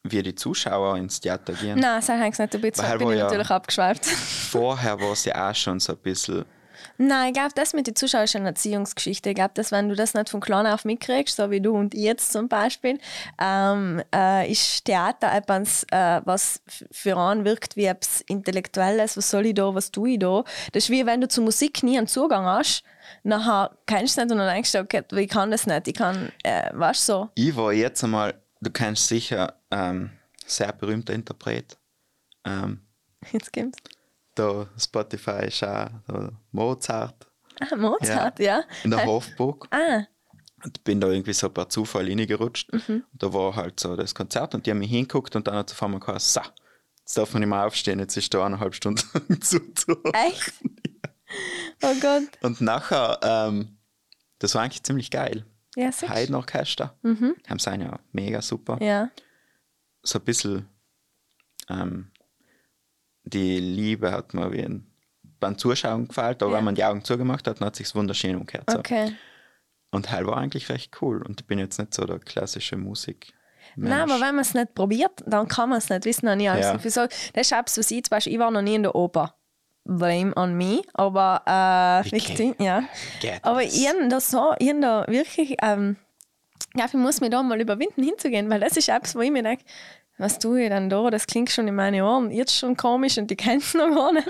wie 0.03 0.21
die 0.21 0.35
Zuschauer 0.35 0.97
ins 0.97 1.19
Theater 1.19 1.53
gehen. 1.53 1.79
Nein, 1.79 1.99
das 1.99 2.09
habe 2.09 2.27
ich 2.27 2.37
nicht. 2.37 2.53
Du 2.53 2.59
bist, 2.59 2.81
bin 2.97 3.09
ich 3.11 3.17
ja 3.17 3.23
natürlich 3.23 3.49
abgeschweift. 3.49 4.05
Vorher 4.51 4.99
war 4.99 5.13
es 5.13 5.25
ja 5.25 5.49
auch 5.49 5.55
schon 5.55 5.79
so 5.79 5.93
ein 5.93 5.99
bisschen 5.99 6.45
Nein, 6.97 7.29
ich 7.29 7.33
glaube, 7.33 7.53
das 7.55 7.73
mit 7.73 7.87
den 7.87 7.95
Zuschauern 7.95 8.25
ist 8.25 8.35
eine 8.35 8.49
Erziehungsgeschichte. 8.49 9.29
Ich 9.29 9.35
glaube, 9.35 9.51
dass 9.53 9.71
wenn 9.71 9.89
du 9.89 9.95
das 9.95 10.13
nicht 10.13 10.29
von 10.29 10.41
klein 10.41 10.67
auf 10.67 10.85
mitkriegst, 10.85 11.37
so 11.37 11.49
wie 11.49 11.61
du 11.61 11.75
und 11.75 11.93
ich 11.93 12.01
jetzt 12.01 12.31
zum 12.31 12.47
Beispiel, 12.47 12.99
ähm, 13.41 14.01
äh, 14.13 14.51
ist 14.51 14.85
Theater 14.85 15.31
etwas, 15.33 15.85
äh, 15.91 16.21
was 16.25 16.61
für 16.91 17.17
einen 17.17 17.45
wirkt 17.45 17.75
wie 17.75 17.85
etwas 17.85 18.21
Intellektuelles. 18.21 19.17
Was 19.17 19.29
soll 19.29 19.47
ich 19.47 19.55
da, 19.55 19.73
was 19.73 19.91
tue 19.91 20.11
ich 20.11 20.19
da? 20.19 20.43
Das 20.71 20.83
ist 20.83 20.89
wie 20.89 21.05
wenn 21.05 21.21
du 21.21 21.27
zur 21.27 21.43
Musik 21.43 21.83
nie 21.83 21.97
einen 21.97 22.07
Zugang 22.07 22.45
hast, 22.45 22.83
nachher 23.23 23.71
kennst 23.85 24.17
du 24.17 24.21
es 24.21 24.25
nicht 24.25 24.31
und 24.31 24.37
dann 24.39 24.53
denkst 24.53 24.71
du, 24.71 24.79
okay, 24.79 25.03
ich 25.15 25.29
kann 25.29 25.51
das 25.51 25.65
nicht. 25.65 25.87
Ich 25.87 25.95
kann, 25.95 26.31
äh, 26.43 26.69
weißt 26.73 27.07
du, 27.09 27.13
so. 27.13 27.29
Ich 27.35 27.55
war 27.55 27.73
jetzt 27.73 28.03
einmal, 28.03 28.35
du 28.61 28.71
kennst 28.71 29.07
sicher 29.07 29.55
ähm, 29.73 30.09
sehr 30.45 30.71
berühmter 30.73 31.13
Interpret. 31.13 31.77
Ähm, 32.45 32.81
Jetzt 33.31 33.53
kommt's. 33.53 33.77
da 34.35 34.67
Spotify 34.77 35.45
ist 35.47 35.63
auch 35.63 35.89
Mozart 36.51 37.27
Ah, 37.59 37.75
Mozart, 37.75 38.39
ja. 38.39 38.63
in 38.83 38.91
der 38.91 39.03
Äh, 39.03 39.05
Hofburg. 39.05 39.67
Ah, 39.71 40.03
Und 40.63 40.83
bin 40.83 40.99
da 40.99 41.07
irgendwie 41.09 41.33
so 41.33 41.49
per 41.49 41.69
Zufall 41.69 42.07
reingerutscht. 42.07 42.73
Mhm. 42.73 43.03
Und 43.11 43.23
da 43.23 43.31
war 43.33 43.55
halt 43.55 43.79
so 43.79 43.95
das 43.95 44.15
Konzert 44.15 44.55
und 44.55 44.65
die 44.65 44.71
haben 44.71 44.79
mich 44.79 44.89
hingeguckt 44.89 45.35
und 45.35 45.47
dann 45.47 45.55
hat 45.55 45.69
es 45.69 45.75
auf 45.75 45.83
einmal 45.83 45.99
gesagt, 45.99 46.21
so, 46.21 46.41
jetzt 46.99 47.17
darf 47.17 47.33
man 47.33 47.41
nicht 47.41 47.49
mehr 47.49 47.65
aufstehen, 47.65 47.99
jetzt 47.99 48.17
ist 48.17 48.33
da 48.33 48.45
eineinhalb 48.45 48.73
Stunden 48.75 49.41
zuzuhören. 49.41 50.13
echt? 50.13 50.53
Oh 51.83 51.93
Gott. 52.01 52.23
Und 52.41 52.61
nachher, 52.61 53.19
ähm, 53.23 53.77
das 54.39 54.55
war 54.55 54.63
eigentlich 54.63 54.83
ziemlich 54.83 55.09
geil. 55.11 55.45
Ja, 55.75 55.91
sicher. 55.91 56.13
Haydn 56.13 56.35
Orchester, 56.35 56.95
mhm. 57.01 57.35
haben 57.49 57.59
sein 57.59 57.81
ja 57.81 57.99
mega 58.11 58.41
super. 58.41 58.77
Ja. 58.81 59.09
So 60.03 60.19
ein 60.19 60.25
bisschen 60.25 60.67
ähm, 61.69 62.11
die 63.23 63.59
Liebe 63.59 64.11
hat 64.11 64.33
mir 64.33 64.51
wie 64.51 64.63
ein, 64.63 64.85
beim 65.39 65.57
Zuschauen 65.57 66.07
gefällt, 66.07 66.43
aber 66.43 66.51
Ja. 66.51 66.57
wenn 66.57 66.65
man 66.65 66.75
die 66.75 66.83
Augen 66.83 67.03
zugemacht 67.03 67.47
hat, 67.47 67.59
dann 67.61 67.67
hat 67.67 67.75
sich 67.75 67.93
wunderschön 67.95 68.35
umgekehrt. 68.35 68.69
So. 68.69 68.79
Okay. 68.79 69.15
Und 69.91 70.11
Heil 70.11 70.25
war 70.27 70.37
eigentlich 70.37 70.69
recht 70.69 71.01
cool 71.01 71.21
und 71.21 71.41
ich 71.41 71.47
bin 71.47 71.59
jetzt 71.59 71.77
nicht 71.79 71.93
so 71.93 72.05
der 72.05 72.19
klassische 72.19 72.75
Musik. 72.77 73.33
Nein, 73.75 74.01
aber 74.01 74.15
wenn 74.19 74.35
man 74.35 74.39
es 74.39 74.53
nicht 74.53 74.75
probiert, 74.75 75.23
dann 75.25 75.47
kann 75.47 75.69
man 75.69 75.77
es 75.77 75.89
nicht 75.89 76.05
wissen. 76.05 76.29
Habe 76.29 76.41
ich 76.41 76.49
alles 76.49 76.65
Ja. 76.65 76.89
So, 76.89 77.07
das 77.33 77.47
ist 77.47 77.51
etwas, 77.51 77.77
was 77.77 77.91
ich 77.91 78.03
zum 78.03 78.09
Beispiel, 78.09 78.33
ich 78.33 78.39
war 78.39 78.51
noch 78.51 78.61
nie 78.61 78.75
in 78.75 78.83
der 78.83 78.93
Oper. 78.95 79.35
Blame 79.85 80.35
on 80.35 80.55
me. 80.55 80.81
Aber, 80.93 81.41
äh, 81.45 82.11
wirklich, 82.11 82.55
ja. 82.59 82.83
Aber 83.41 83.63
ich 83.63 83.87
habe 83.87 84.07
da 84.09 84.19
so, 84.19 84.53
ich 84.59 84.69
hab 84.69 84.81
da 84.81 85.05
wirklich, 85.07 85.55
ähm, 85.61 85.97
ich 86.73 86.79
glaube, 86.79 86.89
ich 86.97 87.03
muss 87.05 87.21
mich 87.21 87.29
da 87.29 87.43
mal 87.43 87.61
überwinden 87.61 88.01
hinzugehen, 88.01 88.49
weil 88.49 88.59
das 88.59 88.75
ist 88.77 88.89
etwas, 88.89 89.13
wo 89.13 89.21
ich 89.21 89.29
mir 89.29 89.43
denke, 89.43 89.63
was 90.17 90.39
tue 90.39 90.63
ich 90.63 90.69
denn 90.69 90.89
da? 90.89 91.09
Das 91.09 91.27
klingt 91.27 91.49
schon 91.49 91.67
in 91.67 91.75
meine 91.75 92.03
Ohren 92.03 92.31
jetzt 92.31 92.55
schon 92.55 92.77
komisch 92.77 93.17
und 93.17 93.29
die 93.29 93.35
kennen 93.35 93.59
es 93.59 93.73
noch 93.75 93.93
gar 93.93 94.13
nicht. 94.13 94.27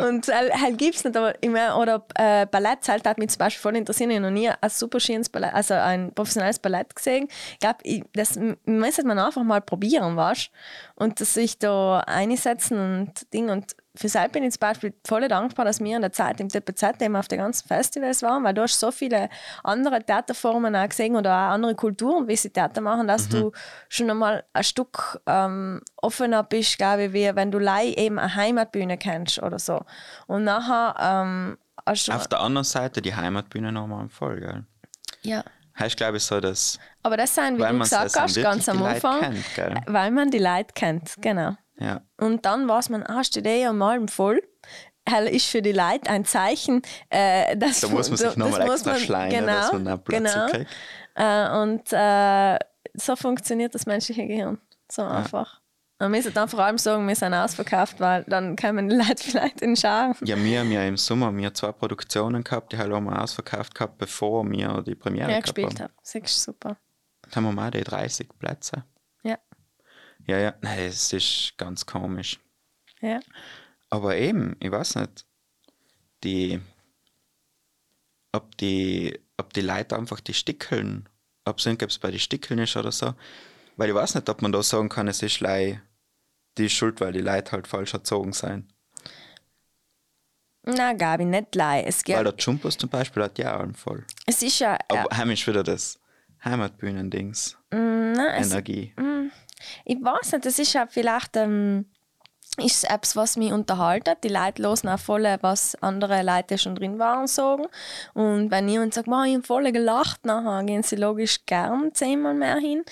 und 0.00 0.28
halt, 0.28 0.52
halt 0.54 0.78
gibt 0.78 0.96
es 0.96 1.04
nicht. 1.04 1.16
Aber 1.16 1.34
ich 1.40 1.50
mein, 1.50 1.72
oder 1.72 2.04
äh, 2.14 2.46
Ballett 2.46 2.88
halt, 2.88 3.06
hat 3.06 3.18
mich 3.18 3.30
zum 3.30 3.38
Beispiel 3.38 3.60
voll 3.60 3.76
interessiert. 3.76 4.10
Ich 4.10 4.16
habe 4.16 4.26
noch 4.26 4.32
nie 4.32 4.48
ein 4.48 4.70
super 4.70 5.00
schönes 5.00 5.28
Ballett, 5.28 5.52
also 5.52 5.74
ein 5.74 6.12
professionelles 6.14 6.60
Ballett 6.60 6.94
gesehen. 6.94 7.28
Ich 7.52 7.58
glaube, 7.58 7.78
das 8.12 8.38
müsste 8.64 9.04
man 9.04 9.18
einfach 9.18 9.42
mal 9.42 9.60
probieren, 9.60 10.16
weißt 10.16 10.50
Und 10.94 11.20
dass 11.20 11.34
sich 11.34 11.58
da 11.58 12.00
einsetzen 12.00 12.78
und 12.78 13.32
Ding. 13.32 13.50
Und 13.50 13.76
für 14.00 14.08
selbst 14.08 14.32
bin 14.32 14.44
ich 14.44 14.52
zum 14.52 14.60
Beispiel 14.60 14.94
voll 15.06 15.28
dankbar, 15.28 15.66
dass 15.66 15.78
wir 15.78 15.94
in 15.94 16.00
der 16.00 16.12
Zeit 16.12 16.40
im 16.40 16.48
DPZ 16.48 17.02
eben 17.02 17.16
auf 17.16 17.28
den 17.28 17.38
ganzen 17.38 17.68
Festivals 17.68 18.22
waren, 18.22 18.42
weil 18.42 18.54
du 18.54 18.62
hast 18.62 18.80
so 18.80 18.90
viele 18.90 19.28
andere 19.62 20.02
Theaterformen 20.02 20.74
auch 20.74 20.88
gesehen 20.88 21.16
oder 21.16 21.30
auch 21.30 21.50
andere 21.50 21.74
Kulturen, 21.74 22.26
wie 22.26 22.34
sie 22.34 22.48
Theater 22.48 22.80
machen, 22.80 23.06
dass 23.06 23.28
du 23.28 23.52
schon 23.90 24.10
einmal 24.10 24.44
ein 24.54 24.64
Stück 24.64 25.20
ähm, 25.26 25.82
offener 25.96 26.42
bist, 26.42 26.78
glaube 26.78 27.04
ich, 27.04 27.12
wie 27.12 27.36
wenn 27.36 27.50
du 27.50 27.58
lei 27.58 27.88
eben 27.88 28.18
eine 28.18 28.34
Heimatbühne 28.34 28.96
kennst 28.96 29.42
oder 29.42 29.58
so. 29.58 29.84
Und 30.26 30.44
nachher 30.44 30.94
ähm, 30.98 31.58
hast 31.84 32.08
du... 32.08 32.12
Auf 32.12 32.26
der 32.26 32.40
anderen 32.40 32.64
Seite 32.64 33.02
die 33.02 33.14
Heimatbühne 33.14 33.70
nochmal 33.70 34.08
voll, 34.08 34.40
gell? 34.40 34.64
ja. 35.22 35.44
Heißt, 35.78 35.96
glaube 35.96 36.16
ich, 36.16 36.24
so, 36.24 36.40
dass 36.40 36.78
Aber 37.02 37.16
das 37.16 37.34
sind, 37.34 37.58
wie 37.58 37.62
du 37.62 37.78
gesagt 37.78 38.18
hast, 38.18 38.42
ganz 38.42 38.68
am 38.68 38.82
Anfang, 38.82 39.20
kennt, 39.54 39.82
weil 39.86 40.10
man 40.10 40.30
die 40.30 40.38
Leute 40.38 40.74
kennt, 40.74 41.14
genau. 41.20 41.56
Ja, 41.80 42.02
Und 42.18 42.44
dann 42.46 42.68
weiß 42.68 42.90
man, 42.90 43.02
ah, 43.02 43.24
steht 43.24 43.46
eh 43.46 43.66
am 43.66 43.80
Abend 43.82 44.10
voll. 44.10 44.40
Hell 45.08 45.26
ist 45.26 45.46
für 45.46 45.62
die 45.62 45.72
Leute 45.72 46.08
ein 46.10 46.24
Zeichen, 46.24 46.82
äh, 47.08 47.56
dass 47.56 47.80
da 47.80 47.88
muss 47.88 48.08
man 48.10 48.18
sich 48.18 48.26
das 48.28 48.36
nochmal 48.36 48.60
muss 48.66 48.74
extra 48.74 48.90
man- 48.92 49.00
schleien, 49.00 49.46
dass 49.46 49.72
man 49.72 49.88
einen 49.88 50.02
Platz 50.04 50.32
genau. 50.34 50.46
kriegt. 50.48 50.70
Äh, 51.14 51.50
und 51.62 51.92
äh, 51.92 52.58
so 52.94 53.16
funktioniert 53.16 53.74
das 53.74 53.86
menschliche 53.86 54.26
Gehirn. 54.26 54.58
So 54.92 55.02
einfach. 55.02 55.60
Und 55.98 56.06
wir 56.12 56.16
müssen 56.16 56.32
dann 56.32 56.48
vor 56.48 56.60
allem 56.60 56.78
sagen, 56.78 57.06
wir 57.06 57.14
sind 57.14 57.34
ausverkauft, 57.34 58.00
weil 58.00 58.24
dann 58.24 58.56
kommen 58.56 58.88
die 58.88 58.96
Leute 59.08 59.22
vielleicht 59.22 59.60
in 59.60 59.76
Scharen. 59.76 60.14
Ja, 60.24 60.36
wir 60.36 60.60
haben 60.60 60.72
ja 60.72 60.82
im 60.84 60.96
Sommer 60.96 61.34
wir 61.36 61.52
zwei 61.54 61.72
Produktionen 61.72 62.42
gehabt, 62.44 62.72
die 62.72 62.78
auch 62.78 63.00
mal 63.00 63.20
ausverkauft 63.22 63.74
gehabt, 63.74 63.98
bevor 63.98 64.48
wir 64.50 64.82
die 64.82 64.94
Premiere 64.94 65.30
Ja, 65.32 65.40
gespielt 65.40 65.74
haben. 65.74 65.84
habe. 65.84 65.92
Das 66.02 66.14
ist 66.14 66.42
super. 66.42 66.76
Da 67.28 67.36
haben 67.36 67.44
wir 67.44 67.52
mal 67.52 67.70
die 67.70 67.82
30 67.82 68.28
Plätze. 68.38 68.84
Ja. 70.26 70.36
Ja, 70.36 70.38
ja, 70.38 70.54
nein, 70.60 70.86
das 70.86 71.12
ist 71.12 71.54
ganz 71.56 71.84
komisch. 71.86 72.38
Ja. 73.00 73.20
Aber 73.88 74.16
eben, 74.16 74.56
ich 74.60 74.70
weiß 74.70 74.96
nicht, 74.96 75.24
die, 76.22 76.60
ob 78.32 78.56
die, 78.58 79.18
ob 79.36 79.52
die 79.52 79.62
Leute 79.62 79.96
einfach 79.96 80.20
die 80.20 80.34
Stickeln, 80.34 81.08
ob 81.44 81.58
es 81.58 81.66
irgendwas 81.66 81.98
bei 81.98 82.10
den 82.10 82.20
Stickeln 82.20 82.60
ist 82.60 82.76
oder 82.76 82.92
so. 82.92 83.14
Weil 83.76 83.88
ich 83.88 83.94
weiß 83.94 84.14
nicht, 84.14 84.28
ob 84.28 84.42
man 84.42 84.52
da 84.52 84.62
sagen 84.62 84.88
kann, 84.88 85.08
es 85.08 85.22
ist 85.22 85.40
lei 85.40 85.80
die 86.58 86.68
Schuld, 86.68 87.00
weil 87.00 87.12
die 87.12 87.20
Leute 87.20 87.52
halt 87.52 87.66
falsch 87.66 87.94
erzogen 87.94 88.32
sind. 88.32 88.66
Na, 90.62 90.92
Gabi, 90.92 91.24
nicht 91.24 91.54
leid. 91.54 91.86
Es, 91.86 92.06
Weil 92.06 92.24
gibt, 92.24 92.26
der 92.26 92.34
Jumpers 92.44 92.76
zum 92.76 92.90
Beispiel 92.90 93.22
hat 93.22 93.38
ja 93.38 93.58
auch 93.58 93.74
voll. 93.74 94.04
es 94.26 94.42
ist 94.42 94.58
ja. 94.58 94.72
ja 94.92 95.04
Aber 95.04 95.16
heim 95.16 95.30
ist 95.30 95.46
wieder 95.46 95.62
das 95.62 95.98
Heimatbühnendings. 96.44 97.56
nein, 97.70 98.18
es, 98.36 98.50
Energie. 98.50 98.92
Ich 99.84 99.96
weiß 100.00 100.32
nicht, 100.32 100.46
das 100.46 100.58
ist 100.58 100.72
ja 100.72 100.86
vielleicht 100.86 101.36
ähm, 101.36 101.86
ist 102.58 102.84
etwas, 102.84 103.16
was 103.16 103.36
mich 103.36 103.52
unterhaltet. 103.52 104.18
Die 104.24 104.28
Leute 104.28 104.62
hören 104.62 104.88
auch 104.88 104.98
voll, 104.98 105.24
was 105.40 105.76
andere 105.82 106.22
Leute 106.22 106.58
schon 106.58 106.74
drin 106.74 106.98
waren, 106.98 107.26
sagen. 107.26 107.66
Und 108.12 108.50
wenn 108.50 108.68
jemand 108.68 108.94
sagt, 108.94 109.06
«Ma, 109.06 109.24
ich 109.24 109.34
habe 109.34 109.44
voll 109.44 109.70
gelacht, 109.72 110.24
nachher 110.26 110.64
gehen 110.64 110.82
sie 110.82 110.96
logisch 110.96 111.46
gern 111.46 111.94
zehnmal 111.94 112.34
mehr 112.34 112.56
hin. 112.56 112.82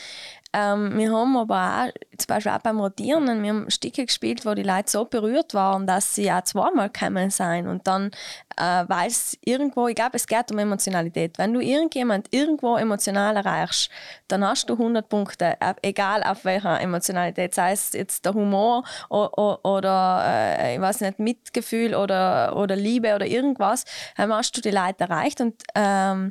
Ähm, 0.54 0.96
wir 0.96 1.12
haben 1.12 1.36
aber 1.36 1.84
auch, 1.88 2.16
zum 2.16 2.26
Beispiel 2.26 2.52
auch 2.52 2.58
beim 2.58 2.80
Rotieren, 2.80 3.42
wir 3.42 3.50
haben 3.50 3.70
Stücke 3.70 4.06
gespielt, 4.06 4.46
wo 4.46 4.54
die 4.54 4.62
Leute 4.62 4.90
so 4.90 5.04
berührt 5.04 5.52
waren, 5.52 5.86
dass 5.86 6.14
sie 6.14 6.32
auch 6.32 6.42
zweimal 6.42 6.88
gekommen 6.88 7.28
sind. 7.28 7.66
Und 7.68 7.86
dann, 7.86 8.10
äh, 8.56 8.84
weil 8.88 9.08
es 9.08 9.36
irgendwo, 9.44 9.88
ich 9.88 9.94
glaube, 9.94 10.16
es 10.16 10.26
geht 10.26 10.50
um 10.50 10.58
Emotionalität. 10.58 11.36
Wenn 11.36 11.52
du 11.52 11.60
irgendjemand 11.60 12.28
irgendwo 12.30 12.76
emotional 12.76 13.36
erreichst, 13.36 13.90
dann 14.28 14.42
hast 14.42 14.70
du 14.70 14.78
100 14.78 15.06
Punkte, 15.08 15.56
äh, 15.60 15.74
egal 15.82 16.22
auf 16.22 16.46
welcher 16.46 16.80
Emotionalität, 16.80 17.52
sei 17.54 17.72
es 17.72 17.92
jetzt 17.92 18.24
der 18.24 18.32
Humor 18.32 18.84
o- 19.10 19.28
o- 19.36 19.58
oder, 19.68 20.22
äh, 20.26 20.76
ich 20.76 20.80
weiß 20.80 21.02
nicht, 21.02 21.18
Mitgefühl 21.18 21.94
oder, 21.94 22.56
oder 22.56 22.74
Liebe 22.74 23.14
oder 23.14 23.26
irgendwas, 23.26 23.84
dann 24.16 24.32
hast 24.32 24.56
du 24.56 24.62
die 24.62 24.70
Leute 24.70 25.04
erreicht 25.04 25.42
und 25.42 25.62
ähm, 25.74 26.30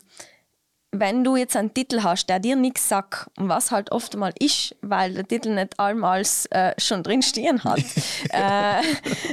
wenn 0.94 1.24
du 1.24 1.36
jetzt 1.36 1.56
einen 1.58 1.74
Titel 1.74 2.02
hast, 2.02 2.28
der 2.30 2.40
dir 2.40 2.56
nichts 2.56 2.88
sagt, 2.88 3.30
was 3.36 3.72
halt 3.72 3.92
oft 3.92 4.16
mal 4.16 4.32
ist, 4.40 4.74
weil 4.82 5.14
der 5.14 5.28
Titel 5.28 5.54
nicht 5.54 5.78
allmals 5.80 6.46
äh, 6.48 6.74
schon 6.78 7.04
drin 7.04 7.22
stehen 7.22 7.64
hat, 7.66 7.80
äh, 8.32 8.82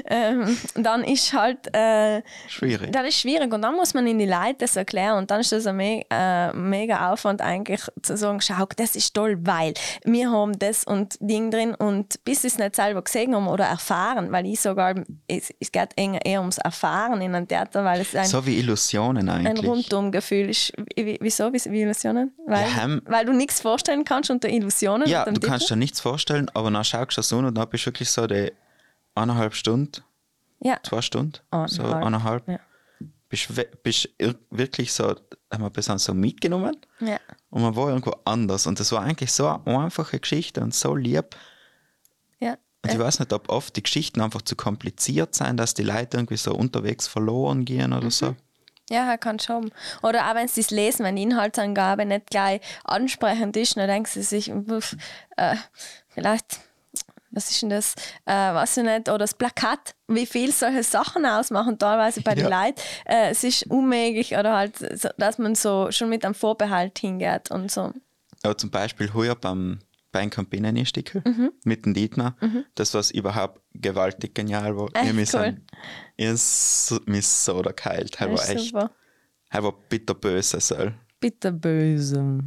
ähm, 0.07 0.57
dann 0.75 1.05
ist 1.05 1.33
halt 1.33 1.73
äh, 1.75 2.23
Schwierig. 2.49 2.93
dann 2.93 3.05
ist 3.07 3.19
schwierig 3.21 3.53
und 3.53 3.63
dann 3.63 3.75
muss 3.77 3.95
man 3.95 4.07
in 4.07 4.19
die 4.19 4.27
Leute 4.27 4.57
das 4.59 4.77
erklären 4.77 5.19
und 5.19 5.31
dann 5.31 5.41
ist 5.41 5.53
das 5.53 5.67
ein 5.67 5.77
me 5.77 6.03
äh, 6.11 6.53
mega 6.53 7.13
Aufwand 7.13 7.41
eigentlich 7.41 7.81
zu 8.03 8.17
sagen, 8.17 8.41
schau, 8.41 8.67
das 8.77 8.97
ist 8.97 9.15
toll, 9.15 9.39
weil 9.43 9.75
wir 10.05 10.31
haben 10.31 10.59
das 10.59 10.85
und 10.85 11.17
Ding 11.21 11.51
drin 11.51 11.75
und 11.75 12.23
bis 12.25 12.43
sie 12.43 12.49
es 12.49 12.59
nicht 12.59 12.77
selber 12.77 13.03
gesehen 13.03 13.35
haben 13.35 13.47
oder 13.49 13.65
erfahren, 13.67 14.33
weil 14.33 14.47
ich 14.47 14.61
sogar, 14.61 14.95
es, 15.29 15.53
es 15.61 15.71
geht 15.73 15.91
eher, 15.97 16.41
ums 16.41 16.59
Erfahren 16.59 17.21
in 17.23 17.35
einem 17.35 17.47
Theater, 17.49 17.85
weil 17.85 18.01
es 18.01 18.15
ein, 18.15 18.27
So 18.27 18.45
wie 18.45 18.59
Illusionen 18.59 19.29
ein 19.29 19.47
eigentlich. 19.47 19.69
Rundumgefühl 19.71 20.51
ist. 20.51 20.73
Wie- 20.97 21.19
Wieso? 21.53 21.71
Wie, 21.71 21.83
Illusionen? 21.83 22.33
Weil, 22.47 22.67
Ja, 22.71 22.99
weil 23.07 23.25
du 23.27 23.33
nichts 23.33 23.61
vorstellen 23.61 24.05
kannst 24.05 24.31
unter 24.31 24.49
Illusionen. 24.49 25.09
Ja, 25.09 25.25
unter 25.25 25.41
du 25.41 25.47
kannst 25.47 25.67
Titel. 25.67 25.75
dir 25.75 25.79
nichts 25.79 26.01
vorstellen, 26.01 26.51
aber 26.55 26.71
dann 26.71 26.85
schaust 26.85 27.13
du 27.13 27.17
das 27.17 27.33
an 27.33 27.45
und 27.45 27.55
dann 27.55 27.69
bist 27.69 27.85
du 27.85 27.89
wirklich 27.89 28.11
so 28.11 28.27
die 28.27 28.53
eineinhalb 29.15 29.55
Stunden, 29.55 30.03
Ja. 30.61 30.79
zwei 30.83 31.01
Stunden, 31.03 31.35
so 31.67 31.83
Eineinhalb, 31.83 32.05
eineinhalb, 32.05 32.49
ja. 32.49 32.59
bist, 33.29 33.49
bist 33.83 34.09
ir- 34.19 34.37
wirklich 34.51 34.93
so, 34.93 35.15
haben 35.53 35.63
wir 35.63 35.71
bis 35.71 35.87
so 35.87 36.15
mitgenommen 36.15 36.77
Ja. 37.01 37.19
und 37.51 37.63
man 37.63 37.77
war 37.77 37.89
irgendwo 37.89 38.15
anders 38.25 38.67
und 38.67 38.81
das 38.81 38.91
war 38.93 39.03
eigentlich 39.03 39.33
so 39.33 39.47
eine 39.49 39.79
einfache 39.79 40.19
Geschichte 40.19 40.61
und 40.61 40.75
so 40.75 40.95
lieb. 40.97 41.37
Ja. 42.41 42.57
Und 42.83 42.93
ich 42.93 42.99
weiß 42.99 43.21
nicht, 43.21 43.33
ob 43.33 43.49
oft 43.49 43.75
die 43.77 43.83
Geschichten 43.83 44.21
einfach 44.21 44.43
zu 44.43 44.57
kompliziert 44.57 45.35
sind, 45.35 45.57
dass 45.57 45.75
die 45.75 45.85
Leute 45.85 46.17
irgendwie 46.19 46.37
so 46.37 46.55
unterwegs 46.55 47.07
verloren 47.07 47.65
gehen 47.65 47.93
oder 47.93 48.11
so. 48.11 48.35
Ja, 48.91 49.11
er 49.11 49.19
kann 49.19 49.39
schon. 49.39 49.71
Oder 50.03 50.31
auch 50.31 50.35
wenn 50.35 50.49
sie 50.49 50.61
es 50.61 50.71
lesen, 50.71 51.05
wenn 51.05 51.17
die 51.17 51.23
Inhaltsangabe 51.23 52.05
nicht 52.05 52.27
gleich 52.31 52.61
ansprechend 52.85 53.57
ist, 53.57 53.77
dann 53.77 53.89
denken 53.89 54.09
sie 54.09 54.23
sich, 54.23 54.53
uff, 54.53 54.97
äh, 55.37 55.57
vielleicht 56.09 56.61
was 57.37 57.51
ist 57.51 57.63
denn 57.63 57.71
das? 57.71 57.95
Äh, 58.27 58.33
weiß 58.33 58.77
ich 58.77 58.85
nicht. 58.85 59.09
Oder 59.09 59.19
das 59.19 59.35
Plakat, 59.35 59.97
wie 60.07 60.25
viel 60.25 60.53
solche 60.53 60.85
Sachen 60.85 61.27
ausmachen, 61.27 61.79
teilweise 61.81 62.21
bei 62.23 62.37
den 62.37 62.49
Ja. 62.49 62.65
Leuten. 62.65 62.81
Äh, 63.07 63.31
es 63.31 63.43
ist 63.43 63.67
unmöglich, 63.67 64.37
oder 64.37 64.55
halt, 64.57 64.75
dass 65.19 65.39
man 65.39 65.57
so 65.57 65.91
schon 65.91 66.11
mit 66.11 66.25
einem 66.25 66.35
Vorbehalt 66.35 66.97
hingeht 66.97 67.51
und 67.51 67.73
so. 67.73 67.93
Aber 68.45 68.57
zum 68.57 68.71
Beispiel 68.71 69.13
heuer 69.15 69.35
beim 69.35 69.81
beim 70.15 70.31
Campinenstikel 70.31 71.23
Mhm. 71.27 71.53
mit 71.65 71.85
dem 71.85 71.93
Dietmar, 71.93 72.37
das 72.77 72.95
was 72.95 73.11
überhaupt 73.11 73.61
gewaltig 73.75 74.35
genial 74.35 74.77
war. 74.77 74.89
Echt 74.95 75.07
ich 75.09 75.13
mich 75.13 75.35
cool. 75.35 75.61
so, 76.37 77.01
mich 77.07 77.27
so 77.27 77.61
da 77.63 77.73
geheilt. 77.73 78.17
Er 78.21 78.31
war 78.33 78.49
echt, 78.49 78.67
super. 78.71 78.91
er 79.51 79.63
war 79.65 79.73
bitterböse. 79.89 80.61
So. 80.61 80.93
Bitte 81.19 81.53
böse. 81.53 82.39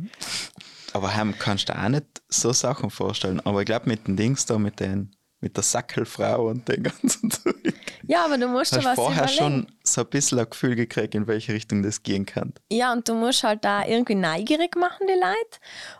Aber 0.93 1.09
hem 1.13 1.37
kannst 1.37 1.67
du 1.67 1.73
dir 1.73 1.83
auch 1.83 1.89
nicht 1.89 2.05
so 2.29 2.53
Sachen 2.53 2.89
vorstellen. 2.89 3.41
Aber 3.41 3.59
ich 3.61 3.65
glaube 3.65 3.89
mit 3.89 4.07
den 4.07 4.15
Dings 4.15 4.45
da, 4.45 4.57
mit, 4.57 4.79
den, 4.79 5.11
mit 5.39 5.55
der 5.55 5.63
Sackelfrau 5.63 6.47
und 6.47 6.67
den 6.67 6.83
ganzen 6.83 7.29
Zeug, 7.31 7.73
Ja, 8.07 8.25
aber 8.25 8.37
du 8.37 8.47
musst 8.47 8.71
hast 8.71 8.83
du 8.83 8.87
was 8.89 8.95
vorher 8.95 9.23
überlegen. 9.23 9.37
schon 9.37 9.67
so 9.83 10.01
ein 10.01 10.07
bisschen 10.07 10.39
ein 10.39 10.49
Gefühl 10.49 10.75
gekriegt, 10.75 11.13
in 11.13 11.27
welche 11.27 11.53
Richtung 11.53 11.83
das 11.83 12.01
gehen 12.01 12.25
kann. 12.25 12.53
Ja, 12.71 12.91
und 12.91 13.07
du 13.07 13.13
musst 13.13 13.43
halt 13.43 13.63
da 13.63 13.85
irgendwie 13.85 14.15
neugierig 14.15 14.75
machen, 14.75 15.05
die 15.07 15.13
Leute. 15.13 15.59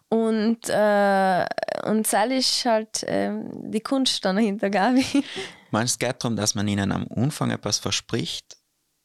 Und, 0.10 0.70
äh, 0.70 1.46
und 1.90 2.12
das 2.12 2.32
ist 2.32 2.66
halt 2.66 3.04
ähm, 3.08 3.72
die 3.72 3.82
Kunst 3.82 4.26
dann 4.26 4.38
dahinter, 4.38 4.96
ich. 4.96 5.24
Meinst 5.72 6.02
du, 6.02 6.06
es 6.06 6.12
geht 6.12 6.24
darum, 6.24 6.36
dass 6.36 6.56
man 6.56 6.68
ihnen 6.68 6.92
am 6.92 7.08
Anfang 7.16 7.52
etwas 7.52 7.78
verspricht 7.78 8.58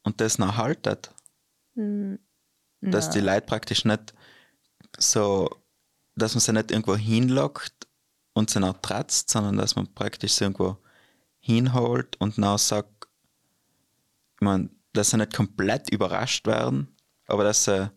und 0.05 0.21
das 0.21 0.39
noch 0.39 0.57
haltet? 0.57 1.11
Dass 1.75 3.11
die 3.11 3.21
Leute 3.21 3.47
praktisch 3.47 3.85
nicht 3.85 4.15
so, 4.99 5.51
dass 6.15 6.35
man 6.35 6.41
sie 6.41 6.53
nicht 6.53 6.71
irgendwo 6.71 6.97
hinlockt 6.97 7.75
und 8.33 8.51
sie 8.51 8.61
noch 8.61 8.79
tratzt, 8.81 9.31
sondern 9.31 9.57
dass 9.57 9.77
man 9.77 9.93
praktisch 9.95 10.33
sie 10.33 10.45
irgendwo 10.45 10.77
hinholt 11.41 12.17
und 12.21 12.39
dann 12.39 12.59
sagt, 12.59 13.09
ich 14.37 14.41
meine, 14.41 14.71
dass 14.93 15.11
sie 15.11 15.17
nicht 15.17 15.35
komplett 15.35 15.91
überrascht 15.91 16.47
werden, 16.47 16.95
aber 17.27 17.45
dass 17.45 17.65
sie, 17.65 17.91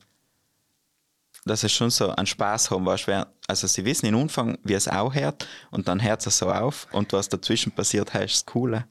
dass 1.46 1.62
sie 1.62 1.70
schon 1.70 1.90
so 1.90 2.10
einen 2.10 2.28
Spaß 2.28 2.72
haben, 2.72 2.86
weißt, 2.86 3.08
also 3.48 3.68
sie 3.68 3.86
wissen 3.86 4.08
im 4.08 4.16
Anfang, 4.16 4.58
wie 4.64 4.74
es 4.74 4.88
auch 4.88 5.14
hört 5.14 5.48
und 5.72 5.88
dann 5.88 6.02
hört 6.02 6.26
es 6.26 6.38
so 6.38 6.52
auf 6.52 6.88
und 6.92 7.14
was 7.14 7.30
dazwischen 7.30 7.72
passiert, 7.72 8.14
heißt 8.14 8.36
das 8.36 8.46
Coole. 8.46 8.88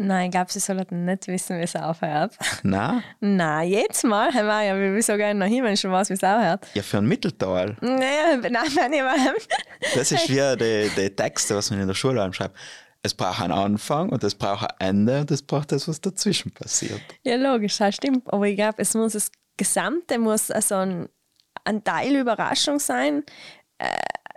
Nein, 0.00 0.26
ich 0.26 0.30
glaube, 0.30 0.52
sie 0.52 0.60
sollten 0.60 1.04
nicht 1.04 1.26
wissen, 1.26 1.58
wie 1.58 1.62
es 1.64 1.74
aufhört. 1.74 2.36
Nein, 2.62 3.02
Nein, 3.18 3.68
jetzt 3.68 4.04
mal 4.04 4.32
haben 4.32 4.46
wir 4.46 4.62
ja, 4.62 4.76
wir 4.76 4.94
will 4.94 5.02
so 5.02 5.16
gerne 5.16 5.40
noch 5.40 5.52
hin, 5.52 5.64
wenn 5.64 5.76
schon 5.76 5.90
was, 5.90 6.08
wie 6.08 6.14
es 6.14 6.22
aufhört. 6.22 6.66
ja 6.74 6.82
für 6.82 6.98
ein 6.98 7.06
Mittelteil. 7.06 7.76
Nein, 7.80 8.40
nein, 8.40 8.52
nein, 8.76 8.90
nein. 8.90 9.32
Das 9.96 10.12
ist 10.12 10.28
wie 10.28 10.56
die, 10.56 10.88
die 10.96 11.10
Texte, 11.16 11.56
was 11.56 11.70
man 11.70 11.80
in 11.80 11.88
der 11.88 11.94
Schule 11.94 12.22
anschreibt. 12.22 12.56
Es 13.02 13.12
braucht 13.14 13.40
einen 13.40 13.52
Anfang 13.52 14.10
und 14.10 14.22
es 14.24 14.34
braucht 14.34 14.70
ein 14.80 14.88
Ende 14.88 15.20
und 15.20 15.30
es 15.30 15.42
braucht 15.42 15.72
das, 15.72 15.88
was 15.88 16.00
dazwischen 16.00 16.52
passiert. 16.52 17.00
Ja, 17.22 17.36
logisch, 17.36 17.78
das 17.78 17.94
stimmt. 17.96 18.22
Aber 18.32 18.46
ich 18.46 18.56
glaube, 18.56 18.80
es 18.82 18.94
muss 18.94 19.12
das 19.12 19.30
Gesamte 19.56 20.18
muss 20.18 20.50
also 20.50 20.76
ein, 20.76 21.08
ein 21.64 21.82
Teil 21.82 22.14
Überraschung 22.16 22.78
sein. 22.78 23.24
Äh, 23.78 23.88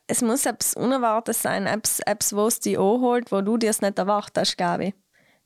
es 0.08 0.22
muss 0.22 0.46
etwas 0.46 0.74
Unerwartetes 0.74 1.42
sein, 1.42 1.68
etwas, 1.68 2.00
etwas 2.02 2.36
was 2.36 2.60
dich 2.60 2.78
anholt, 2.78 3.32
wo 3.32 3.42
du 3.42 3.58
dir 3.58 3.70
es 3.70 3.82
nicht 3.82 3.98
erwartet 3.98 4.38
hast, 4.40 4.58
glaube 4.58 4.94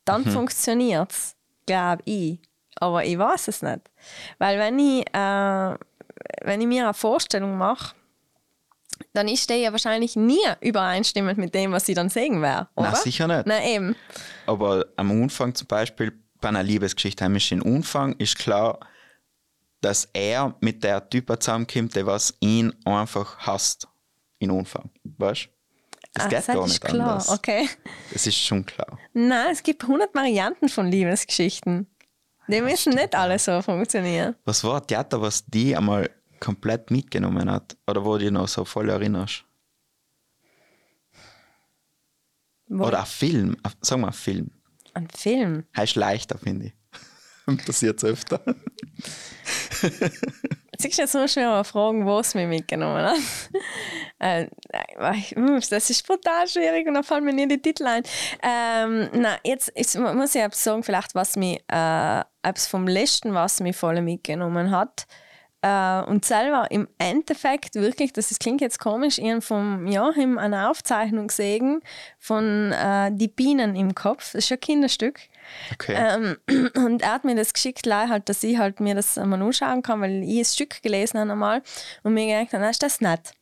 Dann 0.05 0.25
funktioniert 0.25 1.11
es, 1.11 1.35
glaube 1.65 2.03
ich. 2.05 2.39
Aber 2.75 3.03
ich 3.03 3.17
weiß 3.17 3.47
es 3.47 3.61
nicht. 3.61 3.81
Weil 4.37 4.59
wenn 4.59 4.77
ich, 4.79 5.07
äh, 5.13 5.77
wenn 6.43 6.61
ich 6.61 6.67
mir 6.67 6.83
eine 6.83 6.93
Vorstellung 6.93 7.57
mache, 7.57 7.95
dann 9.13 9.27
ist 9.27 9.49
die 9.49 9.55
ja 9.55 9.71
wahrscheinlich 9.71 10.15
nie 10.15 10.45
übereinstimmend 10.61 11.37
mit 11.37 11.53
dem, 11.53 11.71
was 11.71 11.87
ich 11.89 11.95
dann 11.95 12.09
sehen 12.09 12.41
werde. 12.41 12.67
Nein, 12.75 12.87
oder? 12.87 12.95
sicher 12.95 13.27
nicht. 13.27 13.45
Nein, 13.45 13.63
eben. 13.63 13.95
Aber 14.45 14.85
am 14.95 15.11
Anfang 15.23 15.53
zum 15.53 15.67
Beispiel 15.67 16.13
bei 16.39 16.49
einer 16.49 16.63
Liebesgeschichte 16.63 17.23
heimisch 17.23 17.51
im 17.51 17.65
Anfang 17.65 18.13
ist 18.17 18.37
klar, 18.37 18.79
dass 19.81 20.09
er 20.13 20.55
mit 20.61 20.83
der 20.83 21.09
Typ 21.09 21.31
zusammenkommt, 21.41 21.95
der 21.95 22.05
was 22.05 22.33
ihn 22.39 22.73
einfach 22.85 23.37
hasst. 23.39 23.87
In 24.39 24.51
Anfang. 24.51 24.89
Weißt 25.03 25.45
du? 25.45 25.54
Das 26.15 26.25
Ah, 26.25 26.27
geht 26.29 26.37
das 26.39 26.47
gar 26.47 26.63
ist 26.65 26.69
nicht 26.69 26.81
klar, 26.83 27.09
anders. 27.11 27.29
okay. 27.29 27.69
Das 28.13 28.25
ist 28.25 28.37
schon 28.37 28.65
klar. 28.65 28.97
Nein, 29.13 29.49
es 29.51 29.61
gibt 29.61 29.83
100 29.83 30.15
Varianten 30.15 30.69
von 30.69 30.87
Liebesgeschichten. 30.87 31.87
Die 32.47 32.61
müssen 32.61 32.93
nicht 32.93 33.13
alle 33.15 33.37
so 33.37 33.61
funktionieren. 33.61 34.35
Was 34.45 34.63
war 34.63 34.79
ein 34.81 34.87
Theater, 34.87 35.21
was 35.21 35.45
die 35.45 35.75
einmal 35.75 36.09
komplett 36.39 36.89
mitgenommen 36.89 37.51
hat? 37.51 37.75
Oder 37.87 38.05
wo 38.05 38.13
du 38.13 38.19
dich 38.23 38.31
noch 38.31 38.47
so 38.47 38.63
voll 38.65 38.89
erinnerst? 38.89 39.43
Wo- 42.67 42.85
Oder 42.85 43.01
ein 43.01 43.05
Film, 43.05 43.57
sagen 43.81 44.01
wir 44.01 44.07
ein 44.07 44.13
Film. 44.13 44.51
Ein 44.93 45.07
Film. 45.09 45.65
Heißt 45.75 45.95
leichter, 45.95 46.37
finde 46.37 46.67
ich. 46.67 46.73
Passiert 47.65 48.03
öfter. 48.03 48.41
Siehst 50.77 50.97
du, 50.97 51.01
jetzt 51.01 51.13
musst 51.13 51.35
mich 51.35 51.45
mal 51.45 51.63
fragen, 51.63 52.05
wo 52.05 52.19
es 52.19 52.33
mich 52.33 52.47
mitgenommen 52.47 53.03
hat. 53.03 53.17
äh, 54.19 54.47
das 55.69 55.89
ist 55.89 56.05
brutal 56.05 56.47
schwierig 56.47 56.87
und 56.87 56.95
dann 56.95 57.03
fallen 57.03 57.23
mir 57.23 57.33
nie 57.33 57.47
die 57.47 57.61
Titel 57.61 57.85
ein. 57.85 58.03
Ähm, 58.41 59.09
nein, 59.13 59.37
jetzt, 59.43 59.71
jetzt 59.75 59.97
muss 59.97 60.35
ich 60.35 60.41
etwas 60.41 60.63
sagen, 60.63 60.83
vielleicht 60.83 61.15
was 61.15 61.35
mich, 61.35 61.63
äh, 61.67 62.23
vom 62.67 62.87
letzten, 62.87 63.33
was 63.33 63.59
mich 63.59 63.75
voll 63.75 64.01
mitgenommen 64.01 64.71
hat. 64.71 65.05
Äh, 65.61 66.03
und 66.03 66.25
selber 66.25 66.69
im 66.69 66.87
Endeffekt 66.97 67.75
wirklich, 67.75 68.13
das 68.13 68.31
ist, 68.31 68.39
klingt 68.39 68.61
jetzt 68.61 68.79
komisch, 68.79 69.17
ich 69.17 69.43
vom 69.43 69.87
Joachim 69.87 70.37
eine 70.37 70.69
Aufzeichnung 70.69 71.27
gesehen 71.27 71.81
von 72.19 72.71
äh, 72.71 73.11
Die 73.11 73.27
Bienen 73.27 73.75
im 73.75 73.95
Kopf. 73.95 74.33
Das 74.33 74.45
ist 74.45 74.51
ein 74.51 74.59
Kinderstück. 74.59 75.21
Okay. 75.73 75.95
Ähm, 75.97 76.37
und 76.75 77.01
er 77.01 77.13
hat 77.13 77.23
mir 77.23 77.35
das 77.35 77.53
geschickt, 77.53 77.87
halt, 77.87 78.29
dass 78.29 78.43
ich 78.43 78.57
halt 78.57 78.79
mir 78.79 78.95
das 78.95 79.17
einmal 79.17 79.41
anschauen 79.41 79.81
kann, 79.81 80.01
weil 80.01 80.23
ich 80.23 80.39
ein 80.39 80.45
Stück 80.45 80.81
gelesen 80.81 81.19
habe 81.19 81.63
und 82.03 82.13
mir 82.13 82.27
gedacht 82.27 82.53
habe, 82.53 82.69
ist 82.69 82.83
das 82.83 83.01
nett. 83.01 83.33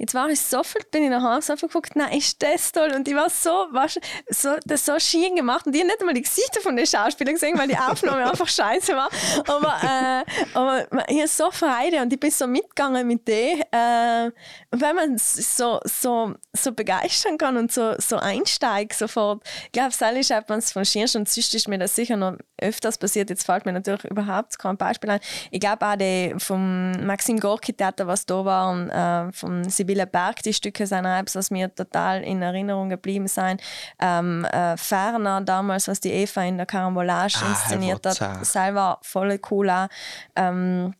Jetzt 0.00 0.14
war 0.14 0.30
ich 0.30 0.40
so 0.40 0.62
viel, 0.62 0.80
bin 0.90 1.02
ich 1.04 1.10
nach 1.10 1.22
Hause 1.22 1.56
geguckt, 1.56 1.94
nein, 1.94 2.16
ist 2.16 2.42
das 2.42 2.72
toll. 2.72 2.90
Und 2.96 3.06
ich 3.06 3.14
war 3.14 3.28
so, 3.28 3.50
weißt, 3.50 4.00
so 4.30 4.56
das 4.64 4.86
so 4.86 4.98
schien 4.98 5.36
gemacht. 5.36 5.66
Und 5.66 5.74
ich 5.74 5.80
habe 5.82 5.88
nicht 5.88 6.00
einmal 6.00 6.14
die 6.14 6.22
Gesichter 6.22 6.62
von 6.62 6.74
den 6.74 6.86
Schauspielern 6.86 7.34
gesehen, 7.34 7.58
weil 7.58 7.68
die 7.68 7.76
Aufnahme 7.76 8.24
einfach 8.30 8.48
scheiße 8.48 8.96
war. 8.96 9.10
Aber, 9.46 9.76
äh, 9.84 10.24
aber 10.54 10.86
ich 11.06 11.18
habe 11.18 11.28
so 11.28 11.50
Freude 11.50 12.00
und 12.00 12.10
ich 12.14 12.18
bin 12.18 12.30
so 12.30 12.46
mitgegangen 12.46 13.06
mit 13.06 13.28
denen. 13.28 13.60
Äh, 13.72 14.32
wenn 14.70 14.96
man 14.96 15.18
so, 15.18 15.80
so, 15.84 16.34
so 16.54 16.72
begeistern 16.72 17.36
kann 17.36 17.58
und 17.58 17.70
so, 17.70 17.94
so 17.98 18.16
einsteigt 18.16 18.94
sofort, 18.94 19.42
ich 19.66 19.72
glaube, 19.72 19.92
das 19.98 20.12
ist 20.16 20.30
etwas 20.30 20.72
von 20.72 20.86
Schirsch 20.86 21.14
und 21.14 21.28
sonst 21.28 21.54
ist 21.54 21.68
mir 21.68 21.78
das 21.78 21.94
sicher 21.94 22.16
noch 22.16 22.38
öfters 22.58 22.96
passiert. 22.96 23.28
Jetzt 23.28 23.44
fällt 23.44 23.66
mir 23.66 23.72
natürlich 23.72 24.04
überhaupt 24.04 24.58
kein 24.58 24.78
Beispiel 24.78 25.10
ein. 25.10 25.20
Ich 25.50 25.60
glaube 25.60 25.86
auch 25.86 25.96
die 25.96 26.34
vom 26.38 26.92
Maxim 27.04 27.38
Gorki 27.38 27.74
Theater, 27.74 28.06
was 28.06 28.24
da 28.24 28.42
war, 28.46 28.72
und 28.72 28.88
äh, 28.88 29.30
von 29.32 29.68
Sibylle 29.90 30.06
Berg, 30.06 30.42
die 30.42 30.54
Stücke 30.54 30.84
auch 30.84 31.18
etwas, 31.18 31.34
was 31.34 31.50
mir 31.50 31.74
total 31.74 32.22
in 32.22 32.42
Erinnerung 32.42 32.88
geblieben 32.88 33.26
sind. 33.26 33.60
Ähm, 33.98 34.44
äh, 34.44 34.76
Ferner 34.76 35.40
damals, 35.40 35.88
was 35.88 36.00
die 36.00 36.12
Eva 36.12 36.42
in 36.42 36.56
der 36.56 36.66
Carambolage 36.66 37.38
Ah, 37.42 37.48
inszeniert 37.50 38.06
hat, 38.06 38.46
selber 38.46 38.98
voll 39.02 39.38
cool 39.50 39.68
auch. 39.70 39.88
Ähm, 40.36 40.94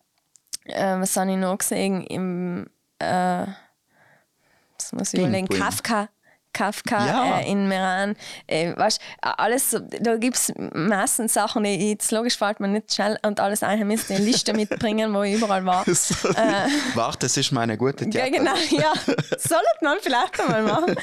äh, 0.65 0.97
was 0.99 1.17
habe 1.17 1.31
ich 1.31 1.37
noch 1.37 1.59
gesehen? 1.59 2.05
Im, 2.05 2.67
äh, 2.99 3.47
das 4.77 4.93
muss 4.93 5.15
ich 5.15 5.21
überlegen. 5.21 5.49
Kafka. 5.49 6.09
Kafka 6.53 7.07
Ja. 7.07 7.39
äh, 7.41 7.51
in 7.51 7.69
Meran. 7.69 8.17
Äh, 8.47 8.77
weißt, 8.77 9.01
alles 9.21 9.77
da 10.01 10.17
gibt 10.17 10.37
es 10.37 10.53
meistens 10.73 11.35
Sachen, 11.35 11.65
die 11.65 11.91
jetzt 11.91 12.11
logisch 12.13 12.37
fällt 12.37 12.61
mir 12.61 12.69
nicht 12.69 12.93
schnell 12.95 13.19
und 13.23 13.41
alles 13.41 13.63
ein, 13.63 13.87
müsste 13.87 14.15
eine 14.15 14.25
Liste 14.25 14.53
mitbringen, 14.53 15.13
wo 15.15 15.23
ich 15.23 15.35
überall 15.35 15.65
war. 15.65 15.87
Warte, 16.95 17.19
das 17.21 17.37
ist 17.37 17.53
meine 17.53 17.77
gute 17.77 18.05
Ja, 18.07 18.11
Theater. 18.11 18.31
genau, 18.31 18.55
ja. 18.71 18.93
Sollte 19.39 19.65
man 19.83 19.99
vielleicht 20.01 20.41
einmal 20.41 20.63
machen. 20.63 20.97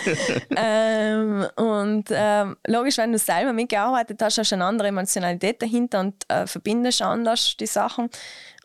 ähm, 0.56 1.48
und 1.56 2.06
ähm, 2.12 2.58
logisch, 2.68 2.98
wenn 2.98 3.12
du 3.12 3.18
selber 3.18 3.54
mitgearbeitet 3.54 4.22
hast, 4.22 4.38
hast 4.38 4.52
du 4.52 4.56
eine 4.56 4.66
andere 4.66 4.88
Emotionalität 4.90 5.62
dahinter 5.62 6.00
und 6.02 6.16
äh, 6.30 6.48
verbindest 6.48 7.02
anders 7.02 7.56
die 7.60 7.68
Sachen. 7.68 8.10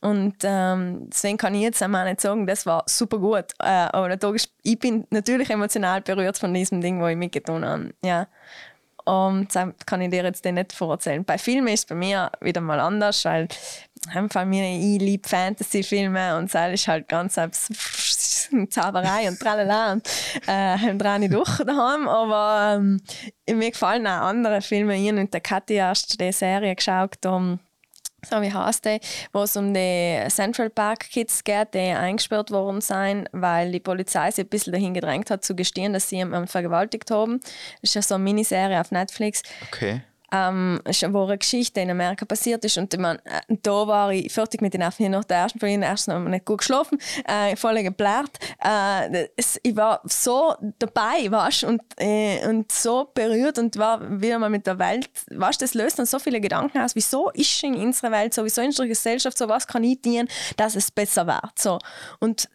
Und 0.02 0.34
ähm, 0.42 1.08
deswegen 1.10 1.38
kann 1.38 1.54
ich 1.54 1.62
jetzt 1.62 1.80
einmal 1.80 2.04
nicht 2.04 2.20
sagen, 2.20 2.44
das 2.44 2.66
war 2.66 2.82
super 2.86 3.18
gut. 3.18 3.46
Äh, 3.60 3.88
aber 3.92 4.08
ist, 4.34 4.52
ich 4.62 4.78
bin 4.78 5.06
natürlich 5.10 5.48
emotional 5.48 6.00
berührt 6.00 6.36
von 6.38 6.52
diesem 6.52 6.80
Ding, 6.80 7.00
wo 7.00 7.06
ich 7.06 7.16
mitgetan 7.16 7.64
habe. 7.64 7.94
Ja. 8.04 8.26
Und 9.04 9.54
das 9.54 9.68
kann 9.86 10.00
ich 10.00 10.10
dir 10.10 10.24
jetzt 10.24 10.44
nicht 10.44 10.72
vorerzählen. 10.72 11.24
Bei 11.24 11.38
Filmen 11.38 11.68
ist 11.68 11.80
es 11.80 11.86
bei 11.86 11.94
mir 11.94 12.30
wieder 12.40 12.60
mal 12.60 12.80
anders, 12.80 13.24
weil 13.24 13.48
einfach 14.12 14.44
mir 14.44 14.64
ich 14.64 15.00
liebe 15.00 15.28
Fantasy-Filme 15.28 16.36
und 16.36 16.52
das 16.52 16.72
ist 16.72 16.88
halt 16.88 17.08
ganz 17.08 17.34
selbst 17.34 17.70
Zauberei 18.70 19.28
und 19.28 19.38
tralala 19.38 19.92
und 19.92 20.06
äh, 20.46 20.76
haben 20.78 20.98
dran 20.98 21.20
nicht 21.20 21.32
durch 21.32 21.58
daheim. 21.64 22.08
Aber 22.08 22.76
ähm, 22.76 23.00
mir 23.46 23.70
gefallen 23.70 24.06
auch 24.06 24.22
andere 24.22 24.60
Filme. 24.60 24.96
Ich 24.96 25.12
mit 25.12 25.32
der 25.32 25.40
Kathi 25.40 25.74
erst 25.74 26.20
die 26.20 26.32
Serie 26.32 26.74
geschaut, 26.74 27.24
um 27.24 27.60
so 28.28 28.40
wie 28.40 28.52
heißt 28.52 28.84
der, 28.84 29.00
wo 29.32 29.42
es 29.42 29.56
um 29.56 29.74
die 29.74 30.22
Central 30.28 30.70
Park 30.70 31.10
Kids 31.10 31.44
geht, 31.44 31.74
die 31.74 31.78
eingesperrt 31.78 32.50
worden 32.50 32.80
sind, 32.80 33.28
weil 33.32 33.72
die 33.72 33.80
Polizei 33.80 34.30
sie 34.30 34.42
ein 34.42 34.48
bisschen 34.48 34.72
dahin 34.72 34.94
gedrängt 34.94 35.30
hat, 35.30 35.44
zu 35.44 35.56
gestehen, 35.56 35.92
dass 35.92 36.08
sie 36.08 36.20
ihn 36.20 36.46
vergewaltigt 36.46 37.10
haben. 37.10 37.40
Das 37.40 37.90
ist 37.90 37.94
ja 37.94 38.02
so 38.02 38.14
eine 38.14 38.24
Miniserie 38.24 38.80
auf 38.80 38.90
Netflix. 38.90 39.42
Okay. 39.68 40.02
Ähm, 40.32 40.80
wo 41.10 41.24
eine 41.24 41.38
Geschichte 41.38 41.80
in 41.80 41.90
Amerika 41.90 42.24
passiert 42.24 42.64
ist 42.64 42.78
und 42.78 42.96
mein, 42.98 43.18
äh, 43.26 43.40
da 43.62 43.86
war 43.86 44.10
ich 44.12 44.32
fertig 44.32 44.62
mit 44.62 44.74
den. 44.74 44.82
Ich 44.82 45.08
nach 45.08 45.24
der 45.24 45.38
ersten 45.38 45.60
Folge 45.60 45.84
erst 45.84 46.08
noch 46.08 46.18
nicht 46.20 46.44
gut 46.44 46.58
geschlafen, 46.58 46.98
äh, 47.26 47.54
voll 47.56 47.82
geblärt. 47.82 48.38
Äh, 48.64 49.28
es, 49.36 49.60
ich 49.62 49.76
war 49.76 50.00
so 50.04 50.54
dabei, 50.78 51.30
weißt, 51.30 51.64
und, 51.64 51.82
äh, 51.98 52.46
und 52.46 52.72
so 52.72 53.10
berührt 53.14 53.58
und 53.58 53.76
war 53.78 54.20
wieder 54.20 54.38
mal 54.38 54.50
mit 54.50 54.66
der 54.66 54.78
Welt. 54.78 55.10
Weißt, 55.30 55.60
das 55.60 55.74
löst 55.74 55.98
dann 55.98 56.06
so 56.06 56.18
viele 56.18 56.40
Gedanken 56.40 56.78
aus. 56.78 56.94
Wieso 56.94 57.30
ist 57.30 57.62
in 57.62 57.74
unserer 57.74 58.10
Welt 58.10 58.34
so? 58.34 58.44
Wieso 58.44 58.60
in 58.62 58.68
unserer 58.68 58.88
Gesellschaft 58.88 59.36
so? 59.36 59.48
Was 59.48 59.66
kann 59.66 59.84
ich 59.84 60.00
dienen, 60.00 60.28
dass 60.56 60.74
es 60.74 60.90
besser 60.90 61.26
wird? 61.26 61.58
So. 61.58 61.78
Und 62.20 62.48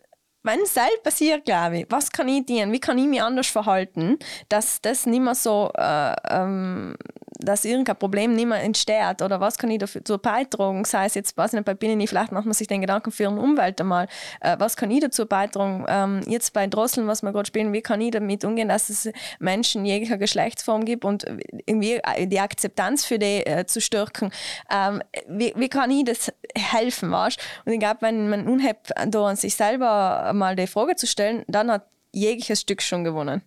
wenn 0.47 0.61
es 0.61 0.73
selbst 0.73 1.03
passiert, 1.03 1.45
glaube 1.45 1.79
ich, 1.79 1.85
was 1.89 2.11
kann 2.11 2.27
ich 2.29 2.45
dienen? 2.45 2.71
Wie 2.71 2.79
kann 2.79 2.97
ich 2.97 3.07
mich 3.07 3.21
anders 3.21 3.47
verhalten, 3.47 4.17
dass 4.49 4.81
das 4.81 5.05
nicht 5.05 5.21
mehr 5.21 5.35
so, 5.35 5.71
äh, 5.75 6.15
ähm, 6.29 6.95
dass 7.39 7.65
irgendein 7.65 7.97
Problem 7.97 8.33
nicht 8.33 8.47
mehr 8.47 8.61
entsteht? 8.61 9.21
Oder 9.21 9.39
was 9.39 9.57
kann 9.57 9.69
ich 9.71 9.79
dafür 9.79 10.01
dazu 10.01 10.17
beitragen? 10.17 10.85
Sei 10.85 11.05
es 11.05 11.15
jetzt, 11.15 11.37
weiß 11.37 11.51
ich 11.51 11.57
nicht, 11.57 11.65
bei 11.65 11.73
Binnen, 11.73 12.05
vielleicht 12.07 12.31
macht 12.31 12.45
man 12.45 12.53
sich 12.53 12.67
den 12.67 12.81
Gedanken 12.81 13.11
für 13.11 13.27
eine 13.27 13.39
Umwelt 13.39 13.79
einmal. 13.79 14.07
Äh, 14.41 14.55
was 14.59 14.75
kann 14.75 14.91
ich 14.91 15.01
dazu 15.01 15.25
beitragen? 15.25 15.85
Ähm, 15.87 16.21
jetzt 16.27 16.53
bei 16.53 16.67
Drosseln, 16.67 17.07
was 17.07 17.21
wir 17.21 17.31
gerade 17.31 17.47
spielen, 17.47 17.73
wie 17.73 17.81
kann 17.81 18.01
ich 18.01 18.11
damit 18.11 18.43
umgehen, 18.43 18.69
dass 18.69 18.89
es 18.89 19.09
Menschen 19.39 19.85
jeglicher 19.85 20.17
Geschlechtsform 20.17 20.85
gibt 20.85 21.05
und 21.05 21.25
irgendwie 21.65 22.01
die 22.25 22.39
Akzeptanz 22.39 23.05
für 23.05 23.19
die 23.19 23.45
äh, 23.45 23.65
zu 23.65 23.81
stärken? 23.81 24.31
Ähm, 24.71 25.01
wie, 25.27 25.53
wie 25.55 25.69
kann 25.69 25.91
ich 25.91 26.05
das 26.05 26.31
helfen, 26.55 27.11
weißt? 27.11 27.39
Und 27.65 27.73
ich 27.73 27.79
glaube, 27.79 28.01
wenn 28.01 28.29
man 28.29 28.47
unhebt 28.47 28.91
da 29.07 29.27
an 29.27 29.35
sich 29.35 29.55
selber 29.55 30.31
mal 30.33 30.55
die 30.55 30.67
Frage 30.67 30.95
zu 30.95 31.07
stellen, 31.07 31.43
dann 31.47 31.71
hat 31.71 31.87
jegliches 32.11 32.61
Stück 32.61 32.81
schon 32.81 33.03
gewonnen. 33.03 33.41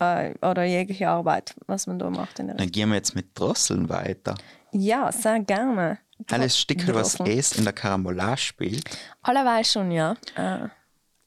Äh, 0.00 0.34
oder 0.42 0.64
jegliche 0.64 1.08
Arbeit, 1.08 1.54
was 1.66 1.86
man 1.86 1.98
da 1.98 2.10
macht. 2.10 2.38
In 2.38 2.48
der 2.48 2.56
Dann 2.56 2.70
gehen 2.70 2.88
wir 2.88 2.96
jetzt 2.96 3.14
mit 3.14 3.38
Drosseln 3.38 3.88
weiter. 3.88 4.34
ja, 4.72 5.12
sehr 5.12 5.40
gerne. 5.40 5.98
Alles 6.30 6.58
Stücke, 6.58 6.94
was 6.94 7.18
es 7.20 7.52
in 7.52 7.64
der 7.64 7.72
Karambolage 7.72 8.36
spielt. 8.40 8.84
Allerweil 9.22 9.64
schon, 9.64 9.90
ja. 9.90 10.16
Äh, 10.36 10.68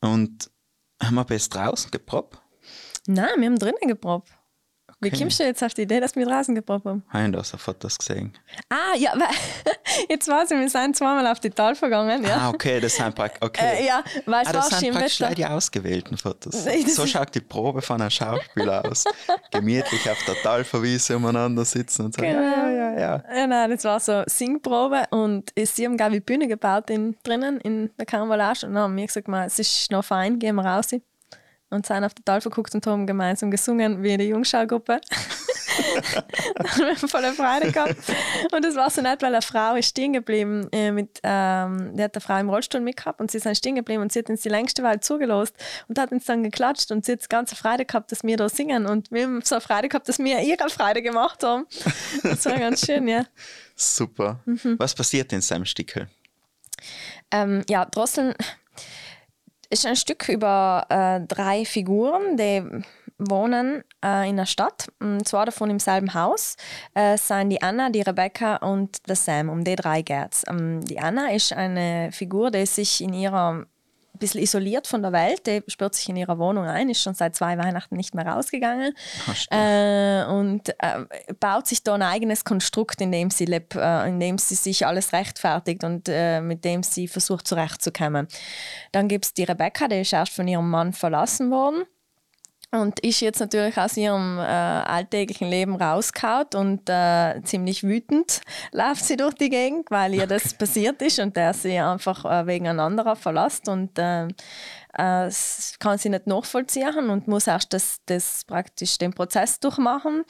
Und 0.05 0.49
haben 1.01 1.15
wir 1.15 1.23
bis 1.25 1.49
draußen 1.49 1.89
geprobt? 1.91 2.39
nein, 3.07 3.29
wir 3.37 3.45
haben 3.47 3.57
drinnen 3.59 3.87
geprobt. 3.87 4.29
Wie 5.03 5.11
kommst 5.11 5.39
du 5.39 5.43
jetzt 5.43 5.63
auf 5.63 5.73
die 5.73 5.83
Idee, 5.83 5.99
dass 5.99 6.15
wir 6.15 6.25
draußen 6.25 6.53
geprobt 6.55 6.85
haben? 6.85 7.03
Habe 7.09 7.25
ich 7.25 7.31
da 7.31 7.43
so 7.43 7.57
Fotos 7.57 7.97
gesehen? 7.97 8.33
Ah, 8.69 8.95
ja, 8.97 9.11
weil, 9.15 9.27
jetzt 10.09 10.27
weiß 10.27 10.51
ich, 10.51 10.59
wir 10.59 10.69
sind 10.69 10.95
zweimal 10.95 11.25
auf 11.27 11.39
die 11.39 11.49
Tal 11.49 11.75
vergangen. 11.75 12.23
Ja, 12.23 12.37
Ah, 12.37 12.49
okay, 12.49 12.79
das 12.79 12.95
sind 12.95 13.13
praktisch. 13.15 13.39
Okay. 13.43 13.81
äh, 13.81 13.87
ja 13.87 14.03
weil 14.25 14.45
Ah, 14.47 14.51
das 14.53 14.69
sind 14.79 14.91
praktisch 14.93 15.19
Wetter. 15.21 15.35
die 15.35 15.45
ausgewählten 15.45 16.17
Fotos. 16.17 16.65
So 16.87 17.05
schaut 17.07 17.33
die 17.35 17.41
Probe 17.41 17.81
von 17.81 17.99
einem 18.01 18.09
Schauspieler 18.09 18.85
aus. 18.85 19.03
Gemütlich 19.51 20.09
auf 20.09 20.23
der 20.25 20.35
Talverwiese 20.41 21.15
umeinander 21.17 21.65
sitzen 21.65 22.05
und 22.05 22.13
sagen, 22.15 22.27
Genau. 22.29 22.41
ja, 22.41 22.69
ja, 22.69 22.99
ja. 22.99 23.23
Ja, 23.35 23.47
nein, 23.47 23.69
das 23.71 23.83
war 23.83 23.99
so 23.99 24.23
Singprobe 24.27 25.03
und 25.11 25.51
sie 25.57 25.85
haben, 25.85 25.97
glaube 25.97 26.17
ich, 26.17 26.25
Bühne 26.25 26.47
gebaut 26.47 26.89
in, 26.89 27.15
drinnen 27.23 27.59
in 27.61 27.89
der 27.97 28.05
Karambolage 28.05 28.65
und 28.67 28.73
dann 28.73 28.83
haben 28.83 28.95
wir 28.97 29.05
gesagt, 29.07 29.27
es 29.47 29.59
ist 29.59 29.91
noch 29.91 30.05
fein, 30.05 30.39
gehen 30.39 30.55
wir 30.55 30.65
raus. 30.65 30.87
Und 31.73 31.85
sind 31.85 32.03
auf 32.03 32.13
die 32.13 32.23
Tal 32.23 32.41
verguckt 32.41 32.73
und 32.75 32.85
haben 32.85 33.07
gemeinsam 33.07 33.49
gesungen 33.51 34.03
wie 34.03 34.15
die 34.17 34.25
Jungschaugruppe. 34.29 35.01
dann 36.55 36.67
haben 36.67 37.01
wir 37.01 37.07
voll 37.07 37.23
Freude 37.33 37.71
gehabt. 37.71 37.95
Und 38.51 38.65
das 38.65 38.75
war 38.75 38.89
so 38.89 39.01
nett, 39.01 39.21
weil 39.21 39.33
eine 39.33 39.41
Frau 39.41 39.75
ist 39.75 39.89
stehen 39.89 40.13
geblieben, 40.13 40.67
äh, 40.71 40.91
mit, 40.91 41.19
ähm, 41.23 41.95
die 41.95 42.03
hat 42.03 42.15
eine 42.15 42.21
Frau 42.21 42.37
im 42.37 42.49
Rollstuhl 42.49 42.81
mitgehabt 42.81 43.19
und 43.19 43.31
sie 43.31 43.39
sind 43.39 43.57
stehen 43.57 43.75
geblieben 43.75 44.01
und 44.01 44.11
sie 44.11 44.19
hat 44.19 44.29
uns 44.29 44.41
die 44.41 44.49
längste 44.49 44.83
Weile 44.83 44.99
zugelost 44.99 45.55
und 45.87 45.97
hat 45.99 46.11
uns 46.11 46.25
dann 46.25 46.43
geklatscht 46.43 46.91
und 46.91 47.05
sie 47.05 47.13
hat 47.13 47.29
ganze 47.29 47.55
Freude 47.55 47.85
gehabt, 47.85 48.11
dass 48.11 48.23
wir 48.23 48.37
da 48.37 48.49
singen 48.49 48.85
und 48.85 49.11
wir 49.11 49.23
haben 49.23 49.41
so 49.41 49.55
eine 49.55 49.61
Freude 49.61 49.89
gehabt, 49.89 50.07
dass 50.07 50.19
wir 50.19 50.39
ihre 50.41 50.69
Freude 50.69 51.01
gemacht 51.01 51.43
haben. 51.43 51.65
Das 52.23 52.45
war 52.45 52.57
ganz 52.57 52.85
schön, 52.85 53.07
ja. 53.07 53.25
Super. 53.75 54.39
Mhm. 54.45 54.75
Was 54.77 54.93
passiert 54.93 55.33
in 55.33 55.41
seinem 55.41 55.65
Stickel? 55.65 56.07
Ähm, 57.31 57.63
ja, 57.69 57.85
Drosseln 57.85 58.35
ist 59.73 59.85
ein 59.85 59.95
Stück 59.95 60.29
über 60.29 60.85
äh, 60.89 61.19
drei 61.27 61.65
Figuren, 61.65 62.37
die 62.37 62.63
wohnen 63.17 63.83
äh, 64.05 64.29
in 64.29 64.37
der 64.37 64.45
Stadt. 64.45 64.87
Und 64.99 65.27
zwar 65.27 65.45
davon 65.45 65.69
im 65.69 65.79
selben 65.79 66.13
Haus. 66.13 66.55
Äh, 66.93 67.17
sind 67.17 67.49
die 67.49 67.61
Anna, 67.61 67.89
die 67.89 68.01
Rebecca 68.01 68.57
und 68.57 69.07
der 69.07 69.15
Sam. 69.15 69.49
Um 69.49 69.63
die 69.63 69.75
drei 69.75 70.01
geht's. 70.01 70.43
Ähm, 70.47 70.81
die 70.85 70.99
Anna 70.99 71.31
ist 71.31 71.53
eine 71.53 72.11
Figur, 72.11 72.51
die 72.51 72.65
sich 72.65 73.01
in 73.01 73.13
ihrer 73.13 73.65
bisschen 74.23 74.41
isoliert 74.41 74.87
von 74.87 75.01
der 75.01 75.11
Welt, 75.11 75.45
die 75.45 75.61
sperrt 75.67 75.95
sich 75.95 76.07
in 76.09 76.15
ihrer 76.15 76.37
Wohnung 76.39 76.65
ein, 76.65 76.89
ist 76.89 77.01
schon 77.01 77.13
seit 77.13 77.35
zwei 77.35 77.57
Weihnachten 77.57 77.95
nicht 77.95 78.15
mehr 78.15 78.25
rausgegangen. 78.25 78.93
Äh, 79.51 80.25
und 80.25 80.69
äh, 80.69 81.33
baut 81.39 81.67
sich 81.67 81.83
da 81.83 81.95
ein 81.95 82.01
eigenes 82.01 82.45
Konstrukt, 82.45 83.01
in 83.01 83.11
dem 83.11 83.29
sie 83.29 83.45
lebt, 83.45 83.75
äh, 83.75 84.07
in 84.07 84.19
dem 84.19 84.37
sie 84.37 84.55
sich 84.55 84.85
alles 84.85 85.13
rechtfertigt 85.13 85.83
und 85.83 86.07
äh, 86.07 86.41
mit 86.41 86.63
dem 86.65 86.83
sie 86.83 87.07
versucht 87.07 87.47
zurechtzukommen. 87.47 88.27
Dann 88.91 89.07
gibt 89.07 89.25
es 89.25 89.33
die 89.33 89.43
Rebecca, 89.43 89.87
die 89.87 90.01
ist 90.01 90.13
erst 90.13 90.33
von 90.33 90.47
ihrem 90.47 90.69
Mann 90.69 90.93
verlassen 90.93 91.51
worden 91.51 91.83
und 92.73 92.99
ist 93.01 93.21
jetzt 93.21 93.39
natürlich 93.39 93.77
aus 93.77 93.95
ihrem 93.97 94.39
äh, 94.39 94.41
alltäglichen 94.41 95.47
Leben 95.47 95.75
rausgehauen 95.75 96.47
und 96.55 96.89
äh, 96.89 97.41
ziemlich 97.43 97.83
wütend 97.83 98.41
läuft 98.71 99.05
sie 99.05 99.15
durch 99.15 99.35
die 99.35 99.49
Gegend, 99.49 99.91
weil 99.91 100.15
ihr 100.15 100.25
das 100.25 100.55
passiert 100.55 101.01
ist 101.01 101.19
und 101.19 101.37
der 101.37 101.53
sie 101.53 101.77
einfach 101.77 102.25
äh, 102.25 102.47
wegen 102.47 102.67
ein 102.67 102.79
anderer 102.79 103.15
verlässt 103.15 103.69
und 103.69 103.97
äh, 103.99 104.27
äh, 104.97 105.25
es 105.27 105.75
kann 105.79 105.99
sie 105.99 106.09
nicht 106.09 106.25
nachvollziehen 106.25 107.09
und 107.09 107.27
muss 107.27 107.47
erst 107.47 107.73
das, 107.73 107.97
das 108.07 108.43
praktisch 108.45 108.97
den 108.97 109.13
Prozess 109.13 109.59
durchmachen. 109.59 110.23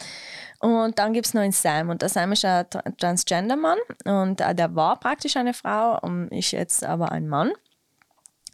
Und 0.59 0.99
dann 0.99 1.13
gibt 1.13 1.27
es 1.27 1.33
noch 1.33 1.41
einen 1.41 1.51
Sam 1.53 1.89
und 1.89 2.01
der 2.01 2.09
Sam 2.09 2.31
ist 2.33 2.45
ein 2.45 2.65
Tra- 2.65 2.97
Transgender-Mann 2.97 3.77
und 4.05 4.41
äh, 4.41 4.53
der 4.53 4.75
war 4.75 4.99
praktisch 4.99 5.37
eine 5.37 5.53
Frau 5.53 5.97
und 6.01 6.27
ist 6.29 6.51
jetzt 6.51 6.83
aber 6.83 7.11
ein 7.11 7.27
Mann. 7.27 7.51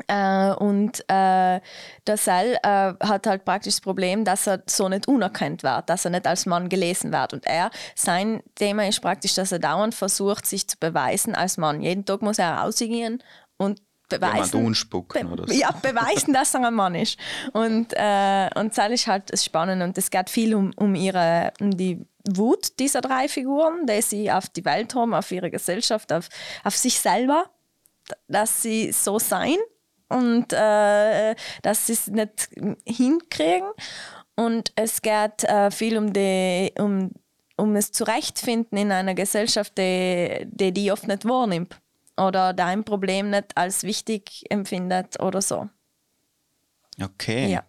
Äh, 0.07 0.51
und 0.53 1.01
äh, 1.09 1.59
der 2.07 2.17
Sal 2.17 2.57
äh, 2.63 2.93
hat 3.05 3.27
halt 3.27 3.45
praktisch 3.45 3.75
das 3.75 3.81
Problem, 3.81 4.25
dass 4.25 4.47
er 4.47 4.63
so 4.65 4.89
nicht 4.89 5.07
unerkannt 5.07 5.63
wird, 5.63 5.89
dass 5.89 6.05
er 6.05 6.11
nicht 6.11 6.27
als 6.27 6.45
Mann 6.45 6.69
gelesen 6.69 7.11
wird. 7.11 7.33
Und 7.33 7.45
er, 7.45 7.69
sein 7.95 8.41
Thema 8.55 8.87
ist 8.87 9.01
praktisch, 9.01 9.35
dass 9.35 9.51
er 9.51 9.59
dauernd 9.59 9.95
versucht, 9.95 10.45
sich 10.45 10.67
zu 10.67 10.77
beweisen 10.79 11.35
als 11.35 11.57
Mann. 11.57 11.81
Jeden 11.81 12.05
Tag 12.05 12.21
muss 12.21 12.39
er 12.39 12.55
rausgehen 12.55 13.23
und 13.57 13.81
beweisen. 14.09 14.65
unspucken 14.65 15.31
oder 15.31 15.47
so. 15.47 15.53
Ja, 15.53 15.71
beweisen, 15.71 16.33
dass 16.33 16.53
er 16.53 16.65
ein 16.65 16.73
Mann 16.73 16.95
ist. 16.95 17.17
Und, 17.53 17.93
äh, 17.93 18.49
und 18.55 18.77
das 18.77 18.91
ist 18.91 19.07
halt 19.07 19.31
das 19.31 19.45
Spannende. 19.45 19.85
Und 19.85 19.97
es 19.97 20.09
geht 20.09 20.29
viel 20.29 20.55
um, 20.55 20.71
um, 20.75 20.95
ihre, 20.95 21.53
um 21.59 21.75
die 21.75 22.05
Wut 22.27 22.79
dieser 22.79 23.01
drei 23.01 23.27
Figuren, 23.27 23.85
die 23.85 24.01
sie 24.01 24.31
auf 24.31 24.49
die 24.49 24.65
Welt 24.65 24.95
haben, 24.95 25.13
auf 25.13 25.31
ihre 25.31 25.51
Gesellschaft, 25.51 26.11
auf, 26.11 26.29
auf 26.63 26.75
sich 26.75 26.99
selber, 26.99 27.45
dass 28.27 28.61
sie 28.61 28.91
so 28.91 29.19
sein 29.19 29.57
und 30.09 30.51
äh, 30.53 31.35
dass 31.61 31.87
sie 31.87 31.93
es 31.93 32.07
nicht 32.07 32.49
hinkriegen. 32.85 33.69
Und 34.35 34.71
es 34.75 35.01
geht 35.01 35.43
äh, 35.43 35.69
viel 35.71 35.97
um, 35.97 36.13
die, 36.13 36.71
um, 36.77 37.11
um 37.57 37.73
das 37.73 37.91
Zurechtfinden 37.91 38.77
in 38.77 38.91
einer 38.91 39.13
Gesellschaft, 39.13 39.77
die 39.77 40.47
die, 40.49 40.71
die 40.71 40.91
oft 40.91 41.07
nicht 41.07 41.25
wahrnimmt 41.25 41.79
oder 42.17 42.53
dein 42.53 42.83
Problem 42.83 43.29
nicht 43.29 43.55
als 43.55 43.83
wichtig 43.83 44.45
empfindet 44.49 45.19
oder 45.19 45.41
so. 45.41 45.69
Okay. 47.01 47.51
Ja. 47.51 47.63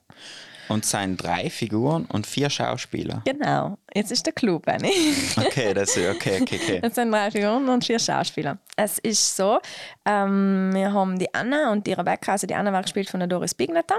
Und 0.71 0.85
es 0.85 0.93
sind 0.93 1.17
drei 1.21 1.51
Figuren 1.51 2.05
und 2.05 2.29
vier 2.29 2.49
Schauspieler. 2.49 3.23
Genau, 3.25 3.77
jetzt 3.93 4.13
ist 4.13 4.25
der 4.25 4.33
Clou, 4.33 4.61
Benny. 4.61 4.93
Okay, 5.37 5.75
das 5.75 5.97
ist 5.97 6.09
okay, 6.09 6.39
okay, 6.41 6.61
okay. 6.63 6.81
Es 6.83 6.95
sind 6.95 7.11
drei 7.11 7.29
Figuren 7.29 7.69
und 7.69 7.85
vier 7.85 7.99
Schauspieler. 7.99 8.57
Es 8.77 9.01
ist 9.01 9.37
so, 9.37 9.59
ähm, 10.05 10.71
wir 10.73 10.93
haben 10.93 11.19
die 11.19 11.35
Anna 11.35 11.73
und 11.73 11.89
die 11.89 11.93
Rebecca, 11.93 12.33
also 12.33 12.47
die 12.47 12.55
Anna 12.55 12.73
war 12.73 12.83
gespielt 12.83 13.11
von 13.11 13.19
der 13.19 13.27
Doris 13.27 13.53
Bignetter. 13.53 13.97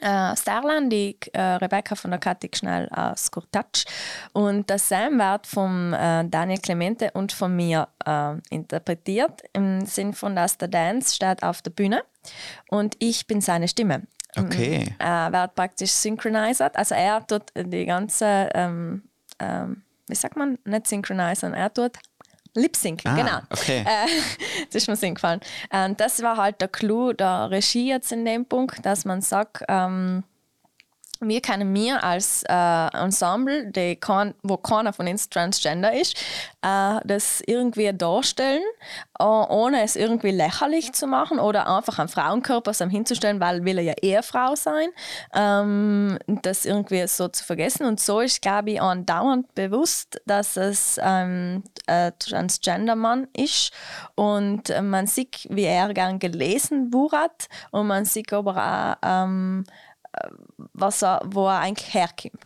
Äh, 0.00 0.36
Starlan, 0.36 0.90
die 0.90 1.16
äh, 1.32 1.40
Rebecca 1.40 1.94
von 1.94 2.10
der 2.10 2.18
Kathi 2.18 2.50
Schnell 2.52 2.88
aus 2.88 3.30
Kurtatsch. 3.30 3.84
Und 4.32 4.68
der 4.68 4.80
Sam 4.80 5.18
wird 5.18 5.46
von 5.46 5.92
äh, 5.92 6.24
Daniel 6.28 6.58
Clemente 6.58 7.12
und 7.14 7.30
von 7.30 7.54
mir 7.54 7.86
äh, 8.04 8.34
interpretiert, 8.50 9.42
im 9.52 9.86
Sinn 9.86 10.12
von, 10.12 10.34
dass 10.34 10.58
der 10.58 10.68
Dance 10.68 11.14
steht 11.14 11.44
auf 11.44 11.62
der 11.62 11.70
Bühne 11.70 12.02
und 12.68 12.96
ich 12.98 13.28
bin 13.28 13.40
seine 13.40 13.68
Stimme. 13.68 14.02
Okay. 14.44 14.94
äh, 14.98 15.32
wird 15.32 15.54
praktisch 15.54 15.90
synchronisiert. 15.92 16.76
Also 16.76 16.94
er 16.94 17.26
tut 17.26 17.42
die 17.56 17.86
ganze, 17.86 18.48
ähm, 18.54 19.02
ähm, 19.38 19.82
wie 20.06 20.14
sagt 20.14 20.36
man, 20.36 20.58
nicht 20.64 20.86
synchronisieren, 20.86 21.54
er 21.54 21.72
tut 21.72 21.92
Lip 22.54 22.76
Sync, 22.76 23.02
Ah, 23.04 23.14
genau. 23.14 23.38
okay. 23.50 23.84
Äh, 23.86 24.06
das 24.72 24.82
ist 24.82 24.88
mir 24.88 25.08
eingefallen. 25.08 25.40
Und 25.70 26.00
das 26.00 26.22
war 26.22 26.36
halt 26.36 26.60
der 26.60 26.68
Clou 26.68 27.12
der 27.12 27.50
Regie 27.50 27.88
jetzt 27.88 28.10
in 28.12 28.24
dem 28.24 28.46
Punkt, 28.46 28.84
dass 28.84 29.04
man 29.04 29.20
sagt, 29.20 29.62
ähm, 29.68 30.24
wir 31.20 31.40
können 31.40 31.72
mir 31.72 32.02
als 32.04 32.44
äh, 32.48 32.88
Ensemble, 32.96 33.70
kann, 34.00 34.34
wo 34.42 34.56
keiner 34.56 34.92
von 34.92 35.08
uns 35.08 35.28
transgender 35.28 35.92
ist, 35.92 36.16
äh, 36.62 37.00
das 37.04 37.42
irgendwie 37.46 37.92
darstellen, 37.92 38.62
äh, 39.18 39.24
ohne 39.24 39.82
es 39.82 39.96
irgendwie 39.96 40.30
lächerlich 40.30 40.92
zu 40.92 41.06
machen 41.06 41.38
oder 41.38 41.68
einfach 41.68 41.98
einen 41.98 42.08
Frauenkörper 42.08 42.72
hinzustellen, 42.88 43.40
weil 43.40 43.64
will 43.64 43.78
er 43.78 43.84
ja 43.84 43.94
eher 44.00 44.22
Frau 44.22 44.54
sein, 44.54 44.88
ähm, 45.34 46.18
das 46.42 46.64
irgendwie 46.64 47.06
so 47.08 47.28
zu 47.28 47.44
vergessen. 47.44 47.86
Und 47.86 48.00
so 48.00 48.20
ist, 48.20 48.42
glaube 48.42 48.70
ich, 48.70 48.82
andauernd 48.82 49.54
bewusst, 49.54 50.20
dass 50.26 50.56
es 50.56 51.00
ähm, 51.02 51.64
ein 51.86 52.12
Transgender-Mann 52.18 53.28
ist 53.36 53.72
und 54.14 54.70
äh, 54.70 54.82
man 54.82 55.06
sieht, 55.06 55.46
wie 55.50 55.64
er 55.64 55.92
gern 55.94 56.18
gelesen 56.18 56.92
wurde 56.92 57.18
und 57.70 57.86
man 57.86 58.04
sieht 58.04 58.32
aber 58.32 58.56
auch, 58.56 59.08
ähm, 59.08 59.64
was 60.72 61.02
er, 61.02 61.20
wo 61.24 61.46
er 61.48 61.60
eigentlich 61.60 61.92
herkommt. 61.94 62.42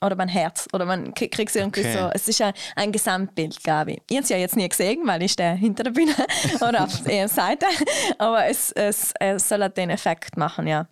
Oder 0.00 0.14
mein 0.14 0.28
Herz. 0.28 0.68
Oder 0.72 0.84
man 0.84 1.12
kriegt 1.12 1.56
irgendwie 1.56 1.80
Okay. 1.80 1.92
so. 1.98 2.10
Es 2.14 2.28
ist 2.28 2.40
ein, 2.40 2.52
ein 2.76 2.92
Gesamtbild, 2.92 3.62
glaube 3.64 3.92
ich. 3.92 4.02
Ich 4.08 4.16
habe 4.16 4.22
es 4.22 4.28
ja 4.28 4.36
jetzt 4.36 4.54
nie 4.56 4.68
gesehen, 4.68 5.02
weil 5.06 5.22
ich 5.24 5.32
stehe 5.32 5.54
hinter 5.54 5.82
der 5.82 5.90
Bühne 5.90 6.14
oder 6.60 6.84
auf 6.84 7.02
der 7.02 7.26
Seite. 7.28 7.66
Aber 8.16 8.46
es, 8.46 8.70
es, 8.72 9.12
es 9.18 9.48
soll 9.48 9.68
den 9.70 9.90
Effekt 9.90 10.36
machen, 10.36 10.68
ja. 10.68 10.86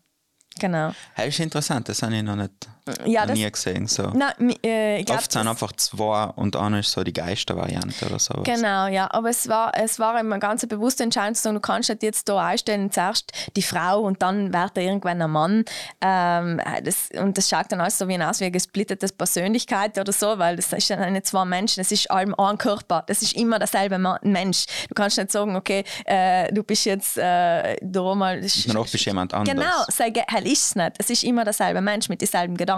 Genau. 0.58 0.92
Das 1.16 1.26
ist 1.26 1.38
interessant, 1.38 1.88
das 1.88 2.02
habe 2.02 2.16
ich 2.16 2.22
noch 2.22 2.34
nicht 2.34 2.68
Ja, 3.04 3.22
noch 3.22 3.28
das- 3.30 3.38
nie 3.38 3.50
gesehen. 3.50 3.86
So. 3.88 4.04
Mi- 4.38 4.58
äh, 4.62 5.02
glaub, 5.02 5.18
Oft 5.18 5.32
sind 5.32 5.48
einfach 5.48 5.72
zwei 5.72 6.26
und 6.36 6.54
einer 6.54 6.78
ist 6.80 6.92
so 6.92 7.02
die 7.02 7.12
Geistervariante 7.12 8.06
oder 8.06 8.18
sowas. 8.20 8.44
Genau, 8.44 8.86
ja. 8.86 9.08
Aber 9.12 9.28
es 9.30 9.48
war, 9.48 9.72
es 9.76 9.98
war 9.98 10.18
immer 10.20 10.38
ganz 10.38 10.62
eine 10.62 10.68
bewusste 10.68 11.02
Entscheidung 11.02 11.34
zu 11.34 11.42
sagen, 11.42 11.54
du 11.56 11.60
kannst 11.60 11.88
nicht 11.88 12.02
jetzt 12.04 12.28
hier 12.28 12.36
einstellen, 12.38 12.92
zuerst 12.92 13.32
die 13.56 13.62
Frau 13.62 14.00
und 14.02 14.22
dann 14.22 14.52
wird 14.52 14.76
er 14.76 14.82
irgendwann 14.84 15.20
ein 15.20 15.30
Mann. 15.30 15.64
Ähm, 16.00 16.60
das, 16.84 17.08
und 17.20 17.36
das 17.36 17.48
schaut 17.48 17.72
dann 17.72 17.80
alles 17.80 17.98
so 17.98 18.06
wie 18.06 18.22
aus 18.22 18.38
wie 18.38 18.44
eine 18.44 18.52
gesplittete 18.52 19.08
Persönlichkeit 19.08 19.98
oder 19.98 20.12
so, 20.12 20.38
weil 20.38 20.54
das 20.54 20.72
ist 20.72 20.88
ja 20.88 21.10
nicht 21.10 21.26
zwei 21.26 21.44
Menschen, 21.44 21.80
das 21.80 21.90
ist 21.90 22.08
allem 22.10 22.34
ein 22.38 22.56
Körper. 22.56 23.02
Das 23.08 23.20
ist 23.20 23.34
immer 23.34 23.58
derselbe 23.58 23.98
Mensch. 24.22 24.66
Du 24.88 24.94
kannst 24.94 25.18
nicht 25.18 25.32
sagen, 25.32 25.56
okay, 25.56 25.82
äh, 26.04 26.52
du 26.52 26.62
bist 26.62 26.84
jetzt 26.84 27.18
äh, 27.18 27.76
da 27.82 28.14
mal. 28.14 28.40
Danach 28.66 28.88
bist 28.88 29.04
jemand 29.04 29.34
anderes. 29.34 29.58
Genau, 29.58 29.84
sagen, 29.88 30.22
hell 30.28 30.46
ist 30.46 30.66
es 30.66 30.74
nicht. 30.76 30.92
Es 30.98 31.10
ist 31.10 31.24
immer 31.24 31.42
derselbe 31.42 31.80
Mensch 31.80 32.08
mit 32.08 32.20
denselben 32.20 32.56
Gedanken. 32.56 32.75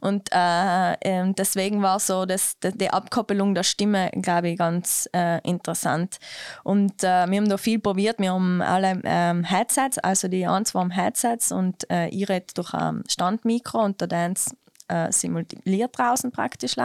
Und 0.00 0.28
äh, 0.32 0.94
ähm, 1.02 1.34
deswegen 1.34 1.82
war 1.82 1.98
so 1.98 2.26
das, 2.26 2.56
die, 2.62 2.90
Abkoppelung 2.90 3.54
der 3.54 3.62
Stimme, 3.62 4.10
glaube 4.12 4.50
ich, 4.50 4.58
ganz 4.58 5.08
äh, 5.14 5.40
interessant. 5.48 6.18
Und 6.62 7.02
äh, 7.02 7.26
wir 7.28 7.38
haben 7.38 7.48
da 7.48 7.56
viel 7.56 7.78
probiert. 7.78 8.18
Wir 8.18 8.32
haben 8.32 8.62
alle 8.62 9.00
ähm, 9.04 9.44
Headsets, 9.44 9.98
also 9.98 10.28
die 10.28 10.46
zwei 10.64 10.80
haben 10.80 10.90
Headsets 10.90 11.52
und 11.52 11.90
äh, 11.90 12.08
ich 12.08 12.28
rede 12.28 12.46
durch 12.54 12.74
ein 12.74 13.02
Standmikro 13.08 13.78
und 13.78 14.00
der 14.00 14.08
Dance 14.08 14.54
äh, 14.88 15.10
simuliert 15.12 15.98
draußen 15.98 16.30
praktisch. 16.30 16.76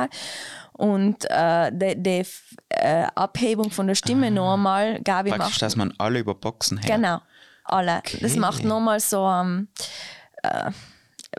Und 0.74 1.26
äh, 1.30 1.72
die, 1.96 2.26
äh, 2.70 3.08
Abhebung 3.16 3.72
von 3.72 3.88
der 3.88 3.96
Stimme 3.96 4.32
nochmal, 4.32 5.02
glaube 5.02 5.30
ich, 5.30 5.36
Praktisch, 5.36 5.58
dass 5.58 5.76
man 5.76 5.94
alle 5.98 6.20
über 6.20 6.36
Boxen 6.36 6.78
her. 6.78 6.96
Genau, 6.96 7.20
alle. 7.64 8.02
Das 8.22 8.36
macht 8.36 8.64
nochmal 8.64 9.00
so 9.00 9.26
einen 9.26 9.68
äh, 10.44 10.72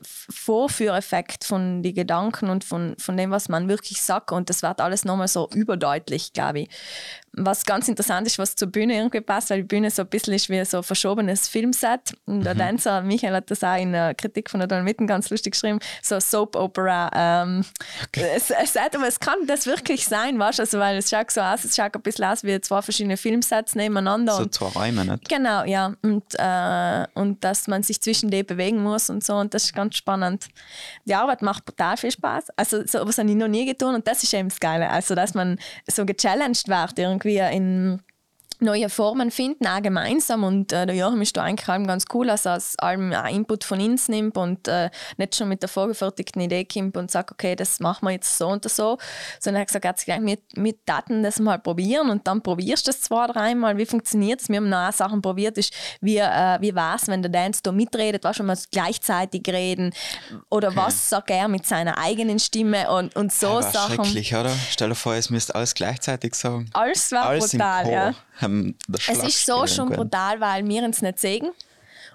Vorführeffekt 0.03 1.45
von 1.45 1.83
den 1.83 1.95
Gedanken 1.95 2.49
und 2.49 2.65
von, 2.65 2.95
von 2.99 3.17
dem, 3.17 3.31
was 3.31 3.49
man 3.49 3.69
wirklich 3.69 4.03
sagt. 4.03 4.33
Und 4.33 4.51
das 4.51 4.63
wird 4.63 4.81
alles 4.81 5.05
nochmal 5.05 5.29
so 5.29 5.49
überdeutlich, 5.53 6.33
glaube 6.33 6.61
ich. 6.61 6.69
Was 7.33 7.65
ganz 7.65 7.89
interessant 7.89 8.27
ist, 8.27 8.39
was 8.39 8.57
zur 8.57 8.69
Bühne 8.69 8.97
irgendwie 8.97 9.21
passt, 9.21 9.51
weil 9.51 9.59
die 9.59 9.69
Bühne 9.69 9.91
so 9.91 10.03
ein 10.03 10.09
bisschen 10.09 10.35
ist 10.35 10.49
wie 10.49 10.65
so 10.65 10.79
ein 10.79 10.83
verschobenes 10.83 11.49
Filmset. 11.49 12.15
Und 12.27 12.45
der 12.45 12.55
Dancer, 12.55 13.03
Michael 13.03 13.35
hat 13.35 13.51
das 13.51 13.63
auch 13.63 13.77
in 13.77 13.93
der 13.93 14.15
Kritik 14.15 14.51
von 14.51 14.61
der 14.61 14.67
Dolmitten 14.67 15.07
ganz 15.07 15.31
lustig 15.31 15.53
geschrieben, 15.53 15.79
so 16.03 16.19
Soap 16.19 16.57
Opera 16.57 17.11
ähm, 17.15 17.65
es, 18.13 18.51
es, 18.51 18.73
sagt, 18.73 18.97
aber 18.97 19.07
es 19.07 19.21
kann 19.21 19.47
das 19.47 19.67
wirklich 19.67 20.07
sein, 20.07 20.39
weißt 20.39 20.59
du? 20.59 20.63
Also, 20.63 20.79
weil 20.79 20.97
es 20.97 21.11
schaut 21.11 21.31
so 21.31 21.41
aus, 21.41 21.65
es 21.65 21.77
schaut 21.77 21.95
ein 21.95 22.03
bisschen 22.03 22.25
aus 22.25 22.43
wie 22.45 22.61
zwei 22.61 22.83
verschiedene 22.83 23.17
Filmsets 23.17 23.75
nebeneinander. 23.75 24.35
So 24.35 24.47
zwei 24.47 24.67
Räume 24.67 25.05
nicht. 25.05 25.29
Genau, 25.29 25.65
ja. 25.65 25.95
Und, 26.03 26.25
äh, 26.35 27.07
und 27.15 27.45
dass 27.45 27.69
man 27.69 27.83
sich 27.83 28.01
zwischen 28.01 28.31
denen 28.31 28.47
bewegen 28.47 28.83
muss 28.83 29.11
und 29.11 29.25
so. 29.25 29.35
Und 29.35 29.55
das 29.55 29.65
ist 29.65 29.75
ganz 29.75 29.97
spannend. 29.97 30.49
Die 31.05 31.15
Arbeit 31.15 31.43
macht 31.43 31.65
brutal 31.65 31.97
viel 31.97 32.11
Spaß. 32.11 32.51
Also, 32.57 32.87
so 32.87 33.07
was 33.07 33.19
habe 33.19 33.29
ich 33.31 33.37
noch 33.37 33.49
nie 33.49 33.67
getan. 33.67 33.95
Und 33.95 34.07
das 34.07 34.23
ist 34.23 34.35
eben 34.35 34.49
das 34.49 34.61
Geile. 34.61 34.91
Also, 34.91 35.15
dass 35.15 35.35
man 35.35 35.59
so 35.87 36.05
gechallenged 36.05 36.69
wird, 36.69 36.99
irgendwie 36.99 37.20
in 37.51 38.01
neue 38.63 38.89
Formen 38.89 39.31
finden, 39.31 39.67
auch 39.67 39.83
gemeinsam. 39.83 40.45
Und 40.45 40.73
äh, 40.73 40.87
der 40.87 40.95
Joachim 40.95 41.23
ist 41.23 41.37
da 41.37 41.43
eigentlich 41.43 41.69
allem 41.69 41.87
ganz 41.87 42.05
cool, 42.13 42.27
dass 42.27 42.47
er 42.47 42.57
aus 42.57 42.79
allem 42.79 43.13
auch 43.13 43.29
Input 43.29 43.65
von 43.65 43.81
uns 43.81 44.09
nimmt 44.09 44.37
und 44.37 44.69
äh, 44.69 44.91
nicht 45.17 45.37
schon 45.37 45.49
mit 45.49 45.63
der 45.63 45.69
vorgefertigten 45.69 46.41
Idee 46.43 46.65
kommt 46.65 46.97
und 46.97 47.11
sagt, 47.11 47.33
okay, 47.33 47.57
das 47.57 47.81
machen 47.81 48.07
wir 48.07 48.13
jetzt 48.13 48.37
so 48.39 48.49
und 48.49 48.69
so. 48.69 48.99
Sondern 49.39 49.61
er 49.61 49.61
hat 49.63 49.69
gesagt, 49.69 50.09
er 50.09 50.15
hat 50.17 50.23
mit, 50.23 50.57
mit 50.57 50.79
Daten 50.87 51.23
das 51.23 51.39
mal 51.39 51.59
probieren 51.59 52.11
und 52.11 52.27
dann 52.27 52.43
probierst 52.43 52.87
du 52.87 52.91
das 52.91 53.01
zwei, 53.01 53.27
dreimal. 53.27 53.77
Wie 53.77 53.87
funktioniert 53.87 54.41
es? 54.41 54.49
Wir 54.49 54.57
haben 54.59 54.69
noch 54.69 54.93
Sachen 54.93 55.23
probiert, 55.23 55.59
ist, 55.59 55.73
wie, 56.01 56.19
äh, 56.19 56.59
wie 56.61 56.75
war 56.75 56.97
es, 56.97 57.09
wenn 57.09 57.23
der 57.23 57.31
Dance 57.31 57.61
da 57.63 57.73
mitredet, 57.73 58.25
was 58.25 58.37
schon 58.37 58.47
mal 58.47 58.59
gleichzeitig 58.71 59.43
reden 59.49 59.93
oder 60.49 60.75
was 60.77 61.09
sagt 61.11 61.31
er 61.31 61.49
mit 61.49 61.67
seiner 61.67 61.99
eigenen 61.99 62.39
Stimme 62.39 62.91
und, 62.91 63.15
und 63.17 63.33
so 63.33 63.49
Aber 63.49 63.63
Sachen. 63.63 64.05
schrecklich, 64.05 64.35
oder? 64.35 64.53
Stell 64.71 64.89
dir 64.91 64.95
vor, 64.95 65.15
es 65.15 65.31
müsst 65.31 65.55
alles 65.55 65.75
gleichzeitig 65.75 66.35
sagen. 66.35 66.69
Alles 66.73 67.13
war 67.13 67.27
Alles 67.27 67.51
brutal, 67.53 67.91
ja. 67.91 68.15
Haben 68.51 68.77
der 68.89 69.01
Es 69.09 69.23
ist 69.23 69.47
so 69.47 69.67
schon 69.67 69.89
irgendwann. 69.89 70.09
brutal, 70.09 70.41
weil 70.41 70.67
wir 70.69 70.83
uns 70.83 71.03
nicht 71.03 71.19
sehen. 71.19 71.51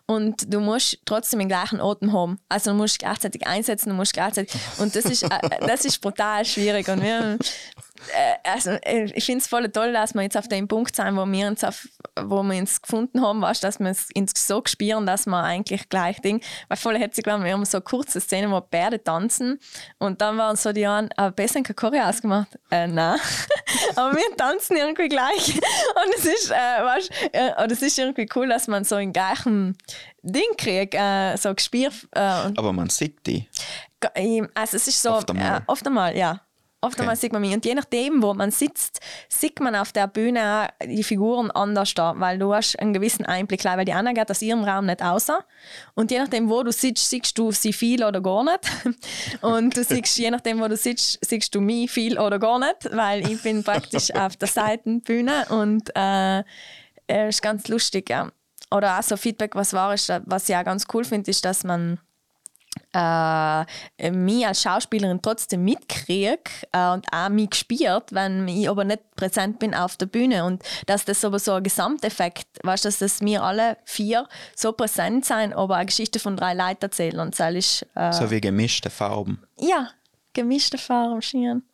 Und 0.08 0.54
du 0.54 0.60
musst 0.60 1.00
trotzdem 1.06 1.40
den 1.40 1.48
gleichen 1.48 1.82
Atem 1.82 2.14
haben. 2.14 2.40
Also 2.48 2.72
du 2.72 2.78
musst 2.78 3.00
gleichzeitig 3.00 3.48
einsetzen, 3.48 3.90
du 3.90 3.96
musst 3.96 4.14
gleichzeitig. 4.14 4.54
Und 4.78 4.96
das 4.96 5.06
ist, 5.06 5.24
äh, 5.24 5.30
das 5.66 5.84
ist 5.84 6.00
brutal 6.00 6.46
schwierig. 6.46 6.88
Und 6.90 7.02
wir, 7.02 7.40
also, 8.44 8.72
äh, 8.72 9.06
ich 9.16 9.26
finde 9.26 9.42
es 9.42 9.48
voll 9.48 9.70
toll, 9.70 9.94
dass 9.94 10.14
wir 10.14 10.22
jetzt 10.22 10.38
auf 10.38 10.48
dem 10.48 10.68
Punkt 10.68 10.96
sind, 10.96 11.16
wo 11.16 11.26
wir 11.26 11.48
uns, 11.48 11.64
auf, 11.64 11.88
wo 12.22 12.44
wir 12.44 12.58
uns 12.60 12.82
gefunden 12.82 13.22
haben, 13.22 13.42
weißt, 13.42 13.64
dass 13.64 13.80
wir 13.80 13.90
es 13.90 14.10
uns 14.16 14.32
so 14.48 14.62
spüren, 14.66 15.06
dass 15.06 15.26
wir 15.26 15.42
eigentlich 15.42 15.90
gleich 15.90 16.22
Ding. 16.22 16.42
Weil 16.68 16.78
voll 16.78 16.96
waren, 17.00 17.44
wir 17.44 17.54
haben 17.54 17.66
so 17.66 17.82
kurze 17.82 18.20
Szenen, 18.22 18.52
wo 18.52 18.62
Pferde 18.62 19.04
tanzen. 19.04 19.60
Und 19.98 20.22
dann 20.22 20.38
waren 20.38 20.56
so 20.56 20.72
die 20.72 20.86
anderen, 20.86 21.10
aber 21.18 21.32
besser 21.32 21.62
keine 21.62 21.76
Choreo 21.76 22.04
ausgemacht. 22.04 22.48
Äh, 22.72 22.88
nein. 22.88 23.20
aber 23.96 24.16
wir 24.16 24.36
tanzen 24.38 24.78
irgendwie 24.78 25.10
gleich. 25.10 25.56
Und 25.56 26.16
es 26.18 26.26
ist, 26.26 26.52
äh, 26.52 26.54
weißt, 26.56 27.12
äh, 27.34 27.64
und 27.64 27.72
es 27.72 27.82
ist 27.82 27.98
irgendwie 27.98 28.28
cool, 28.36 28.48
dass 28.48 28.68
man 28.68 28.84
so 28.84 28.96
einen 28.96 29.14
gleichen 29.14 29.78
Ding 30.22 30.44
kriegt, 30.58 30.94
äh, 30.96 31.36
so 31.38 31.54
gespielt. 31.54 31.94
Äh, 32.12 32.20
Aber 32.20 32.74
man 32.74 32.90
sieht 32.90 33.26
die. 33.28 33.48
Ge- 34.00 34.48
Also 34.54 34.78
es 34.78 34.88
ist 34.88 35.02
so, 35.02 35.12
Oft 35.12 35.30
einmal. 35.32 35.60
Äh, 35.60 35.62
oft 35.68 35.86
einmal, 35.86 36.16
ja. 36.18 36.42
Oft 36.86 37.00
Okay. 37.00 37.16
sieht 37.16 37.34
man 37.34 37.42
mich. 37.42 37.54
Und 37.54 37.66
je 37.66 37.74
nachdem, 37.76 38.22
wo 38.22 38.34
man 38.34 38.52
sitzt, 38.52 39.00
sieht 39.28 39.60
man 39.60 39.76
auf 39.76 39.92
der 39.92 40.08
Bühne 40.08 40.70
auch 40.70 40.86
die 40.86 41.04
Figuren 41.04 41.52
anders 41.52 41.94
da, 41.94 42.14
weil 42.18 42.38
du 42.38 42.54
hast 42.54 42.78
einen 42.80 42.94
gewissen 42.94 43.26
Einblick, 43.26 43.66
weil 43.66 43.86
die 43.86 43.94
Anna 43.94 44.14
geht 44.14 44.30
aus 44.30 44.42
ihrem 44.42 44.64
Raum 44.64 44.86
nicht 44.86 45.02
raus. 45.02 45.28
Und 45.96 46.12
je 46.12 46.20
nachdem, 46.20 46.50
wo 46.50 46.62
du 46.64 46.72
sitzt, 46.72 47.10
siehst 47.10 47.38
du 47.38 47.52
sie 47.52 47.74
viel 47.74 48.04
oder 48.04 48.22
gar 48.22 48.44
nicht. 48.44 48.60
Und 49.42 49.76
du 49.76 49.84
siehst, 49.84 50.18
je 50.18 50.30
nachdem, 50.32 50.60
wo 50.60 50.68
du 50.68 50.78
sitzt, 50.78 51.20
siehst 51.26 51.54
du 51.56 51.62
mich 51.62 51.92
viel 51.92 52.20
oder 52.20 52.40
gar 52.40 52.60
nicht, 52.60 52.90
weil 52.92 53.30
ich 53.30 53.42
bin 53.42 53.64
praktisch 53.64 54.14
auf 54.14 54.36
der 54.38 54.48
Seitenbühne 54.48 55.46
und 55.50 55.90
äh, 55.96 56.40
äh, 57.08 57.30
ist 57.30 57.42
ganz 57.42 57.68
lustig, 57.68 58.10
ja. 58.10 58.32
Oder 58.72 59.00
auch 59.00 59.04
so 59.04 59.18
Feedback, 59.18 59.56
was 59.56 59.74
war, 59.74 59.94
ist, 59.94 60.12
was 60.26 60.50
ich 60.50 60.56
auch 60.56 60.64
ganz 60.64 60.86
cool 60.94 61.04
finde, 61.04 61.30
ist, 61.32 61.46
dass 61.46 61.64
man 61.64 62.00
äh, 62.94 64.12
mich 64.12 64.46
als 64.48 64.62
Schauspielerin 64.62 65.22
trotzdem 65.22 65.64
mitkriege 65.64 66.40
äh, 66.72 66.90
und 66.92 67.06
auch 67.12 67.30
mich 67.30 67.50
gespielt, 67.52 68.04
wenn 68.12 68.48
ich 68.48 68.70
aber 68.70 68.84
nicht 68.84 69.02
präsent 69.16 69.60
bin 69.60 69.74
auf 69.74 69.98
der 69.98 70.06
Bühne. 70.06 70.46
Und 70.46 70.64
dass 70.88 71.06
das 71.06 71.24
aber 71.26 71.40
so 71.40 71.54
ein 71.54 71.64
Gesamteffekt, 71.64 72.48
weißt 72.64 72.86
du, 72.86 72.88
dass 72.90 73.00
das 73.00 73.22
wir 73.22 73.44
alle 73.44 73.78
vier 73.86 74.28
so 74.56 74.72
präsent 74.72 75.26
sein, 75.26 75.54
aber 75.54 75.76
eine 75.76 75.86
Geschichte 75.88 76.20
von 76.20 76.38
drei 76.38 76.54
Leuten 76.54 76.84
erzählen. 76.84 77.20
Und 77.20 77.38
das 77.40 77.54
ist, 77.54 77.86
äh, 77.96 78.12
So 78.14 78.32
wie 78.32 78.42
gemischte 78.42 78.90
Farben. 78.90 79.42
ja, 79.60 79.90
gemischte 80.36 80.78
Farben 80.78 81.22
schieren. 81.22 81.64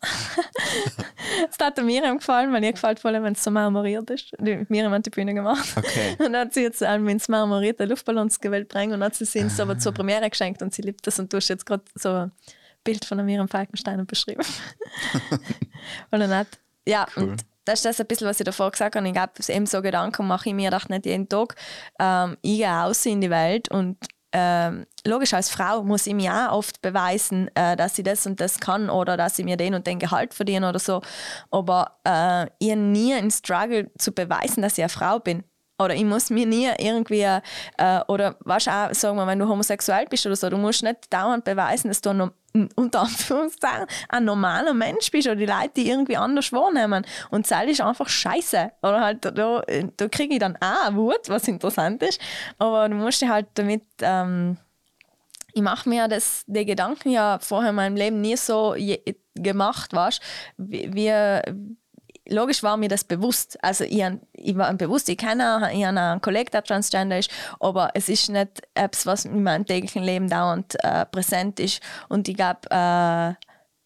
das 1.46 1.58
hat 1.60 1.82
Miriam 1.82 2.16
gefallen, 2.16 2.52
weil 2.52 2.60
mir 2.60 2.72
gefällt 2.72 3.00
vor 3.00 3.10
allem, 3.10 3.24
wenn 3.24 3.34
es 3.34 3.44
so 3.44 3.50
marmoriert 3.50 4.08
ist. 4.08 4.32
Miriam 4.40 4.92
hat 4.92 5.04
die 5.04 5.10
Bühne 5.10 5.34
gemacht. 5.34 5.68
Okay. 5.76 6.12
Und 6.18 6.32
dann 6.32 6.46
hat 6.46 6.54
sie 6.54 6.62
jetzt 6.62 6.80
ähm, 6.80 7.06
ins 7.08 7.28
marmorierte 7.28 7.84
Luftballons 7.84 8.40
gewählt 8.40 8.68
bringen 8.68 8.94
und 8.94 9.04
hat 9.04 9.14
sie 9.14 9.40
uns 9.40 9.60
aber 9.60 9.78
zur 9.78 9.92
Premiere 9.92 10.30
geschenkt 10.30 10.62
und 10.62 10.72
sie 10.72 10.82
liebt 10.82 11.06
das 11.06 11.18
und 11.18 11.32
du 11.32 11.36
hast 11.36 11.48
jetzt 11.48 11.66
gerade 11.66 11.82
so 11.94 12.10
ein 12.10 12.32
Bild 12.84 13.04
von 13.04 13.24
Miriam 13.24 13.48
Falkensteiner 13.48 14.04
beschrieben. 14.04 14.42
und 16.10 16.20
dann 16.20 16.34
hat, 16.34 16.48
ja, 16.86 17.06
und 17.16 17.44
das 17.64 17.80
ist 17.80 17.84
das 17.84 18.00
ein 18.00 18.06
bisschen, 18.06 18.26
was 18.26 18.40
ich 18.40 18.44
davor 18.44 18.70
gesagt 18.70 18.96
habe. 18.96 19.06
Ich 19.06 19.12
glaube, 19.12 19.32
eben 19.48 19.66
so 19.66 19.82
Gedanken 19.82 20.26
mache 20.26 20.48
ich 20.48 20.54
mir 20.54 20.70
doch 20.70 20.88
nicht 20.88 21.06
jeden 21.06 21.28
Tag. 21.28 21.56
Ähm, 21.98 22.36
ich 22.42 22.58
gehe 22.58 22.68
raus 22.68 23.04
in 23.06 23.20
die 23.20 23.30
Welt 23.30 23.70
und 23.70 23.98
ähm, 24.32 24.86
logisch, 25.06 25.34
als 25.34 25.50
Frau 25.50 25.82
muss 25.82 26.06
ich 26.06 26.14
mir 26.14 26.50
auch 26.50 26.58
oft 26.58 26.80
beweisen, 26.80 27.50
äh, 27.54 27.76
dass 27.76 27.98
ich 27.98 28.04
das 28.04 28.26
und 28.26 28.40
das 28.40 28.60
kann 28.60 28.88
oder 28.88 29.16
dass 29.16 29.38
ich 29.38 29.44
mir 29.44 29.56
den 29.56 29.74
und 29.74 29.86
den 29.86 29.98
Gehalt 29.98 30.34
verdiene 30.34 30.68
oder 30.68 30.78
so. 30.78 31.02
Aber 31.50 31.98
äh, 32.04 32.10
habe 32.10 32.76
nie 32.76 33.14
einen 33.14 33.30
Struggle 33.30 33.90
zu 33.98 34.12
beweisen, 34.12 34.62
dass 34.62 34.78
ich 34.78 34.84
eine 34.84 34.88
Frau 34.88 35.18
bin. 35.18 35.44
Oder 35.84 35.94
ich 35.94 36.04
muss 36.04 36.30
mir 36.30 36.46
nie 36.46 36.68
irgendwie, 36.78 37.22
äh, 37.22 38.00
oder 38.08 38.36
weißt 38.40 38.68
auch, 38.68 38.94
sagen 38.94 39.16
wir, 39.16 39.26
wenn 39.26 39.38
du 39.38 39.48
homosexuell 39.48 40.06
bist 40.06 40.26
oder 40.26 40.36
so, 40.36 40.48
du 40.50 40.56
musst 40.56 40.82
nicht 40.82 41.12
dauernd 41.12 41.44
beweisen, 41.44 41.88
dass 41.88 42.00
du 42.00 42.10
ein, 42.10 42.30
unter 42.76 43.00
Anführungszeichen 43.02 43.86
ein 44.08 44.24
normaler 44.24 44.74
Mensch 44.74 45.10
bist 45.10 45.26
oder 45.26 45.36
die 45.36 45.46
Leute, 45.46 45.70
die 45.76 45.88
irgendwie 45.88 46.16
anders 46.16 46.52
wahrnehmen. 46.52 47.04
Und 47.30 47.50
das 47.50 47.64
ist 47.64 47.80
einfach 47.80 48.08
scheiße. 48.08 48.72
Oder 48.82 49.00
halt, 49.00 49.24
da, 49.24 49.62
da 49.96 50.08
kriege 50.08 50.34
ich 50.34 50.40
dann 50.40 50.56
auch 50.56 50.94
Wut, 50.94 51.28
was 51.28 51.48
interessant 51.48 52.02
ist. 52.02 52.20
Aber 52.58 52.88
du 52.88 52.94
musst 52.96 53.22
dich 53.22 53.28
halt 53.28 53.46
damit. 53.54 53.84
Ähm, 54.00 54.58
ich 55.54 55.62
mache 55.62 55.86
mir 55.86 56.08
das, 56.08 56.44
die 56.46 56.64
Gedanken 56.64 57.10
ja 57.10 57.38
vorher 57.38 57.70
in 57.70 57.76
meinem 57.76 57.96
Leben 57.96 58.22
nie 58.22 58.36
so 58.36 58.74
je, 58.74 59.02
gemacht, 59.34 59.92
weißt 59.92 60.20
wie, 60.56 60.90
wie 60.94 61.10
logisch 62.28 62.62
war 62.62 62.76
mir 62.76 62.88
das 62.88 63.04
bewusst. 63.04 63.62
Also 63.62 63.84
ich, 63.84 64.04
ich 64.32 64.56
war 64.56 64.72
bewusst, 64.74 65.08
ich 65.08 65.18
kenne 65.18 65.70
ich 65.72 65.84
habe 65.84 65.98
einen 65.98 66.20
Kollegen, 66.20 66.50
der 66.50 66.62
transgender 66.62 67.18
ist, 67.18 67.30
aber 67.60 67.90
es 67.94 68.08
ist 68.08 68.28
nicht 68.28 68.62
etwas, 68.74 69.06
was 69.06 69.24
in 69.24 69.42
meinem 69.42 69.66
täglichen 69.66 70.02
Leben 70.02 70.28
dauernd 70.28 70.76
äh, 70.84 71.06
präsent 71.06 71.60
ist. 71.60 71.80
Und 72.08 72.28
ich 72.28 72.36
glaube, 72.36 72.60
äh, 72.70 73.34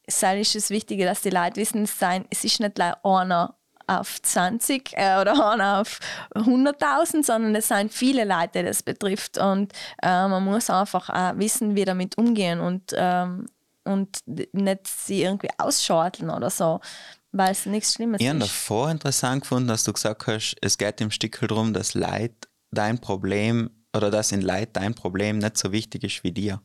es 0.07 0.22
ist 0.22 0.55
das 0.55 0.70
Wichtige, 0.70 1.05
dass 1.05 1.22
die 1.22 1.30
Leute 1.30 1.57
wissen, 1.57 1.82
es, 1.82 2.45
ist 2.45 2.61
nicht 2.61 2.80
einer 2.80 3.55
auf 3.89 4.20
20 4.20 4.93
äh, 4.95 5.20
oder 5.20 5.51
einer 5.53 5.80
auf 5.80 6.01
100.000, 6.34 7.24
sondern 7.24 7.55
es 7.55 7.68
sind 7.68 7.93
viele 7.93 8.24
Leute, 8.24 8.61
die 8.61 8.64
das 8.64 8.82
betrifft. 8.82 9.39
Und 9.39 9.72
äh, 10.03 10.28
man 10.28 10.45
muss 10.45 10.70
einfach 10.70 11.09
äh, 11.11 11.39
wissen, 11.39 11.74
wie 11.74 11.84
damit 11.84 12.18
umgehen 12.18 12.61
und, 12.61 12.93
ähm, 12.97 13.47
und 13.84 14.18
nicht 14.26 14.87
sie 14.87 15.22
irgendwie 15.22 15.51
ausschalten 15.59 16.30
oder 16.30 16.51
so 16.51 16.80
weil 17.37 17.53
es 17.53 17.66
nichts 17.66 17.95
Schlimmes 17.95 18.20
ich 18.20 18.26
ist. 18.26 18.32
Ich 18.32 18.41
habe 18.41 18.51
davor 18.51 18.91
interessant 18.91 19.43
gefunden, 19.43 19.68
dass 19.68 19.84
du 19.84 19.93
gesagt 19.93 20.26
hast, 20.26 20.57
es 20.61 20.78
geht 20.78 21.01
im 21.01 21.11
Stickel 21.11 21.49
darum, 21.49 21.72
dass 21.72 21.95
Leid 21.95 22.49
dein 22.70 22.99
Problem 22.99 23.70
oder 23.95 24.11
dass 24.11 24.32
in 24.32 24.41
Leid 24.41 24.70
dein 24.74 24.95
Problem 24.95 25.39
nicht 25.39 25.57
so 25.57 25.72
wichtig 25.72 26.05
ist 26.05 26.24
wie 26.24 26.32
dir. 26.32 26.61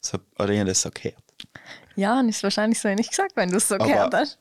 So, 0.00 0.18
oder 0.38 0.50
ich 0.50 0.64
das 0.64 0.82
so 0.82 0.90
gehört? 0.90 1.22
Ja, 1.94 2.18
und 2.18 2.28
ist 2.28 2.42
wahrscheinlich 2.42 2.80
so 2.80 2.88
nicht 2.88 3.10
gesagt, 3.10 3.36
wenn 3.36 3.50
du 3.50 3.56
es 3.56 3.68
so 3.68 3.76
Aber 3.76 3.86
gehört 3.86 4.14
hast. 4.14 4.38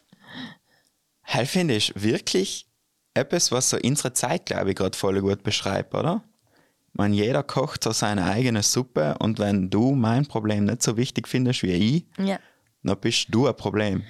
Halt 1.23 1.47
finde 1.47 1.75
ich 1.75 1.93
wirklich 1.95 2.67
etwas, 3.13 3.51
was 3.51 3.69
so 3.69 3.77
unsere 3.83 4.13
Zeit, 4.13 4.45
glaube 4.45 4.71
ich, 4.71 4.75
gerade 4.75 4.97
voll 4.97 5.21
gut 5.21 5.43
beschreibt, 5.43 5.93
oder? 5.93 6.23
Man, 6.93 7.13
jeder 7.13 7.43
kocht 7.43 7.83
so 7.83 7.91
seine 7.91 8.25
eigene 8.25 8.63
Suppe 8.63 9.15
und 9.19 9.39
wenn 9.39 9.69
du 9.69 9.93
mein 9.95 10.25
Problem 10.25 10.65
nicht 10.65 10.83
so 10.83 10.97
wichtig 10.97 11.27
findest 11.27 11.63
wie 11.63 11.71
ich, 11.71 12.05
ja. 12.17 12.39
dann 12.83 12.99
bist 12.99 13.27
du 13.29 13.47
ein 13.47 13.55
Problem. 13.55 14.03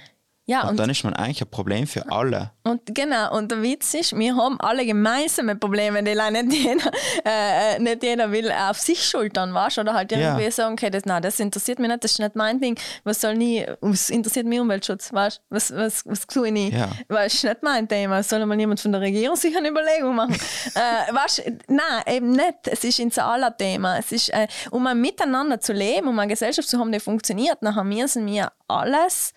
Ja, 0.44 0.62
und, 0.62 0.70
und, 0.70 0.76
dann 0.80 0.90
ist 0.90 1.04
man 1.04 1.14
eigentlich 1.14 1.40
ein 1.40 1.50
Problem 1.50 1.86
für 1.86 2.10
alle. 2.10 2.50
Und 2.64 2.80
genau, 2.86 3.36
und 3.36 3.52
der 3.52 3.62
Witz 3.62 3.94
ist, 3.94 4.18
wir 4.18 4.34
haben 4.34 4.58
alle 4.60 4.84
gemeinsame 4.84 5.54
Probleme, 5.54 6.02
die 6.02 6.16
nicht 6.16 6.52
jeder, 6.52 6.90
äh, 7.24 7.78
nicht 7.78 8.02
jeder 8.02 8.32
will 8.32 8.50
auf 8.50 8.76
sich 8.80 9.04
schultern, 9.04 9.54
weißt 9.54 9.78
Oder 9.78 9.94
halt 9.94 10.10
irgendwie 10.10 10.42
ja. 10.42 10.50
sagen, 10.50 10.72
okay, 10.72 10.90
das, 10.90 11.04
nein, 11.04 11.22
das 11.22 11.38
interessiert 11.38 11.78
mich 11.78 11.88
nicht, 11.88 12.02
das 12.02 12.12
ist 12.12 12.18
nicht 12.18 12.34
mein 12.34 12.60
Ding, 12.60 12.76
was 13.04 13.20
soll 13.20 13.36
nie, 13.36 13.64
was 13.80 14.10
interessiert 14.10 14.46
mich 14.46 14.58
Umweltschutz, 14.58 15.12
weißt 15.12 15.40
Was, 15.48 15.74
was, 15.76 16.04
was 16.06 16.26
tue 16.26 16.48
ich 16.48 16.52
nicht? 16.52 16.72
Ja. 16.72 16.88
Es 17.20 17.34
ist 17.34 17.44
nicht 17.44 17.62
mein 17.62 17.86
Thema, 17.86 18.20
soll 18.24 18.44
mal 18.44 18.58
jemand 18.58 18.80
von 18.80 18.90
der 18.90 19.00
Regierung 19.00 19.36
sich 19.36 19.56
eine 19.56 19.68
Überlegung 19.68 20.16
machen? 20.16 20.34
äh, 20.74 21.14
weißt 21.14 21.44
nein, 21.68 22.02
eben 22.08 22.32
nicht, 22.32 22.66
es 22.66 22.82
ist 22.82 22.98
unser 22.98 23.26
aller 23.26 23.56
Thema. 23.56 23.98
Es 23.98 24.10
ist, 24.10 24.30
äh, 24.30 24.48
um 24.72 24.84
ein 24.88 25.00
Miteinander 25.00 25.60
zu 25.60 25.72
leben, 25.72 26.08
um 26.08 26.18
eine 26.18 26.32
Gesellschaft 26.32 26.68
zu 26.68 26.80
haben, 26.80 26.90
die 26.90 26.98
funktioniert, 26.98 27.58
dann 27.60 27.88
müssen 27.88 28.26
wir 28.26 28.50
alles 28.66 29.34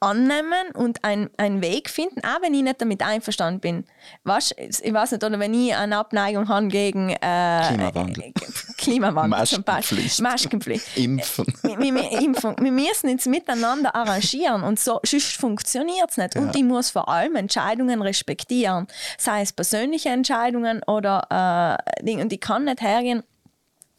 annehmen 0.00 0.70
und 0.74 1.04
einen 1.04 1.60
Weg 1.62 1.90
finden, 1.90 2.22
auch 2.24 2.40
wenn 2.40 2.54
ich 2.54 2.62
nicht 2.62 2.80
damit 2.80 3.02
einverstanden 3.02 3.60
bin. 3.60 3.84
Weißt, 4.24 4.54
ich 4.58 4.92
weiß 4.92 5.12
nicht, 5.12 5.22
oder 5.22 5.38
wenn 5.38 5.52
ich 5.52 5.74
eine 5.74 5.98
Abneigung 5.98 6.48
habe 6.48 6.68
gegen 6.68 7.10
äh, 7.10 7.60
Klimawandel, 7.68 8.32
Klimawandel 8.78 9.46
zum 9.46 9.62
Beispiel. 9.62 10.10
Maskenpflicht. 10.22 10.86
Impfen. 10.96 11.46
Wir, 11.62 11.78
wir, 11.78 12.12
Impfung. 12.18 12.56
wir 12.58 12.72
müssen 12.72 13.10
uns 13.10 13.26
miteinander 13.26 13.94
arrangieren 13.94 14.62
und 14.62 14.80
so, 14.80 15.00
sonst 15.04 15.36
funktioniert 15.36 16.10
es 16.10 16.16
nicht. 16.16 16.34
Ja. 16.34 16.40
Und 16.40 16.56
ich 16.56 16.64
muss 16.64 16.90
vor 16.90 17.08
allem 17.08 17.36
Entscheidungen 17.36 18.00
respektieren, 18.00 18.86
sei 19.18 19.42
es 19.42 19.52
persönliche 19.52 20.08
Entscheidungen 20.08 20.82
oder 20.84 21.76
äh, 21.98 22.02
Dinge. 22.02 22.22
Und 22.22 22.32
ich 22.32 22.40
kann 22.40 22.64
nicht 22.64 22.80
hergehen 22.80 23.22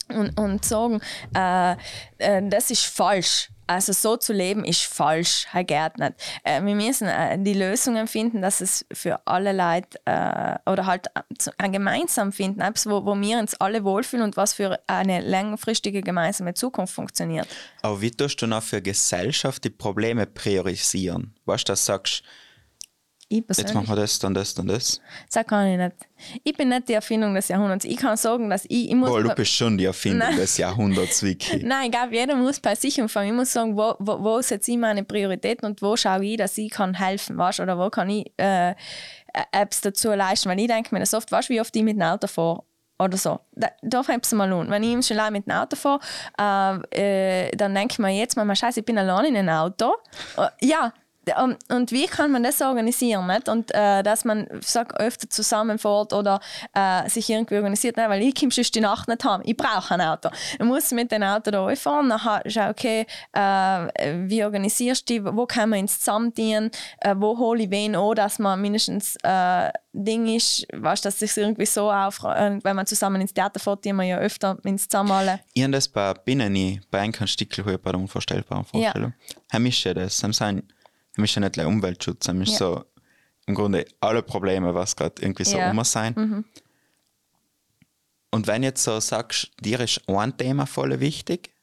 und, 0.09 0.39
und 0.39 0.65
sagen, 0.65 0.99
äh, 1.35 1.73
äh, 2.17 2.41
das 2.49 2.71
ist 2.71 2.85
falsch 2.85 3.49
also 3.71 3.93
so 3.93 4.17
zu 4.17 4.33
leben 4.33 4.63
ist 4.65 4.83
falsch, 4.83 5.47
Herr 5.49 5.63
Gärtner. 5.63 6.13
Äh, 6.43 6.61
wir 6.63 6.75
müssen 6.75 7.07
äh, 7.07 7.37
die 7.39 7.53
Lösungen 7.53 8.07
finden, 8.07 8.41
dass 8.41 8.61
es 8.61 8.85
für 8.91 9.19
alle 9.25 9.53
Leute 9.53 9.99
äh, 10.05 10.69
oder 10.69 10.85
halt 10.85 11.07
äh, 11.57 11.69
gemeinsam 11.69 12.31
finden, 12.31 12.61
etwas, 12.61 12.85
wo, 12.85 13.05
wo 13.05 13.19
wir 13.19 13.39
uns 13.39 13.55
alle 13.55 13.83
wohlfühlen 13.83 14.23
und 14.23 14.37
was 14.37 14.53
für 14.53 14.79
eine 14.87 15.21
längerfristige 15.21 16.01
gemeinsame 16.01 16.53
Zukunft 16.53 16.93
funktioniert. 16.93 17.47
Aber 17.81 18.01
wie 18.01 18.11
tust 18.11 18.41
du 18.41 18.47
noch 18.47 18.63
für 18.63 18.81
Gesellschaft 18.81 19.63
die 19.63 19.69
Probleme 19.69 20.25
priorisieren? 20.25 21.33
Was 21.45 21.63
du 21.63 21.75
sagst, 21.75 22.23
ich 23.31 23.45
persönlich. 23.45 23.69
Jetzt 23.69 23.75
machen 23.75 23.87
wir 23.87 23.95
das, 23.95 24.19
dann 24.19 24.33
das, 24.33 24.53
dann 24.53 24.67
das. 24.67 25.01
Das 25.31 25.45
kann 25.45 25.67
ich 25.67 25.77
nicht. 25.77 25.95
Ich 26.43 26.55
bin 26.55 26.69
nicht 26.69 26.89
die 26.89 26.93
Erfindung 26.93 27.33
des 27.33 27.47
Jahrhunderts. 27.47 27.85
Ich 27.85 27.97
kann 27.97 28.17
sagen, 28.17 28.49
dass 28.49 28.65
ich. 28.65 28.89
ich 28.89 28.95
muss 28.95 29.09
oh, 29.09 29.21
du 29.21 29.33
bist 29.33 29.51
schon 29.51 29.77
die 29.77 29.85
Erfindung 29.85 30.27
Nein. 30.27 30.37
des 30.37 30.57
Jahrhunderts, 30.57 31.23
Vicky. 31.23 31.63
Nein, 31.63 31.85
ich 31.85 31.91
glaube, 31.91 32.13
jeder 32.13 32.35
muss 32.35 32.59
bei 32.59 32.75
sich 32.75 33.01
anfangen. 33.01 33.29
Ich 33.29 33.35
muss 33.35 33.53
sagen, 33.53 33.75
wo, 33.75 33.95
wo, 33.99 34.23
wo 34.23 34.41
setze 34.41 34.71
ich 34.71 34.77
meine 34.77 35.03
Prioritäten 35.03 35.65
und 35.65 35.81
wo 35.81 35.95
schaue 35.95 36.25
ich, 36.25 36.37
dass 36.37 36.57
ich 36.57 36.69
kann 36.69 36.93
helfen 36.93 37.37
kann. 37.37 37.53
Oder 37.59 37.77
wo 37.77 37.89
kann 37.89 38.09
ich 38.09 38.31
äh, 38.37 38.75
Apps 39.51 39.81
dazu 39.81 40.09
leisten. 40.09 40.49
Weil 40.49 40.59
ich 40.59 40.67
denke 40.67 40.93
mir 40.93 40.99
das 40.99 41.13
oft, 41.13 41.31
weißt, 41.31 41.49
wie 41.49 41.61
oft 41.61 41.75
ich 41.75 41.83
mit 41.83 41.95
dem 41.95 42.03
Auto 42.03 42.27
fahre 42.27 42.63
oder 43.01 43.17
so. 43.17 43.39
Da, 43.53 43.69
da 43.81 44.03
fängt 44.03 44.25
es 44.25 44.31
mal 44.31 44.51
an. 44.51 44.69
Wenn 44.69 44.83
ich 44.83 45.05
schon 45.05 45.17
allein 45.17 45.33
mit 45.33 45.47
dem 45.47 45.53
Auto 45.53 45.75
fahre, 45.75 45.99
äh, 46.93 47.47
äh, 47.47 47.55
dann 47.55 47.73
denke 47.73 47.93
ich 47.93 47.99
mir 47.99 48.09
jetzt 48.11 48.37
mal, 48.37 48.55
scheiße, 48.55 48.81
ich 48.81 48.85
bin 48.85 48.97
allein 48.97 49.25
in 49.25 49.37
einem 49.37 49.49
Auto. 49.49 49.95
Uh, 50.37 50.47
ja, 50.61 50.93
und, 51.37 51.57
und, 51.69 51.91
wie 51.91 52.07
kann 52.07 52.31
man 52.31 52.43
das 52.43 52.61
organisieren? 52.61 53.27
Nicht? 53.27 53.47
Und 53.47 53.71
äh, 53.73 54.01
dass 54.01 54.25
man 54.25 54.47
sag, 54.61 54.99
öfter 54.99 55.29
zusammenfährt 55.29 56.13
oder 56.13 56.39
äh, 56.73 57.07
sich 57.09 57.29
irgendwie 57.29 57.57
organisiert, 57.57 57.97
nicht? 57.97 58.09
weil 58.09 58.23
ich 58.23 58.33
kann 58.33 58.49
sonst 58.49 58.73
die 58.73 58.81
Nacht 58.81 59.07
nicht 59.07 59.23
haben. 59.23 59.43
Ich 59.45 59.55
brauche 59.55 59.93
ein 59.93 60.01
Auto. 60.01 60.29
Ich 60.53 60.65
muss 60.65 60.91
mit 60.91 61.11
dem 61.11 61.21
Auto 61.23 61.51
da 61.51 61.75
fahren. 61.75 62.09
Dann 62.09 62.41
ist 62.41 62.57
okay, 62.57 63.05
äh, 63.33 64.27
wie 64.27 64.43
organisierst 64.43 65.07
du 65.09 65.13
dich? 65.13 65.23
Wo 65.23 65.45
kann 65.45 65.69
man 65.69 65.79
ins 65.79 65.99
Zusammendienen? 65.99 66.71
Äh, 66.99 67.15
wo 67.17 67.37
hole 67.37 67.63
ich 67.63 67.69
wen 67.69 67.95
an, 67.95 68.15
dass 68.15 68.39
man 68.39 68.59
mindestens 68.59 69.15
äh, 69.23 69.71
Ding 69.93 70.25
ist, 70.27 70.65
weißt, 70.73 71.05
dass 71.05 71.19
sich 71.19 71.35
irgendwie 71.37 71.65
so 71.65 71.91
auf, 71.91 72.23
äh, 72.23 72.59
wenn 72.63 72.75
man 72.75 72.85
zusammen 72.87 73.21
ins 73.21 73.33
Theater 73.33 73.59
fährt, 73.59 73.85
die 73.85 73.93
man 73.93 74.07
ja 74.07 74.17
öfter 74.17 74.57
ins 74.63 74.87
Zusammenhalten. 74.87 75.39
Ich 75.53 75.61
habe 75.61 75.73
das 75.73 75.87
bei 75.87 76.13
Binnen 76.13 76.81
bei 76.89 76.99
einem 76.99 77.27
Stickel 77.27 77.63
bei 77.77 77.91
der 77.91 77.99
unvorstellbaren 77.99 78.65
Vorstellung. 78.65 79.13
Ja. 79.27 79.35
Haben 79.53 79.69
das. 79.95 80.23
Haben 80.23 80.33
für 80.33 80.80
mich 81.17 81.31
ist 81.31 81.35
ja 81.35 81.41
nicht 81.41 81.57
Umweltschutz, 81.57 82.25
für 82.25 82.33
mich 82.33 82.51
ja. 82.51 82.57
so 82.57 82.85
im 83.45 83.55
Grunde 83.55 83.85
alle 83.99 84.21
Probleme, 84.21 84.73
was 84.73 84.95
gerade 84.95 85.21
irgendwie 85.21 85.43
so 85.43 85.57
immer 85.57 85.83
sein. 85.83 86.13
Mhm. 86.15 86.45
Und 88.31 88.47
wenn 88.47 88.63
jetzt 88.63 88.83
so 88.83 88.99
sagst, 88.99 89.51
dir 89.59 89.79
ist 89.81 90.07
ein 90.07 90.37
Thema 90.37 90.65
voll 90.65 90.99
wichtig, 90.99 91.53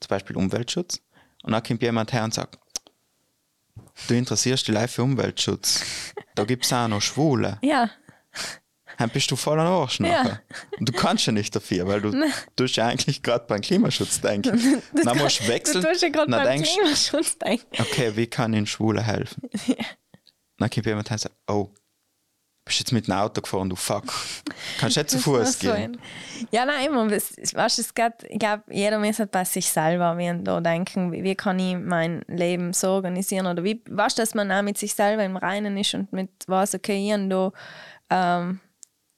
zum 0.00 0.08
Beispiel 0.08 0.36
Umweltschutz, 0.36 1.00
und 1.42 1.52
dann 1.52 1.62
kommt 1.62 1.82
jemand 1.82 2.12
her 2.12 2.24
und 2.24 2.34
sagt, 2.34 2.58
du 4.08 4.14
interessierst 4.14 4.66
dich 4.66 4.74
live 4.74 4.92
für 4.92 5.04
Umweltschutz, 5.04 5.84
da 6.34 6.44
gibt 6.44 6.64
es 6.64 6.72
auch 6.72 6.88
noch 6.88 7.00
Schwule. 7.00 7.58
Ja 7.62 7.90
dann 9.00 9.08
bist 9.08 9.30
du 9.30 9.36
voll 9.36 9.58
an 9.58 9.66
Arsch 9.66 10.00
nachher. 10.00 10.42
Ja. 10.50 10.78
Und 10.78 10.86
du 10.86 10.92
kannst 10.92 11.24
ja 11.24 11.32
nicht 11.32 11.56
dafür, 11.56 11.86
weil 11.88 12.02
du 12.02 12.12
tust 12.56 12.76
ja 12.76 12.86
eigentlich 12.86 13.22
gerade 13.22 13.46
beim 13.46 13.62
Klimaschutz 13.62 14.20
denken. 14.20 14.60
Das 14.92 15.04
dann 15.04 15.18
musst 15.18 15.40
du 15.40 15.48
wechseln. 15.48 15.80
Du 15.80 15.88
tust 15.88 16.02
ja 16.02 16.10
gerade 16.10 16.30
beim 16.30 16.44
denkst, 16.44 16.70
Klimaschutz 16.74 17.38
denken. 17.38 17.66
Okay, 17.78 18.12
wie 18.14 18.26
kann 18.26 18.52
ich 18.52 18.58
den 18.58 18.66
Schwulen 18.66 19.02
helfen? 19.02 19.48
Ja. 19.66 19.76
Dann 20.58 20.68
kommt 20.68 20.84
jemand 20.84 21.10
und 21.10 21.18
sagt, 21.18 21.34
oh, 21.48 21.70
bist 22.66 22.80
jetzt 22.80 22.92
mit 22.92 23.06
dem 23.08 23.14
Auto 23.14 23.40
gefahren, 23.40 23.70
du 23.70 23.76
Fuck. 23.76 24.12
Kannst 24.78 24.96
du 24.96 25.00
nicht 25.00 25.10
zu 25.10 25.18
Fuß 25.18 25.58
gehen? 25.60 25.98
So 26.40 26.46
ja, 26.50 26.66
nein, 26.66 26.86
immer. 26.86 27.10
Weißt, 27.10 27.78
es 27.78 27.94
geht, 27.94 28.12
ich 28.28 28.38
glaube, 28.38 28.64
jeder 28.68 28.98
muss 28.98 29.18
halt 29.18 29.30
bei 29.30 29.44
sich 29.46 29.66
selber 29.66 30.14
da 30.42 30.60
denken, 30.60 31.10
wie, 31.10 31.24
wie, 31.24 31.34
kann 31.34 31.58
ich 31.58 31.76
mein 31.76 32.22
Leben 32.28 32.74
so 32.74 32.88
organisieren 32.90 33.46
oder 33.46 33.64
wie, 33.64 33.82
weißt 33.88 34.18
du, 34.18 34.22
dass 34.22 34.34
man 34.34 34.52
auch 34.52 34.62
mit 34.62 34.76
sich 34.76 34.92
selber 34.92 35.24
im 35.24 35.38
Reinen 35.38 35.78
ist 35.78 35.94
und 35.94 36.12
mit 36.12 36.30
was, 36.46 36.74
okay, 36.74 36.98
ich 36.98 37.28
da 37.30 37.50
ähm, 38.10 38.60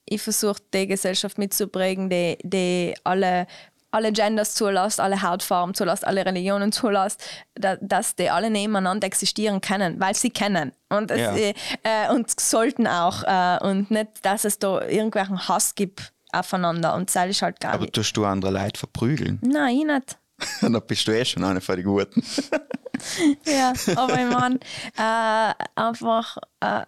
ich 0.05 0.21
versuche 0.21 0.61
die 0.73 0.87
Gesellschaft 0.87 1.37
mitzuprägen, 1.37 2.09
die, 2.09 2.37
die 2.43 2.93
alle, 3.03 3.47
alle 3.91 4.11
Genders 4.11 4.55
zulässt, 4.55 4.99
alle 4.99 5.21
Hautfarben 5.21 5.73
zulässt, 5.73 6.05
alle 6.05 6.25
Religionen 6.25 6.71
zulässt, 6.71 7.23
da, 7.55 7.77
dass 7.77 8.15
die 8.15 8.29
alle 8.29 8.49
nebeneinander 8.49 9.05
existieren 9.07 9.61
können, 9.61 9.99
weil 9.99 10.15
sie 10.15 10.29
kennen. 10.29 10.71
Und, 10.89 11.11
es, 11.11 11.19
ja. 11.19 11.35
äh, 11.83 12.13
und 12.13 12.39
sollten 12.39 12.87
auch. 12.87 13.23
Äh, 13.23 13.65
und 13.65 13.91
nicht, 13.91 14.09
dass 14.23 14.45
es 14.45 14.59
da 14.59 14.81
irgendwelchen 14.81 15.47
Hass 15.47 15.75
gibt 15.75 16.11
aufeinander. 16.31 16.95
Und 16.95 17.13
das 17.13 17.29
ist 17.29 17.41
halt 17.41 17.59
gar 17.59 17.73
Aber 17.73 17.91
tust 17.91 18.17
du 18.17 18.25
andere 18.25 18.51
Leute 18.51 18.79
verprügeln? 18.79 19.39
Nein, 19.43 19.77
ich 19.77 19.85
nicht. 19.85 20.17
Dann 20.61 20.81
bist 20.87 21.07
du 21.07 21.11
eh 21.11 21.23
schon 21.23 21.43
eine 21.43 21.61
von 21.61 21.75
den 21.75 21.85
Guten. 21.85 22.23
ja, 23.45 23.73
aber 23.95 24.13
ich 24.13 24.31
meine, 24.31 24.59
äh, 24.97 25.53
einfach, 25.75 26.37
äh, 26.59 26.81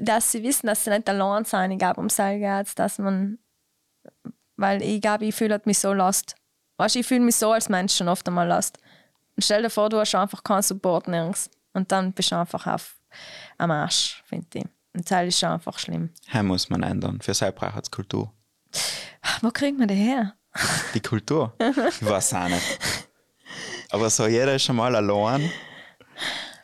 dass 0.00 0.32
sie 0.32 0.42
wissen, 0.42 0.66
dass 0.66 0.84
sie 0.84 0.90
nicht 0.90 1.08
allein 1.08 1.44
sein, 1.44 1.70
ich 1.70 1.78
glaube, 1.78 2.00
um 2.00 2.08
Seil 2.08 2.64
dass 2.74 2.98
man, 2.98 3.38
weil 4.56 4.82
ich 4.82 5.00
glaube, 5.00 5.26
ich 5.26 5.34
fühle 5.34 5.60
mich 5.64 5.78
so 5.78 5.92
lost. 5.92 6.34
Weißt 6.78 6.94
du, 6.94 7.00
ich 7.00 7.06
fühle 7.06 7.20
mich 7.20 7.36
so 7.36 7.52
als 7.52 7.68
Mensch 7.68 7.94
schon 7.94 8.08
oft 8.08 8.26
einmal 8.28 8.48
lost. 8.48 8.78
Und 9.34 9.44
stell 9.44 9.62
dir 9.62 9.70
vor, 9.70 9.88
du 9.88 9.98
hast 9.98 10.14
einfach 10.14 10.42
keinen 10.42 10.62
Support 10.62 11.08
nirgends. 11.08 11.50
Und 11.72 11.92
dann 11.92 12.12
bist 12.12 12.32
du 12.32 12.36
einfach 12.36 12.66
auf, 12.66 12.96
am 13.58 13.70
Arsch, 13.70 14.22
finde 14.26 14.46
ich. 14.58 14.64
Und 14.94 15.10
das 15.10 15.26
ist 15.26 15.38
schon 15.38 15.50
einfach 15.50 15.78
schlimm. 15.78 16.10
Hier 16.26 16.42
muss 16.42 16.70
man 16.70 16.82
ändern. 16.82 17.20
Für 17.20 17.34
sie 17.34 17.52
braucht 17.52 17.82
es 17.82 17.90
Kultur. 17.90 18.32
Wo 19.42 19.50
kriegt 19.50 19.78
man 19.78 19.88
die 19.88 19.94
her? 19.94 20.34
Die 20.94 21.00
Kultur? 21.00 21.54
Ich 21.58 22.04
weiß 22.04 22.34
auch 22.34 22.48
nicht. 22.48 22.78
Aber 23.90 24.08
so 24.08 24.26
jeder 24.26 24.54
ist 24.54 24.64
schon 24.64 24.76
mal 24.76 24.94
allein. 24.96 25.50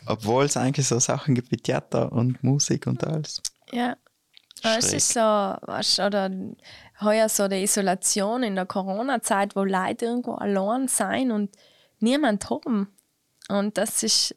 Obwohl 0.07 0.45
es 0.45 0.57
eigentlich 0.57 0.87
so 0.89 0.99
Sachen 0.99 1.35
gibt 1.35 1.51
wie 1.51 1.57
Theater 1.57 2.13
und 2.13 2.43
Musik 2.43 2.87
und 2.87 3.05
alles. 3.05 3.43
Ja. 3.71 3.97
Aber 4.63 4.79
Es 4.79 4.87
Schräg. 4.87 4.97
ist 4.99 5.09
so, 5.13 5.21
weißt, 5.21 5.99
du, 5.99 6.07
oder 6.07 6.31
heuer 7.01 7.29
so 7.29 7.49
die 7.49 7.63
Isolation 7.63 8.43
in 8.43 8.55
der 8.55 8.67
Corona-Zeit, 8.67 9.57
wo 9.57 9.65
Leute 9.65 10.05
irgendwo 10.07 10.35
allein 10.35 10.87
sein 10.89 11.33
und 11.33 11.51
niemand 11.99 12.49
haben. 12.49 12.89
Und 13.49 13.77
das 13.77 14.03
ist 14.03 14.35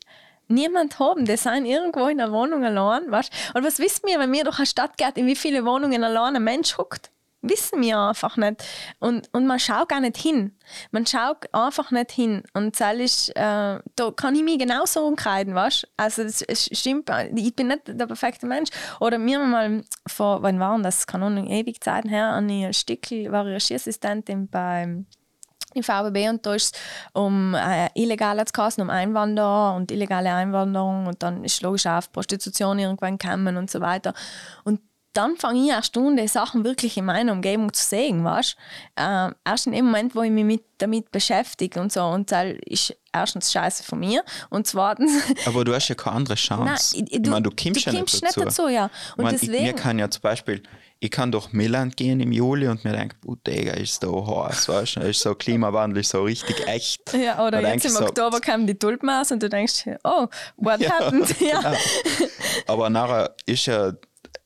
niemand 0.48 0.98
haben. 1.00 1.26
Die 1.26 1.38
sind 1.38 1.66
irgendwo 1.66 2.08
in 2.08 2.18
der 2.18 2.32
Wohnung 2.32 2.64
allein. 2.64 3.12
Weißt? 3.12 3.32
Und 3.54 3.64
was 3.64 3.78
wissen 3.80 4.08
wir, 4.08 4.20
wenn 4.20 4.32
wir 4.32 4.44
durch 4.44 4.58
eine 4.58 4.66
Stadt 4.66 4.98
gehen, 4.98 5.12
in 5.16 5.28
wie 5.28 5.36
viele 5.36 5.64
Wohnungen 5.66 6.04
allein 6.04 6.36
ein 6.36 6.44
Mensch 6.44 6.78
hockt? 6.78 7.12
Wissen 7.48 7.82
wir 7.82 8.00
einfach 8.00 8.38
nicht. 8.38 8.64
Und, 9.00 9.30
und 9.34 9.46
man 9.46 9.60
schaut 9.60 9.90
gar 9.90 10.00
nicht 10.00 10.18
hin. 10.18 10.58
Man 10.92 11.06
schaut 11.06 11.54
einfach 11.54 11.92
nicht 11.92 12.12
hin. 12.12 12.44
Und 12.54 12.80
das 12.80 12.96
ist, 12.96 13.30
äh, 13.36 13.80
da 13.96 14.12
kann 14.16 14.36
ich 14.36 14.44
mich 14.44 14.60
genauso 14.60 15.06
umkreiden, 15.06 15.54
weißt? 15.54 15.88
Also, 15.98 16.24
es 16.24 16.70
stimmt, 16.72 17.10
ich 17.36 17.56
bin 17.56 17.68
nicht 17.68 17.84
der 17.88 18.08
perfekte 18.08 18.48
Mensch. 18.48 18.70
Oder 19.00 19.18
mir 19.18 19.40
mal 19.40 19.84
vor, 20.08 20.42
wann 20.42 20.60
waren 20.60 20.84
das? 20.84 21.08
Keine 21.08 21.26
Ahnung, 21.26 21.48
ewig 21.48 21.82
Zeiten 21.82 22.10
her, 22.10 22.30
an 22.30 22.48
die 22.48 22.74
Stickel 22.74 23.32
war 23.32 23.46
ich 23.46 23.56
Regieassistentin 23.56 24.48
beim 24.48 25.06
im 25.76 25.84
VBB 25.84 26.30
und 26.30 26.46
da 26.46 26.56
ist 26.56 26.74
es 26.76 26.82
um 27.14 27.54
äh, 27.54 27.90
illegale 27.96 28.46
Kassen, 28.46 28.82
um 28.82 28.90
Einwanderer 28.90 29.76
und 29.76 29.92
illegale 29.92 30.34
Einwanderung 30.34 31.08
und 31.08 31.22
dann 31.22 31.44
ist 31.44 31.62
logisch 31.62 31.86
auch 31.86 31.98
auf 31.98 32.12
Prostitution 32.12 32.80
irgendwann 32.80 33.18
gekommen 33.18 33.58
und 33.58 33.70
so 33.70 33.82
weiter. 33.82 34.14
Und 34.64 34.80
dann 35.16 35.38
fange 35.38 35.64
ich 35.64 35.70
erst 35.70 35.98
an, 35.98 36.18
die 36.18 36.28
Sachen 36.28 36.64
wirklich 36.64 36.98
in 36.98 37.06
meiner 37.06 37.32
Umgebung 37.32 37.72
zu 37.74 37.84
sehen, 37.84 38.24
weißt 38.24 38.56
äh, 38.96 39.30
Erst 39.46 39.68
in 39.68 39.74
dem 39.74 39.86
Moment, 39.86 40.16
wo 40.16 40.22
ich 40.22 40.32
mich 40.32 40.46
mit, 40.46 40.64
damit 40.78 41.12
beschäftige 41.12 41.80
und 41.80 41.92
so. 41.92 42.04
Und 42.04 42.32
das 42.32 42.54
ist 42.66 42.96
erstens 43.14 43.52
scheiße 43.52 43.84
von 43.84 44.00
mir 44.00 44.24
und 44.50 44.68
zweitens 44.68 45.12
Aber 45.46 45.64
du 45.64 45.74
hast 45.74 45.88
ja 45.88 45.96
keine 45.96 46.18
andere 46.18 46.36
Chance. 46.36 46.98
Nein, 46.98 47.08
ich, 47.10 47.30
meine, 47.30 47.44
du 47.44 47.50
kommst 47.52 47.86
ja 47.86 47.94
nicht 47.94 48.24
dazu. 48.24 48.42
dazu 48.42 48.68
ja. 48.68 48.90
Ich 49.12 49.18
Und 49.18 49.24
meine, 49.24 49.36
ich, 49.36 49.42
deswegen, 49.42 49.64
mir 49.64 49.74
kann 49.74 49.98
ja 49.98 50.10
zum 50.10 50.22
Beispiel, 50.22 50.62
ich 51.00 51.12
kann 51.12 51.32
durch 51.32 51.54
Milland 51.54 51.96
gehen 51.96 52.20
im 52.20 52.32
Juli 52.32 52.68
und 52.68 52.84
mir 52.84 52.92
denke, 52.92 53.16
Digga, 53.48 53.74
ist 53.74 54.04
da 54.04 54.08
heiß, 54.08 54.68
weißt 54.68 54.96
du? 54.98 55.00
Ist 55.02 55.22
so 55.22 55.34
Klimawandel 55.36 56.02
ist 56.02 56.10
so 56.10 56.24
richtig 56.24 56.68
echt. 56.68 57.14
ja, 57.14 57.46
oder 57.46 57.62
Da 57.62 57.72
jetzt 57.72 57.86
im 57.86 57.92
ich 57.92 57.98
so, 57.98 58.06
Oktober 58.06 58.42
kamen 58.42 58.68
die 58.68 58.76
Tulpen 58.78 59.10
aus 59.10 59.32
und 59.32 59.42
du 59.42 59.48
denkst, 59.50 59.86
oh, 60.04 60.28
what 60.58 60.80
Ja, 60.86 60.90
happened? 61.00 61.40
Ja. 61.40 61.60
genau. 61.62 61.78
Aber 62.68 62.90
nachher 62.90 63.34
ist 63.46 63.66
ja 63.68 63.94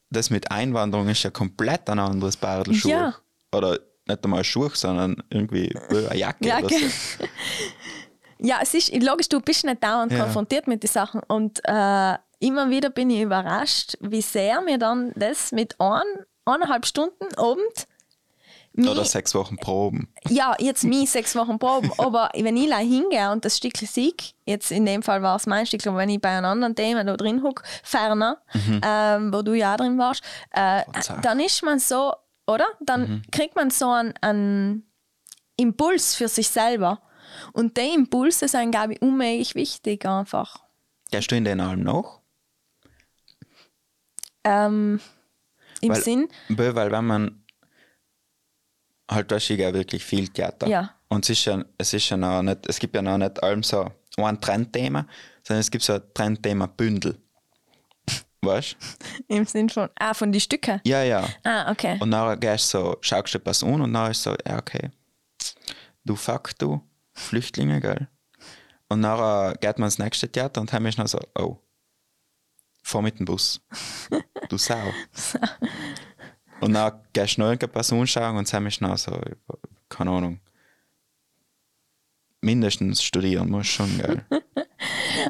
das 0.09 0.29
mit 0.29 0.51
Einwanderung 0.51 1.07
ist 1.09 1.23
ja 1.23 1.29
komplett 1.29 1.89
ein 1.89 1.99
anderes 1.99 2.37
Bardelschuh. 2.37 2.89
Ja. 2.89 3.15
Oder 3.53 3.79
nicht 4.07 4.23
einmal 4.23 4.43
Schuh, 4.43 4.69
sondern 4.73 5.21
irgendwie 5.29 5.75
eine 5.89 6.15
Jacke. 6.17 6.47
Ja, 6.47 6.57
oder 6.57 6.65
okay. 6.65 6.87
so. 6.89 7.25
Ja, 8.41 8.59
es 8.61 8.73
ist 8.73 8.93
logisch, 8.95 9.27
du 9.29 9.41
bist 9.41 9.65
nicht 9.65 9.83
dauernd 9.83 10.11
Ja. 10.13 10.23
konfrontiert 10.23 10.67
mit 10.67 10.81
den 10.83 10.89
Sachen 10.89 11.21
und 11.27 11.59
äh, 11.65 12.13
immer 12.39 12.69
wieder 12.69 12.89
bin 12.89 13.09
ich 13.09 13.21
überrascht, 13.21 13.97
wie 13.99 14.21
sehr 14.21 14.61
mir 14.61 14.77
dann 14.77 15.11
das 15.15 15.51
mit 15.51 15.75
ein, 15.79 16.01
eineinhalb 16.45 16.85
Stunden 16.85 17.35
Abend 17.35 17.87
Oder 18.77 18.95
mich- 18.95 19.09
sechs 19.09 19.33
Wochen 19.35 19.57
Proben. 19.57 20.07
ja, 20.29 20.55
jetzt 20.59 20.83
mich 20.83 21.09
sechs 21.11 21.35
Wochen 21.35 21.59
proben, 21.59 21.91
aber 21.97 22.29
wenn 22.35 22.55
ich 22.55 22.73
hingehe 22.73 23.31
und 23.31 23.43
das 23.43 23.57
Stückchen 23.57 23.87
sieg, 23.87 24.33
jetzt 24.45 24.71
in 24.71 24.85
dem 24.85 25.01
Fall 25.03 25.21
war 25.21 25.35
es 25.35 25.47
mein 25.47 25.65
Stückchen, 25.65 25.89
aber 25.89 25.99
wenn 25.99 26.09
ich 26.09 26.21
bei 26.21 26.29
einem 26.29 26.45
anderen 26.45 26.75
Thema 26.75 27.03
da 27.03 27.17
drin 27.17 27.43
hocke, 27.43 27.63
ferner, 27.83 28.41
ähm, 28.83 29.33
wo 29.33 29.41
du 29.41 29.53
ja 29.53 29.75
drin 29.75 29.97
warst, 29.97 30.23
äh, 30.51 30.83
dann 31.21 31.39
ist 31.39 31.63
man 31.63 31.79
so, 31.79 32.13
oder? 32.47 32.65
Dann 32.79 33.23
kriegt 33.31 33.55
man 33.55 33.69
so 33.69 33.89
einen, 33.89 34.13
einen 34.21 34.85
Impuls 35.57 36.15
für 36.15 36.27
sich 36.27 36.47
selber. 36.47 37.01
Und 37.53 37.77
die 37.77 37.93
Impulse 37.93 38.47
sind, 38.47 38.71
glaube 38.71 38.93
ich, 38.93 39.01
unmöglich 39.01 39.55
wichtig 39.55 40.05
einfach. 40.05 40.63
Gehst 41.11 41.31
du 41.31 41.35
in 41.35 41.43
den 41.43 41.59
allem 41.59 41.83
noch? 41.83 42.21
Ähm, 44.43 44.99
Im 45.81 45.89
Weil- 45.91 46.01
Sinn, 46.01 46.27
weil 46.49 46.75
wenn 46.91 47.05
man 47.05 47.38
halt 49.09 49.31
da 49.31 49.37
ja 49.37 49.73
wirklich 49.73 50.05
viel 50.05 50.27
Theater. 50.27 50.67
Ja. 50.67 50.95
Und 51.07 51.25
es 51.25 51.31
ist 51.31 51.45
ja, 51.45 51.63
es 51.77 51.93
ist 51.93 52.09
ja 52.09 52.17
noch 52.17 52.41
nicht, 52.41 52.67
es 52.67 52.79
gibt 52.79 52.95
ja 52.95 53.01
noch 53.01 53.17
nicht 53.17 53.41
allem 53.41 53.63
so 53.63 53.91
ein 54.17 54.39
Trendthema, 54.39 55.07
sondern 55.43 55.61
es 55.61 55.71
gibt 55.71 55.83
so 55.83 55.93
ein 55.93 56.01
Trendthema 56.13 56.67
Bündel. 56.67 57.17
Weißt 58.41 58.77
du? 59.27 59.35
im 59.35 59.45
Sinn 59.45 59.69
von, 59.69 59.89
ah, 59.99 60.13
von 60.13 60.31
die 60.31 60.39
Stücke. 60.39 60.81
Ja, 60.85 61.03
ja. 61.03 61.27
Ah, 61.43 61.71
okay. 61.71 61.97
Und 61.99 62.11
dann 62.11 62.39
gehst 62.39 62.73
du 62.73 62.77
so, 62.79 62.97
schaust 63.01 63.33
du 63.33 63.37
etwas 63.39 63.63
an 63.63 63.81
und 63.81 63.93
dann 63.93 64.11
ist 64.11 64.23
so, 64.23 64.35
ja, 64.47 64.57
okay. 64.57 64.91
Du 66.05 66.15
fuck, 66.15 66.57
du, 66.57 66.81
Flüchtlinge, 67.13 67.81
gell? 67.81 68.07
Und 68.87 69.01
dann 69.03 69.55
geht 69.59 69.77
man 69.77 69.87
ins 69.87 69.99
nächste 69.99 70.31
Theater 70.31 70.61
und 70.61 70.71
dann 70.71 70.85
ist 70.85 70.97
noch 70.97 71.07
so, 71.07 71.19
oh, 71.37 71.57
fahr 72.83 73.01
mit 73.01 73.19
dem 73.19 73.25
Bus. 73.25 73.61
Du 74.49 74.57
Sau. 74.57 74.93
Und 76.61 76.73
dann 76.73 76.93
gehst 77.13 77.37
du 77.37 77.41
noch 77.41 77.47
irgendeine 77.47 77.71
Person 77.73 78.07
schauen 78.07 78.37
und 78.37 78.51
dann 78.53 78.65
ist 78.67 78.81
noch 78.81 78.97
so, 78.97 79.19
keine 79.89 80.11
Ahnung, 80.11 80.39
mindestens 82.41 83.03
studieren 83.03 83.49
muss 83.49 83.67
schon, 83.67 83.97
gell? 83.97 84.21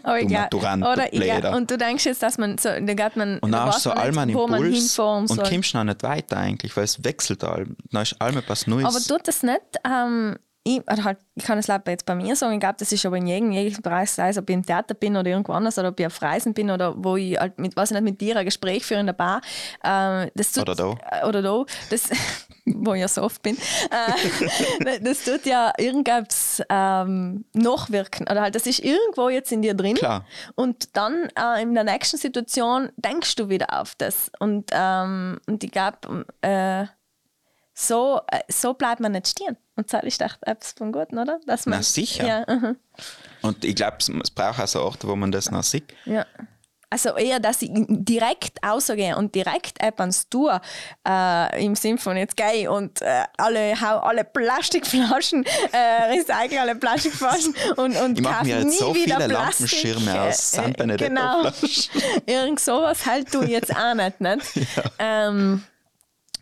Aber 0.04 0.20
Du 0.20 0.26
egal. 0.26 0.42
Maturant, 0.44 0.84
Oder 0.86 1.06
du. 1.08 1.18
Bläder. 1.18 1.56
Und 1.56 1.72
du 1.72 1.78
denkst 1.78 2.06
jetzt, 2.06 2.22
dass 2.22 2.38
man 2.38 2.58
so, 2.58 2.70
da 2.70 2.80
geht 2.94 3.16
man, 3.16 3.40
Und 3.40 3.52
da 3.52 3.60
dann 3.60 3.68
hast 3.70 3.86
du 3.86 3.90
so 3.90 3.96
man 4.14 4.30
Impuls 4.30 5.00
und 5.00 5.28
soll. 5.28 5.50
kommst 5.50 5.74
noch 5.74 5.84
nicht 5.84 6.04
weiter 6.04 6.38
eigentlich, 6.38 6.76
weil 6.78 6.84
es 6.84 7.04
wechselt 7.04 7.44
allem. 7.44 7.76
Dann 7.92 8.04
ist 8.04 8.20
allem 8.22 8.38
etwas 8.38 8.68
Neues. 8.68 8.86
Aber 8.86 9.00
tut 9.04 9.28
das 9.28 9.42
nicht, 9.42 9.62
ähm, 9.86 10.38
ich, 10.78 11.04
halt, 11.04 11.18
ich 11.36 11.44
kann 11.44 11.58
es 11.58 11.68
leider 11.68 11.92
jetzt 11.92 12.06
bei 12.06 12.16
mir 12.16 12.36
sagen, 12.36 12.54
ich 12.54 12.60
glaube, 12.60 12.76
das 12.78 12.92
ist 12.92 13.06
aber 13.06 13.18
in 13.18 13.28
jedem, 13.28 13.52
jedem 13.52 13.82
Bereich, 13.82 14.12
sei 14.12 14.30
es, 14.30 14.38
ob 14.38 14.50
ich 14.50 14.54
im 14.54 14.66
Theater 14.66 14.94
bin 14.94 15.18
oder 15.18 15.30
irgendwo 15.30 15.54
anders 15.54 15.78
oder 15.78 15.90
ob 15.90 16.00
ich 16.00 16.06
auf 16.06 16.22
Reisen 16.22 16.54
bin 16.54 16.70
oder 16.70 16.94
wo 16.98 17.16
ich 17.16 17.40
halt 17.40 17.58
mit, 17.58 17.76
weiß 17.76 17.92
ich 17.92 17.96
nicht, 17.96 18.04
mit 18.04 18.22
dir 18.22 18.38
ein 18.38 18.46
Gespräch 18.46 18.86
führe 18.86 19.00
in 19.00 19.08
der 19.08 19.14
Bar. 19.14 19.42
Ähm, 19.84 20.30
das 20.36 20.52
tut, 20.52 20.64
Oder 20.64 20.76
da. 20.76 21.28
Oder 21.28 21.42
da. 21.42 21.66
Das, 21.90 22.10
wo 22.66 22.94
ich 22.94 23.02
ja 23.02 23.08
so 23.08 23.24
oft 23.24 23.42
bin. 23.42 23.58
Äh, 23.58 25.00
das 25.02 25.24
tut 25.24 25.46
ja 25.46 25.74
irgendwas 25.78 26.62
ähm, 26.70 27.46
nachwirken. 27.54 28.28
Oder 28.30 28.42
halt, 28.42 28.56
das 28.56 28.68
ist 28.68 28.80
irgendwo 28.80 29.30
jetzt 29.30 29.52
in 29.52 29.62
dir 29.62 29.74
drin. 29.74 29.96
Klar. 29.96 30.26
Und 30.56 30.96
dann 30.96 31.30
äh, 31.38 31.62
in 31.62 31.74
der 31.74 31.84
nächsten 31.84 32.18
Situation 32.18 32.90
denkst 32.98 33.36
du 33.36 33.50
wieder 33.50 33.80
auf 33.80 33.96
das. 33.96 34.32
Und, 34.40 34.70
ähm, 34.74 35.40
und 35.48 35.64
ich 35.64 35.72
glaube, 35.72 36.26
äh, 36.42 36.86
so, 37.74 38.20
äh, 38.28 38.42
so 38.50 38.74
bleibt 38.74 39.00
man 39.00 39.14
nicht 39.14 39.30
stehen. 39.30 39.58
Und 39.80 39.94
das 39.94 40.04
ist 40.04 40.22
echt 40.22 40.38
etwas 40.42 40.74
von 40.78 40.92
Guten, 40.92 41.18
oder? 41.18 41.40
Dass 41.46 41.66
man, 41.66 41.80
Na, 41.80 41.84
sicher. 41.84 42.28
Ja. 42.28 42.46
Und 43.42 43.64
ich 43.64 43.76
glaube, 43.76 43.98
es, 44.00 44.10
braucht 44.32 44.60
auch 44.60 44.68
so 44.68 44.82
Orte, 44.82 45.08
wo 45.08 45.16
man 45.16 45.32
das 45.32 45.50
noch 45.52 45.64
sieht. 45.64 45.86
ja. 46.06 46.26
Also 46.92 47.16
eher, 47.16 47.40
dass 47.40 47.62
ich 47.62 47.70
direkt 47.72 48.66
rausgehe 48.66 49.16
und 49.16 49.36
direkt 49.36 49.80
etwas 49.80 50.28
tue, 50.28 50.60
äh, 51.08 51.64
im 51.64 51.76
Sinn 51.76 52.00
von 52.00 52.18
jetzt 52.18 52.36
gehe 52.36 52.62
ich 52.64 52.68
und 52.68 53.00
äh, 53.04 53.26
alle, 53.38 53.80
hau 53.80 54.00
alle 54.00 54.24
Plastikflaschen, 54.24 55.46
äh, 55.72 55.78
recycle 56.18 56.58
alle 56.58 56.74
Plastikflaschen 56.74 57.54
und, 57.78 57.96
und 57.96 58.18
Ich 58.18 58.24
mache 58.24 58.44
mir 58.44 58.56
jetzt 58.62 58.66
nie 58.72 58.78
so 58.78 58.96
wieder 58.96 59.18
viele. 59.18 59.34
Lampenschirme 59.34 60.20
aus 60.20 60.54
Äh, 60.54 60.56
San 60.56 60.74
Benedetto 60.74 61.10
Genau. 61.14 61.52
Flaschen. 61.52 62.02
Irgend 62.26 62.60
sowas 62.60 63.06
halt 63.06 63.32
du 63.36 63.44
jetzt 63.44 63.72
auch 63.76 63.94
nicht. 63.94 64.20
nicht? 64.20 64.48
Ähm, 64.98 65.64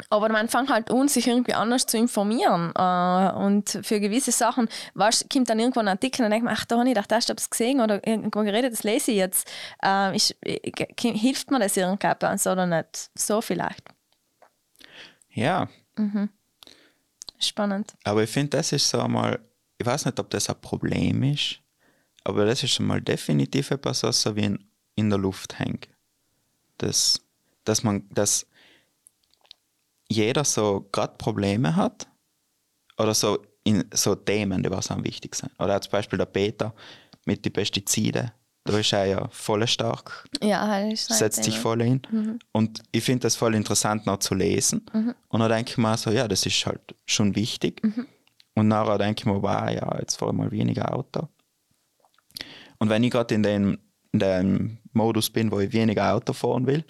aber 0.10 0.30
man 0.30 0.48
fängt 0.48 0.70
halt 0.70 0.92
an, 0.92 1.08
sich 1.08 1.28
irgendwie 1.28 1.54
anders 1.54 1.86
zu 1.86 1.98
informieren. 1.98 2.72
Äh, 2.76 3.32
und 3.32 3.80
für 3.84 4.00
gewisse 4.00 4.32
Sachen 4.32 4.70
weißt, 4.94 5.30
kommt 5.30 5.50
dann 5.50 5.60
irgendwo 5.60 5.80
ein 5.80 5.88
Artikel 5.88 6.24
und 6.24 6.32
denkt 6.32 6.46
man, 6.46 6.54
ach, 6.56 6.66
da 6.66 6.78
habe 6.78 6.88
ich 6.88 6.94
gedacht, 6.94 7.12
hast 7.12 7.30
du 7.30 7.34
das 7.34 7.50
gesehen 7.50 7.82
oder 7.82 8.06
irgendwo 8.08 8.42
geredet, 8.42 8.74
das 8.74 8.84
lese 8.84 9.12
ich 9.12 9.18
jetzt. 9.18 9.50
Äh, 9.84 10.16
ich, 10.16 10.36
ich, 10.42 10.74
hilft 11.00 11.52
mir 11.52 11.60
das 11.60 11.78
irgendjemand 11.78 12.46
oder 12.46 12.66
nicht? 12.66 13.10
So 13.16 13.42
vielleicht. 13.42 13.84
Ja, 15.30 15.68
Spannend. 17.40 17.94
aber 18.04 18.24
ich 18.24 18.30
finde, 18.30 18.58
das 18.58 18.72
ist 18.72 18.90
so 18.90 19.00
einmal, 19.00 19.40
ich 19.78 19.86
weiß 19.86 20.06
nicht, 20.06 20.20
ob 20.20 20.30
das 20.32 20.50
ein 20.50 20.60
Problem 20.60 21.22
ist, 21.24 21.60
aber 22.24 22.46
das 22.46 22.64
ist 22.64 22.74
schon 22.74 22.88
mal 22.88 23.02
definitiv 23.02 23.72
etwas, 23.72 24.04
was 24.04 24.22
so 24.22 24.36
wie 24.36 24.46
in, 24.46 24.60
in 24.96 25.10
der 25.10 25.20
Luft 25.20 25.60
hängt. 25.60 25.88
Das, 26.80 27.22
dass 27.66 27.84
man, 27.84 28.08
dass 28.10 28.48
jeder 30.10 30.44
so 30.44 30.88
gerade 30.92 31.16
Probleme 31.18 31.76
hat 31.76 32.08
oder 32.98 33.14
so 33.14 33.40
in 33.64 33.84
so 33.94 34.16
Themen, 34.16 34.64
die 34.64 34.72
was 34.72 34.92
am 34.92 35.04
wichtig 35.04 35.36
sind. 35.36 35.52
Oder 35.60 35.82
zum 35.82 35.92
Beispiel 35.92 36.18
der 36.18 36.26
Peter 36.26 36.74
mit 37.26 37.44
den 37.44 37.52
Pestiziden 37.52 38.32
da 38.68 38.78
ist 38.78 38.94
er 38.94 39.06
ja 39.06 39.28
voll 39.30 39.66
stark, 39.66 40.26
Ja, 40.42 40.80
ist 40.80 41.08
setzt 41.08 41.44
sich 41.44 41.58
voll 41.58 41.82
hin. 41.82 42.02
Mhm. 42.12 42.40
Und 42.52 42.84
ich 42.92 43.04
finde 43.04 43.22
das 43.22 43.36
voll 43.36 43.56
interessant 43.56 44.06
noch 44.06 44.20
zu 44.20 44.36
lesen. 44.36 44.86
Und 45.30 45.40
dann 45.40 45.50
denke 45.50 45.72
ich 45.72 45.78
mir 45.78 45.98
so, 45.98 46.12
ja, 46.12 46.28
das 46.28 46.46
ist 46.46 46.66
halt 46.66 46.96
schon 47.06 47.36
wichtig. 47.36 47.82
Mhm. 47.84 48.06
Und 48.56 48.68
nachher 48.68 48.98
denke 48.98 49.22
ich 49.22 49.26
mir, 49.26 49.42
wow, 49.42 49.70
ja, 49.70 49.98
jetzt 50.00 50.18
fahre 50.18 50.32
ich 50.32 50.38
mal 50.38 50.52
weniger 50.52 50.94
Auto. 50.94 51.30
Und 52.80 52.90
wenn 52.90 53.04
ich 53.04 53.12
gerade 53.12 53.34
in 53.34 53.44
dem, 53.44 53.80
in 54.12 54.20
dem 54.20 54.78
Modus 54.94 55.30
bin, 55.30 55.52
wo 55.52 55.60
ich 55.60 55.72
weniger 55.74 56.14
Auto 56.14 56.34
fahren 56.34 56.68
will, 56.68 56.84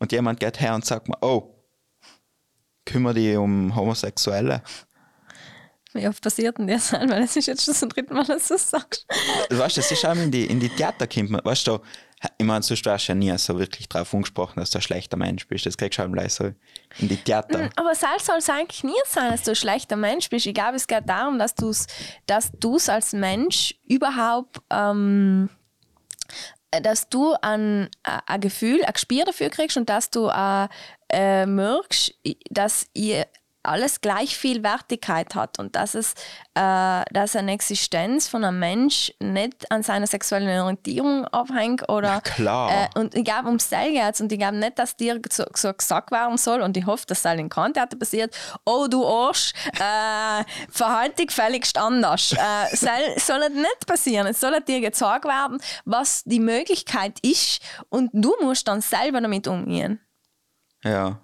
und 0.00 0.10
jemand 0.10 0.40
geht 0.40 0.60
her 0.60 0.74
und 0.74 0.84
sagt 0.84 1.08
mir, 1.08 1.16
oh, 1.20 1.51
kümmere 2.84 3.14
dich 3.14 3.36
um 3.36 3.74
Homosexuelle. 3.74 4.62
Wie 5.94 6.08
oft 6.08 6.22
passiert 6.22 6.58
denn 6.58 6.66
das? 6.66 6.92
Weil 6.92 7.20
das 7.20 7.36
ist 7.36 7.46
jetzt 7.46 7.64
schon 7.64 7.74
zum 7.74 7.88
dritten 7.90 8.14
Mal, 8.14 8.24
dass 8.24 8.48
du 8.48 8.54
das 8.54 8.70
sagst. 8.70 9.06
Weißt 9.50 9.76
du, 9.76 9.80
das 9.80 9.90
ist 9.90 10.04
auch 10.04 10.14
in 10.14 10.30
die, 10.30 10.46
in 10.46 10.58
die 10.58 10.70
Theater 10.70 11.06
kommt 11.06 11.30
man, 11.30 11.44
weißt 11.44 11.66
du, 11.66 11.78
ich 12.38 12.46
meine, 12.46 12.62
sonst 12.62 12.84
wärst 12.84 13.08
du 13.08 13.12
ja 13.12 13.16
nie 13.16 13.36
so 13.36 13.58
wirklich 13.58 13.88
drauf 13.88 14.14
angesprochen, 14.14 14.60
dass 14.60 14.70
du 14.70 14.78
ein 14.78 14.82
schlechter 14.82 15.16
Mensch 15.16 15.48
bist. 15.48 15.66
Das 15.66 15.76
kriegst 15.76 15.98
du 15.98 16.02
halt 16.02 16.30
so 16.30 16.52
in 16.98 17.08
die 17.08 17.16
Theater. 17.16 17.68
Aber 17.74 17.94
selbst 17.94 18.26
soll 18.26 18.38
es 18.38 18.48
eigentlich 18.48 18.84
nie 18.84 18.92
sein, 19.06 19.32
dass 19.32 19.42
du 19.42 19.50
ein 19.50 19.56
schlechter 19.56 19.96
Mensch 19.96 20.30
bist. 20.30 20.46
Ich 20.46 20.54
glaube, 20.54 20.76
es 20.76 20.86
geht 20.86 21.08
darum, 21.08 21.38
dass 21.38 21.54
du 21.54 21.70
es 21.70 21.88
dass 22.26 22.52
du's 22.52 22.88
als 22.88 23.12
Mensch 23.12 23.74
überhaupt, 23.88 24.60
ähm, 24.70 25.50
dass 26.70 27.08
du 27.08 27.34
ein, 27.42 27.90
ein 28.04 28.40
Gefühl, 28.40 28.84
ein 28.84 28.92
Gespür 28.92 29.24
dafür 29.24 29.50
kriegst 29.50 29.76
und 29.76 29.88
dass 29.88 30.10
du 30.10 30.28
äh, 30.28 30.68
äh, 31.12 31.46
merkst, 31.46 32.14
dass 32.50 32.86
ihr 32.94 33.26
alles 33.62 34.00
gleich 34.00 34.36
viel 34.36 34.62
Wertigkeit 34.62 35.34
hat 35.34 35.58
und 35.58 35.76
dass 35.76 35.94
es 35.94 36.14
äh, 36.54 37.02
dass 37.12 37.36
eine 37.36 37.52
Existenz 37.52 38.28
von 38.28 38.44
einem 38.44 38.58
Mensch 38.58 39.12
nicht 39.20 39.70
an 39.70 39.82
seiner 39.82 40.06
sexuellen 40.06 40.60
Orientierung 40.60 41.26
abhängt 41.26 41.88
oder 41.88 42.20
klar. 42.20 42.88
äh, 42.94 42.98
und 42.98 43.14
ich 43.14 43.24
glaube, 43.24 43.46
ums 43.46 43.68
Seil 43.68 43.92
geht 43.92 44.20
und 44.20 44.32
ich 44.32 44.38
glaube 44.38 44.56
nicht, 44.56 44.78
dass 44.78 44.96
dir 44.96 45.20
so, 45.30 45.44
so 45.54 45.72
gesagt 45.72 46.10
werden 46.10 46.36
soll 46.38 46.60
und 46.60 46.76
ich 46.76 46.86
hoffe, 46.86 47.06
dass 47.06 47.22
das 47.22 47.38
in 47.38 47.48
Kantheater 47.48 47.96
passiert, 47.96 48.36
oh 48.64 48.86
du 48.88 49.06
Arsch, 49.06 49.52
äh, 49.74 50.44
verhalte 50.68 51.16
dich 51.16 51.28
gefälligst 51.28 51.78
anders. 51.78 52.32
Äh, 52.32 52.76
soll, 52.76 52.90
soll 53.18 53.48
nicht 53.50 53.86
passieren. 53.86 54.26
Es 54.26 54.40
soll 54.40 54.60
dir 54.60 54.80
gezeigt 54.80 55.24
werden, 55.24 55.58
was 55.84 56.24
die 56.24 56.40
Möglichkeit 56.40 57.18
ist 57.22 57.62
und 57.88 58.10
du 58.12 58.34
musst 58.42 58.66
dann 58.66 58.80
selber 58.80 59.20
damit 59.20 59.46
umgehen. 59.46 60.00
Ja. 60.84 61.18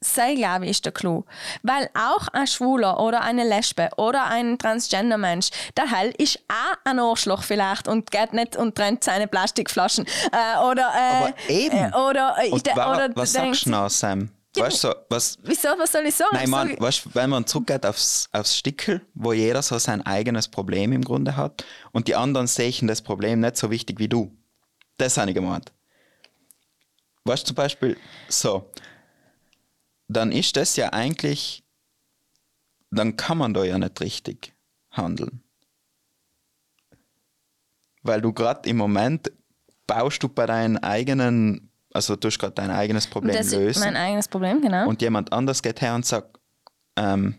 Sei, 0.00 0.36
glaube 0.36 0.64
ich, 0.66 0.70
ist 0.70 0.84
der 0.84 0.92
Clou. 0.92 1.24
Weil 1.64 1.90
auch 1.94 2.28
ein 2.28 2.46
Schwuler 2.46 3.00
oder 3.00 3.22
eine 3.22 3.42
Lesbe 3.42 3.88
oder 3.96 4.26
ein 4.26 4.56
Transgender-Mensch, 4.56 5.48
der 5.76 5.90
Hell 5.90 6.14
ist 6.18 6.38
auch 6.48 6.76
ein 6.84 7.00
Arschloch 7.00 7.42
vielleicht 7.42 7.88
und 7.88 8.12
geht 8.12 8.32
nicht 8.32 8.54
und 8.54 8.76
trennt 8.76 9.02
seine 9.02 9.26
Plastikflaschen. 9.26 10.06
Äh, 10.30 10.58
oder, 10.64 10.92
äh, 10.94 11.16
Aber 11.24 11.34
eben. 11.48 11.76
Äh, 11.76 11.96
oder, 11.96 12.36
äh, 12.40 12.50
Und 12.50 12.64
der- 12.64 12.76
wa- 12.76 12.94
oder 12.94 13.10
was 13.16 13.32
sagst 13.32 13.66
du 13.66 13.70
noch, 13.70 13.90
Sam? 13.90 14.30
Weißt 14.56 14.84
du, 14.84 14.88
so, 14.88 14.94
was, 15.08 15.36
Wieso, 15.42 15.68
was 15.78 15.90
soll 15.92 16.06
ich 16.06 16.14
sagen? 16.14 16.30
Nein, 16.32 16.50
man, 16.50 16.80
weißt, 16.80 17.14
wenn 17.14 17.30
man 17.30 17.46
zurückgeht 17.46 17.84
aufs, 17.84 18.28
aufs 18.32 18.56
Stickel, 18.56 19.04
wo 19.14 19.32
jeder 19.32 19.62
so 19.62 19.78
sein 19.78 20.04
eigenes 20.06 20.48
Problem 20.48 20.92
im 20.92 21.02
Grunde 21.02 21.36
hat 21.36 21.64
und 21.92 22.06
die 22.08 22.14
anderen 22.16 22.46
sehen 22.46 22.86
das 22.86 23.02
Problem 23.02 23.40
nicht 23.40 23.56
so 23.56 23.70
wichtig 23.70 23.98
wie 23.98 24.08
du. 24.08 24.32
Das 24.96 25.16
habe 25.16 25.30
ich 25.30 25.34
gemeint. 25.34 25.72
Weißt 27.28 27.42
du, 27.42 27.48
zum 27.48 27.56
Beispiel, 27.56 27.96
so, 28.28 28.70
dann 30.08 30.32
ist 30.32 30.56
das 30.56 30.76
ja 30.76 30.92
eigentlich, 30.94 31.62
dann 32.90 33.16
kann 33.16 33.36
man 33.36 33.52
da 33.52 33.64
ja 33.64 33.78
nicht 33.78 34.00
richtig 34.00 34.54
handeln. 34.90 35.42
Weil 38.02 38.22
du 38.22 38.32
gerade 38.32 38.66
im 38.68 38.78
Moment 38.78 39.30
baust 39.86 40.22
du 40.22 40.30
bei 40.30 40.46
deinen 40.46 40.78
eigenen, 40.78 41.70
also 41.92 42.16
du 42.16 42.28
hast 42.28 42.38
gerade 42.38 42.54
dein 42.54 42.70
eigenes 42.70 43.06
Problem 43.06 43.36
das 43.36 43.48
ist 43.48 43.52
lösen 43.52 43.80
mein 43.80 43.96
eigenes 43.96 44.28
Problem, 44.28 44.62
genau. 44.62 44.88
und 44.88 45.02
jemand 45.02 45.30
anders 45.30 45.62
geht 45.62 45.82
her 45.82 45.94
und 45.94 46.06
sagt, 46.06 46.38
ähm, 46.96 47.34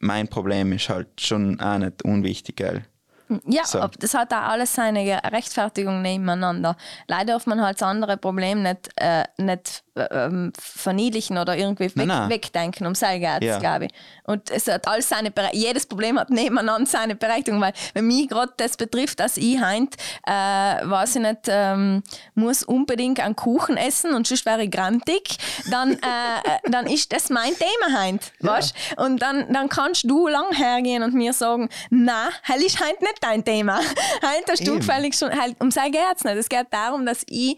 mein 0.00 0.26
Problem 0.26 0.72
ist 0.72 0.88
halt 0.88 1.20
schon 1.20 1.60
auch 1.60 1.78
nicht 1.78 2.02
unwichtig, 2.02 2.56
gell? 2.56 2.84
Ja, 3.46 3.64
So. 3.64 3.86
das 3.98 4.14
hat 4.14 4.32
auch 4.32 4.38
alles 4.48 4.74
seine 4.74 5.20
Rechtfertigung 5.30 6.02
nebeneinander. 6.02 6.76
Leider 7.06 7.34
darf 7.34 7.46
man 7.46 7.60
halt 7.62 7.80
das 7.80 7.86
andere 7.88 8.16
Problem 8.16 8.62
nicht, 8.62 8.88
äh, 8.96 9.24
nicht 9.38 9.82
äh, 9.94 10.02
ähm, 10.10 10.52
verniedlichen 10.58 11.38
oder 11.38 11.56
irgendwie 11.56 11.84
weg, 11.84 11.92
Nein, 11.96 12.08
nein. 12.08 12.30
wegdenken, 12.30 12.86
um 12.86 12.94
sein 12.94 13.20
geht's, 13.20 13.44
Ja. 13.44 13.58
glaube 13.58 13.86
ich. 13.86 13.92
Und 14.24 14.50
es 14.50 14.66
hat 14.68 14.86
alles 14.88 15.08
seine 15.08 15.30
Bere 15.30 15.50
jedes 15.52 15.86
Problem 15.86 16.18
hat 16.18 16.30
nebeneinander 16.30 16.86
seine 16.88 17.14
Berechtigung, 17.16 17.60
weil 17.60 17.72
wenn 17.94 18.06
mich 18.06 18.28
gerade 18.28 18.52
das 18.56 18.76
betrifft, 18.76 19.20
dass 19.20 19.36
ich 19.36 19.60
heint, 19.60 19.96
äh, 20.26 20.32
weiß 20.32 21.16
ich 21.16 21.22
nicht, 21.22 21.40
ähm, 21.48 22.02
muss 22.34 22.62
unbedingt 22.62 23.20
einen 23.20 23.36
Kuchen 23.36 23.76
essen 23.76 24.14
und 24.14 24.26
sonst 24.26 24.46
wäre 24.46 24.64
ich 24.64 24.70
grantig, 24.70 25.36
dann, 25.70 25.92
äh, 25.92 25.96
äh, 25.96 26.70
dann 26.70 26.86
ist 26.86 27.12
das 27.12 27.28
mein 27.30 27.52
Thema 27.56 27.98
heint, 27.98 28.32
weißt? 28.40 28.74
Und 28.96 29.20
dann, 29.20 29.52
dann 29.52 29.68
kannst 29.68 30.04
du 30.08 30.28
lang 30.28 30.52
hergehen 30.52 31.02
und 31.02 31.14
mir 31.14 31.32
sagen, 31.32 31.68
na, 31.90 32.28
hell 32.42 32.62
ist 32.62 32.80
heint 32.80 33.00
nicht 33.02 33.19
dein 33.20 33.44
Thema. 33.44 33.78
Hast 34.48 34.60
du 34.66 34.72
Eben. 34.72 34.80
gefällig 34.80 35.14
schon, 35.14 35.30
halt, 35.38 35.56
um 35.60 35.70
sein 35.70 35.92
geht's 35.92 36.24
nicht. 36.24 36.36
Es 36.36 36.48
geht 36.48 36.66
darum, 36.70 37.04
dass 37.06 37.24
ich 37.28 37.56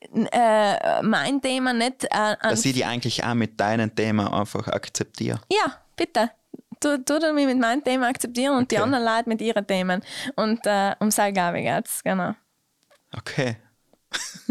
äh, 0.00 1.02
mein 1.02 1.40
Thema 1.40 1.72
nicht 1.72 2.04
äh, 2.04 2.36
Dass 2.42 2.64
ich 2.64 2.74
die 2.74 2.84
eigentlich 2.84 3.24
auch 3.24 3.34
mit 3.34 3.58
deinem 3.58 3.94
Thema 3.94 4.32
einfach 4.38 4.68
akzeptiere. 4.68 5.40
ja, 5.50 5.78
bitte. 5.96 6.30
Du, 6.80 6.98
du 6.98 7.18
mich 7.32 7.46
mit 7.46 7.58
meinem 7.58 7.82
Thema 7.82 8.08
akzeptieren 8.08 8.54
und 8.56 8.70
die 8.70 8.76
Okay. 8.76 8.82
anderen 8.84 9.04
Leute 9.04 9.28
mit 9.30 9.40
ihren 9.40 9.66
Themen. 9.66 10.02
Und 10.34 10.60
äh, 10.66 10.94
um 11.00 11.10
Gabe 11.32 11.62
geht's, 11.62 12.04
genau. 12.04 12.34
Okay. 13.16 13.56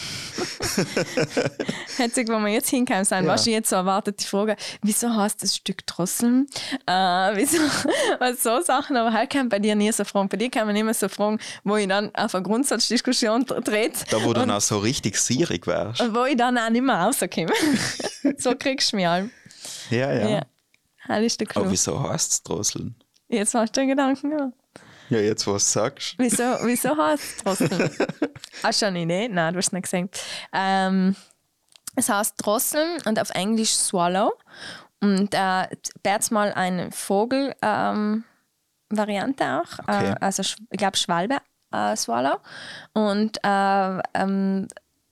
Hetzig, 1.96 2.28
wo 2.28 2.38
wir 2.38 2.48
jetzt 2.48 2.70
hinkommen 2.70 3.04
sind, 3.04 3.24
Ja. 3.24 3.32
was 3.32 3.46
ich 3.46 3.52
jetzt 3.52 3.70
so 3.70 3.76
erwartet, 3.76 4.20
die 4.20 4.24
Frage, 4.26 4.56
wieso 4.82 5.14
heißt 5.14 5.42
das 5.42 5.56
Stück 5.56 5.86
Drosseln? 5.86 6.46
Äh, 6.86 6.92
wieso, 7.36 7.58
was 8.18 8.42
so 8.42 8.60
Sachen, 8.60 8.96
aber 8.96 9.12
halt 9.12 9.30
kann 9.30 9.48
bei 9.48 9.58
dir 9.58 9.74
nie 9.74 9.92
so 9.92 10.04
fragen. 10.04 10.28
Bei 10.28 10.36
dir 10.36 10.50
kann 10.50 10.66
man 10.66 10.76
immer 10.76 10.94
so 10.94 11.08
fragen, 11.08 11.38
wo 11.64 11.76
ich 11.76 11.88
dann 11.88 12.14
auf 12.14 12.34
eine 12.34 12.44
Grundsatzdiskussion 12.44 13.44
dreht. 13.44 14.04
Da, 14.10 14.22
wo 14.22 14.28
du 14.28 14.40
dann 14.40 14.50
auch 14.50 14.60
so 14.60 14.78
richtig 14.78 15.16
sierig 15.16 15.66
wärst. 15.66 16.02
Wo 16.14 16.24
ich 16.24 16.36
dann 16.36 16.56
auch 16.58 16.70
nicht 16.70 16.82
mehr 16.82 16.96
rauskomme. 16.96 17.52
so 18.38 18.54
kriegst 18.56 18.92
du 18.92 18.96
mich 18.96 19.06
halt. 19.06 19.30
Ja, 19.90 20.12
ja. 20.12 20.28
Ja. 21.08 21.16
Ist 21.18 21.40
der 21.40 21.46
Clou. 21.48 21.62
Aber 21.62 21.72
wieso 21.72 22.00
heißt 22.08 22.32
es 22.32 22.42
Drosseln? 22.42 22.94
Jetzt 23.28 23.54
hast 23.54 23.76
du 23.76 23.80
den 23.80 23.88
Gedanken, 23.88 24.30
ja. 24.30 24.52
Ja, 25.10 25.18
jetzt, 25.18 25.46
wo 25.46 25.52
du 25.52 25.58
sagst. 25.58 26.14
Wieso, 26.18 26.44
wieso 26.62 26.96
heißt 26.96 27.22
es 27.22 27.36
Drosseln? 27.38 27.90
Hast 28.62 28.80
du 28.80 28.86
eine 28.86 29.00
Idee? 29.00 29.28
Nein, 29.28 29.52
du 29.52 29.58
hast 29.58 29.66
es 29.66 29.72
nicht 29.72 29.82
gesehen. 29.82 30.08
Ähm, 30.52 31.16
es 31.96 32.08
heißt 32.08 32.34
Drosseln 32.38 32.98
und 33.04 33.18
auf 33.20 33.30
Englisch 33.30 33.74
Swallow. 33.74 34.32
Und 35.00 35.34
äh, 35.34 35.66
jetzt 36.04 36.30
mal 36.30 36.52
eine 36.52 36.92
Vogel-Variante 36.92 38.24
ähm, 39.44 39.60
auch. 39.60 39.78
Okay. 39.80 40.10
Äh, 40.12 40.16
also, 40.20 40.42
ich 40.42 40.78
glaube, 40.78 40.96
Schwalbe 40.96 41.38
äh, 41.72 41.96
Swallow. 41.96 42.38
Und, 42.92 43.38
äh, 43.42 44.00
ähm, 44.14 44.68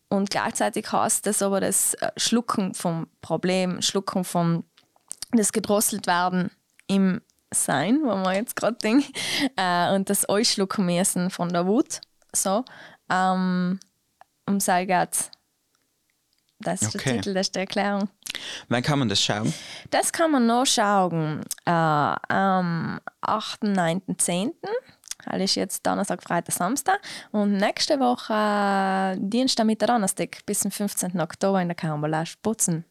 und 0.08 0.30
gleichzeitig 0.30 0.90
heißt 0.92 1.26
das 1.26 1.42
aber 1.42 1.60
das 1.60 1.94
äh, 1.94 2.12
Schlucken 2.16 2.74
vom 2.74 3.08
Problem, 3.20 3.82
Schlucken 3.82 4.24
vom 4.24 4.64
das 5.32 5.52
gedrosselt 5.52 6.06
werden 6.06 6.50
im 6.86 7.20
Sein, 7.52 8.00
wo 8.02 8.14
man 8.14 8.34
jetzt 8.34 8.56
gerade 8.56 8.76
denkt, 8.76 9.10
äh, 9.56 9.92
und 9.94 10.10
das 10.10 10.24
Ausschlucken 10.26 10.84
müssen 10.84 11.30
von 11.30 11.48
der 11.48 11.66
Wut. 11.66 12.00
So, 12.34 12.64
ähm, 13.10 13.80
um 14.46 14.60
sei 14.60 14.84
geht's. 14.84 15.30
Das 16.60 16.82
ist 16.82 16.96
Okay. 16.96 17.04
der 17.04 17.12
Titel, 17.14 17.34
das 17.34 17.46
ist 17.46 17.54
die 17.54 17.60
Erklärung. 17.60 18.08
Wann 18.68 18.82
kann 18.82 18.98
man 18.98 19.08
das 19.08 19.22
schauen? 19.22 19.52
Das 19.90 20.12
kann 20.12 20.30
man 20.32 20.46
noch 20.46 20.66
schauen 20.66 21.40
äh, 21.64 21.70
am 21.70 23.00
8., 23.20 23.62
9., 23.64 24.02
10. 24.18 24.52
Das 25.24 25.40
ist 25.40 25.54
jetzt 25.54 25.86
Donnerstag, 25.86 26.22
Freitag, 26.22 26.54
Samstag. 26.54 27.00
Und 27.32 27.56
nächste 27.56 27.98
Woche 28.00 28.32
äh, 28.34 29.16
Dienstag, 29.20 29.66
Mittwoch, 29.66 29.86
Donnerstag 29.86 30.44
bis 30.46 30.60
zum 30.60 30.70
15. 30.70 31.20
Oktober 31.20 31.60
in 31.62 31.68
der 31.68 31.74
Karambolage 31.76 32.34
Putzen. 32.42 32.84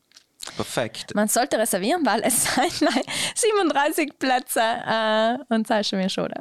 Perfekt. 0.55 1.13
Man 1.15 1.27
sollte 1.27 1.57
reservieren, 1.57 2.05
weil 2.05 2.21
es 2.23 2.43
sind 2.55 2.81
leider 2.81 3.11
37 3.35 4.19
Plätze 4.19 4.61
äh, 4.61 5.37
und 5.53 5.69
ist 5.69 5.89
schon 5.89 5.99
mir 5.99 6.09
schon. 6.09 6.31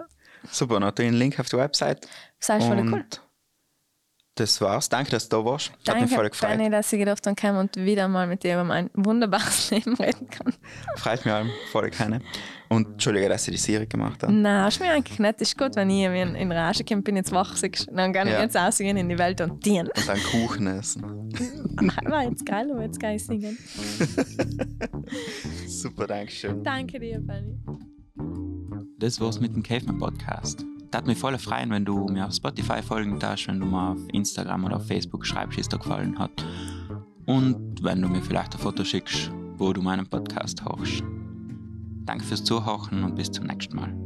Super, 0.50 0.78
noch 0.80 0.92
den 0.92 1.14
Link 1.14 1.38
auf 1.40 1.48
die 1.48 1.56
Website. 1.56 2.06
Das 2.40 2.58
ist 2.58 2.66
voll 2.66 2.78
cool. 2.92 3.04
Das 4.36 4.60
war's. 4.60 4.88
Danke, 4.88 5.10
dass 5.10 5.28
du 5.28 5.36
da 5.38 5.44
warst. 5.44 5.70
Hat 5.72 5.78
Danke, 5.88 6.02
mich 6.02 6.14
voll 6.14 6.28
gefreut. 6.30 6.50
Danny, 6.50 6.70
dass 6.70 6.92
ich 6.92 6.98
gedacht 6.98 7.26
habe 7.26 7.58
und 7.58 7.76
wieder 7.76 8.06
mal 8.06 8.26
mit 8.26 8.44
dir 8.44 8.54
über 8.54 8.64
mein 8.64 8.90
wunderbares 8.94 9.70
Leben 9.72 9.94
reden 9.96 10.28
kann. 10.30 10.52
Freut 10.96 11.24
mich 11.24 11.34
allem 11.34 11.50
voll 11.72 11.90
keine. 11.90 12.20
Und 12.68 12.86
Entschuldige, 12.92 13.28
dass 13.28 13.46
ich 13.48 13.54
die 13.54 13.60
Serie 13.60 13.86
gemacht 13.86 14.22
habe. 14.22 14.32
Nein, 14.32 14.66
ist 14.68 14.80
mir 14.80 14.90
eigentlich 14.92 15.18
nicht. 15.18 15.40
Ist 15.40 15.56
gut, 15.56 15.76
wenn 15.76 15.88
ich 15.88 16.04
in, 16.04 16.34
in 16.34 16.52
Rage 16.52 16.84
komme, 16.84 17.02
bin 17.02 17.16
jetzt 17.16 17.32
wach, 17.32 17.54
dann 17.92 18.12
kann 18.12 18.26
ich 18.26 18.34
Ja. 18.34 18.42
jetzt 18.42 18.56
ausgehen 18.56 18.96
in 18.96 19.08
die 19.08 19.18
Welt 19.18 19.40
und 19.40 19.64
dienen. 19.64 19.88
Und 19.88 20.08
dann 20.08 20.18
Kuchen 20.22 20.66
essen. 20.66 21.02
War 22.04 22.24
jetzt 22.24 22.44
geil, 22.44 22.68
aber 22.70 22.82
jetzt 22.82 23.00
kann 23.00 23.12
ich 23.14 23.24
singen. 23.24 23.56
Super, 25.66 26.06
Dankeschön. 26.08 26.62
Danke 26.62 26.98
dir, 26.98 27.20
Benny. 27.20 27.56
Das 28.98 29.20
war's 29.20 29.40
mit 29.40 29.54
dem 29.54 29.62
Caveman 29.62 29.98
Podcast. 29.98 30.64
Hat 30.94 31.06
mich 31.06 31.18
voll 31.18 31.36
freuen, 31.38 31.70
wenn 31.70 31.84
du 31.84 32.06
mir 32.06 32.26
auf 32.26 32.34
Spotify 32.34 32.82
folgen 32.82 33.18
darfst, 33.18 33.48
wenn 33.48 33.60
du 33.60 33.66
mir 33.66 33.90
auf 33.90 34.00
Instagram 34.12 34.64
oder 34.64 34.76
auf 34.76 34.86
Facebook 34.86 35.26
schreibst, 35.26 35.56
wie 35.56 35.60
es 35.60 35.68
dir 35.68 35.78
gefallen 35.78 36.18
hat. 36.18 36.44
Und 37.26 37.82
wenn 37.82 38.00
du 38.00 38.08
mir 38.08 38.22
vielleicht 38.22 38.54
ein 38.54 38.60
Foto 38.60 38.84
schickst, 38.84 39.30
wo 39.56 39.72
du 39.72 39.82
meinen 39.82 40.06
Podcast 40.06 40.64
hörst. 40.64 41.02
Danke 42.04 42.24
fürs 42.24 42.44
Zuhören 42.44 43.02
und 43.02 43.16
bis 43.16 43.30
zum 43.30 43.46
nächsten 43.46 43.76
Mal. 43.76 44.05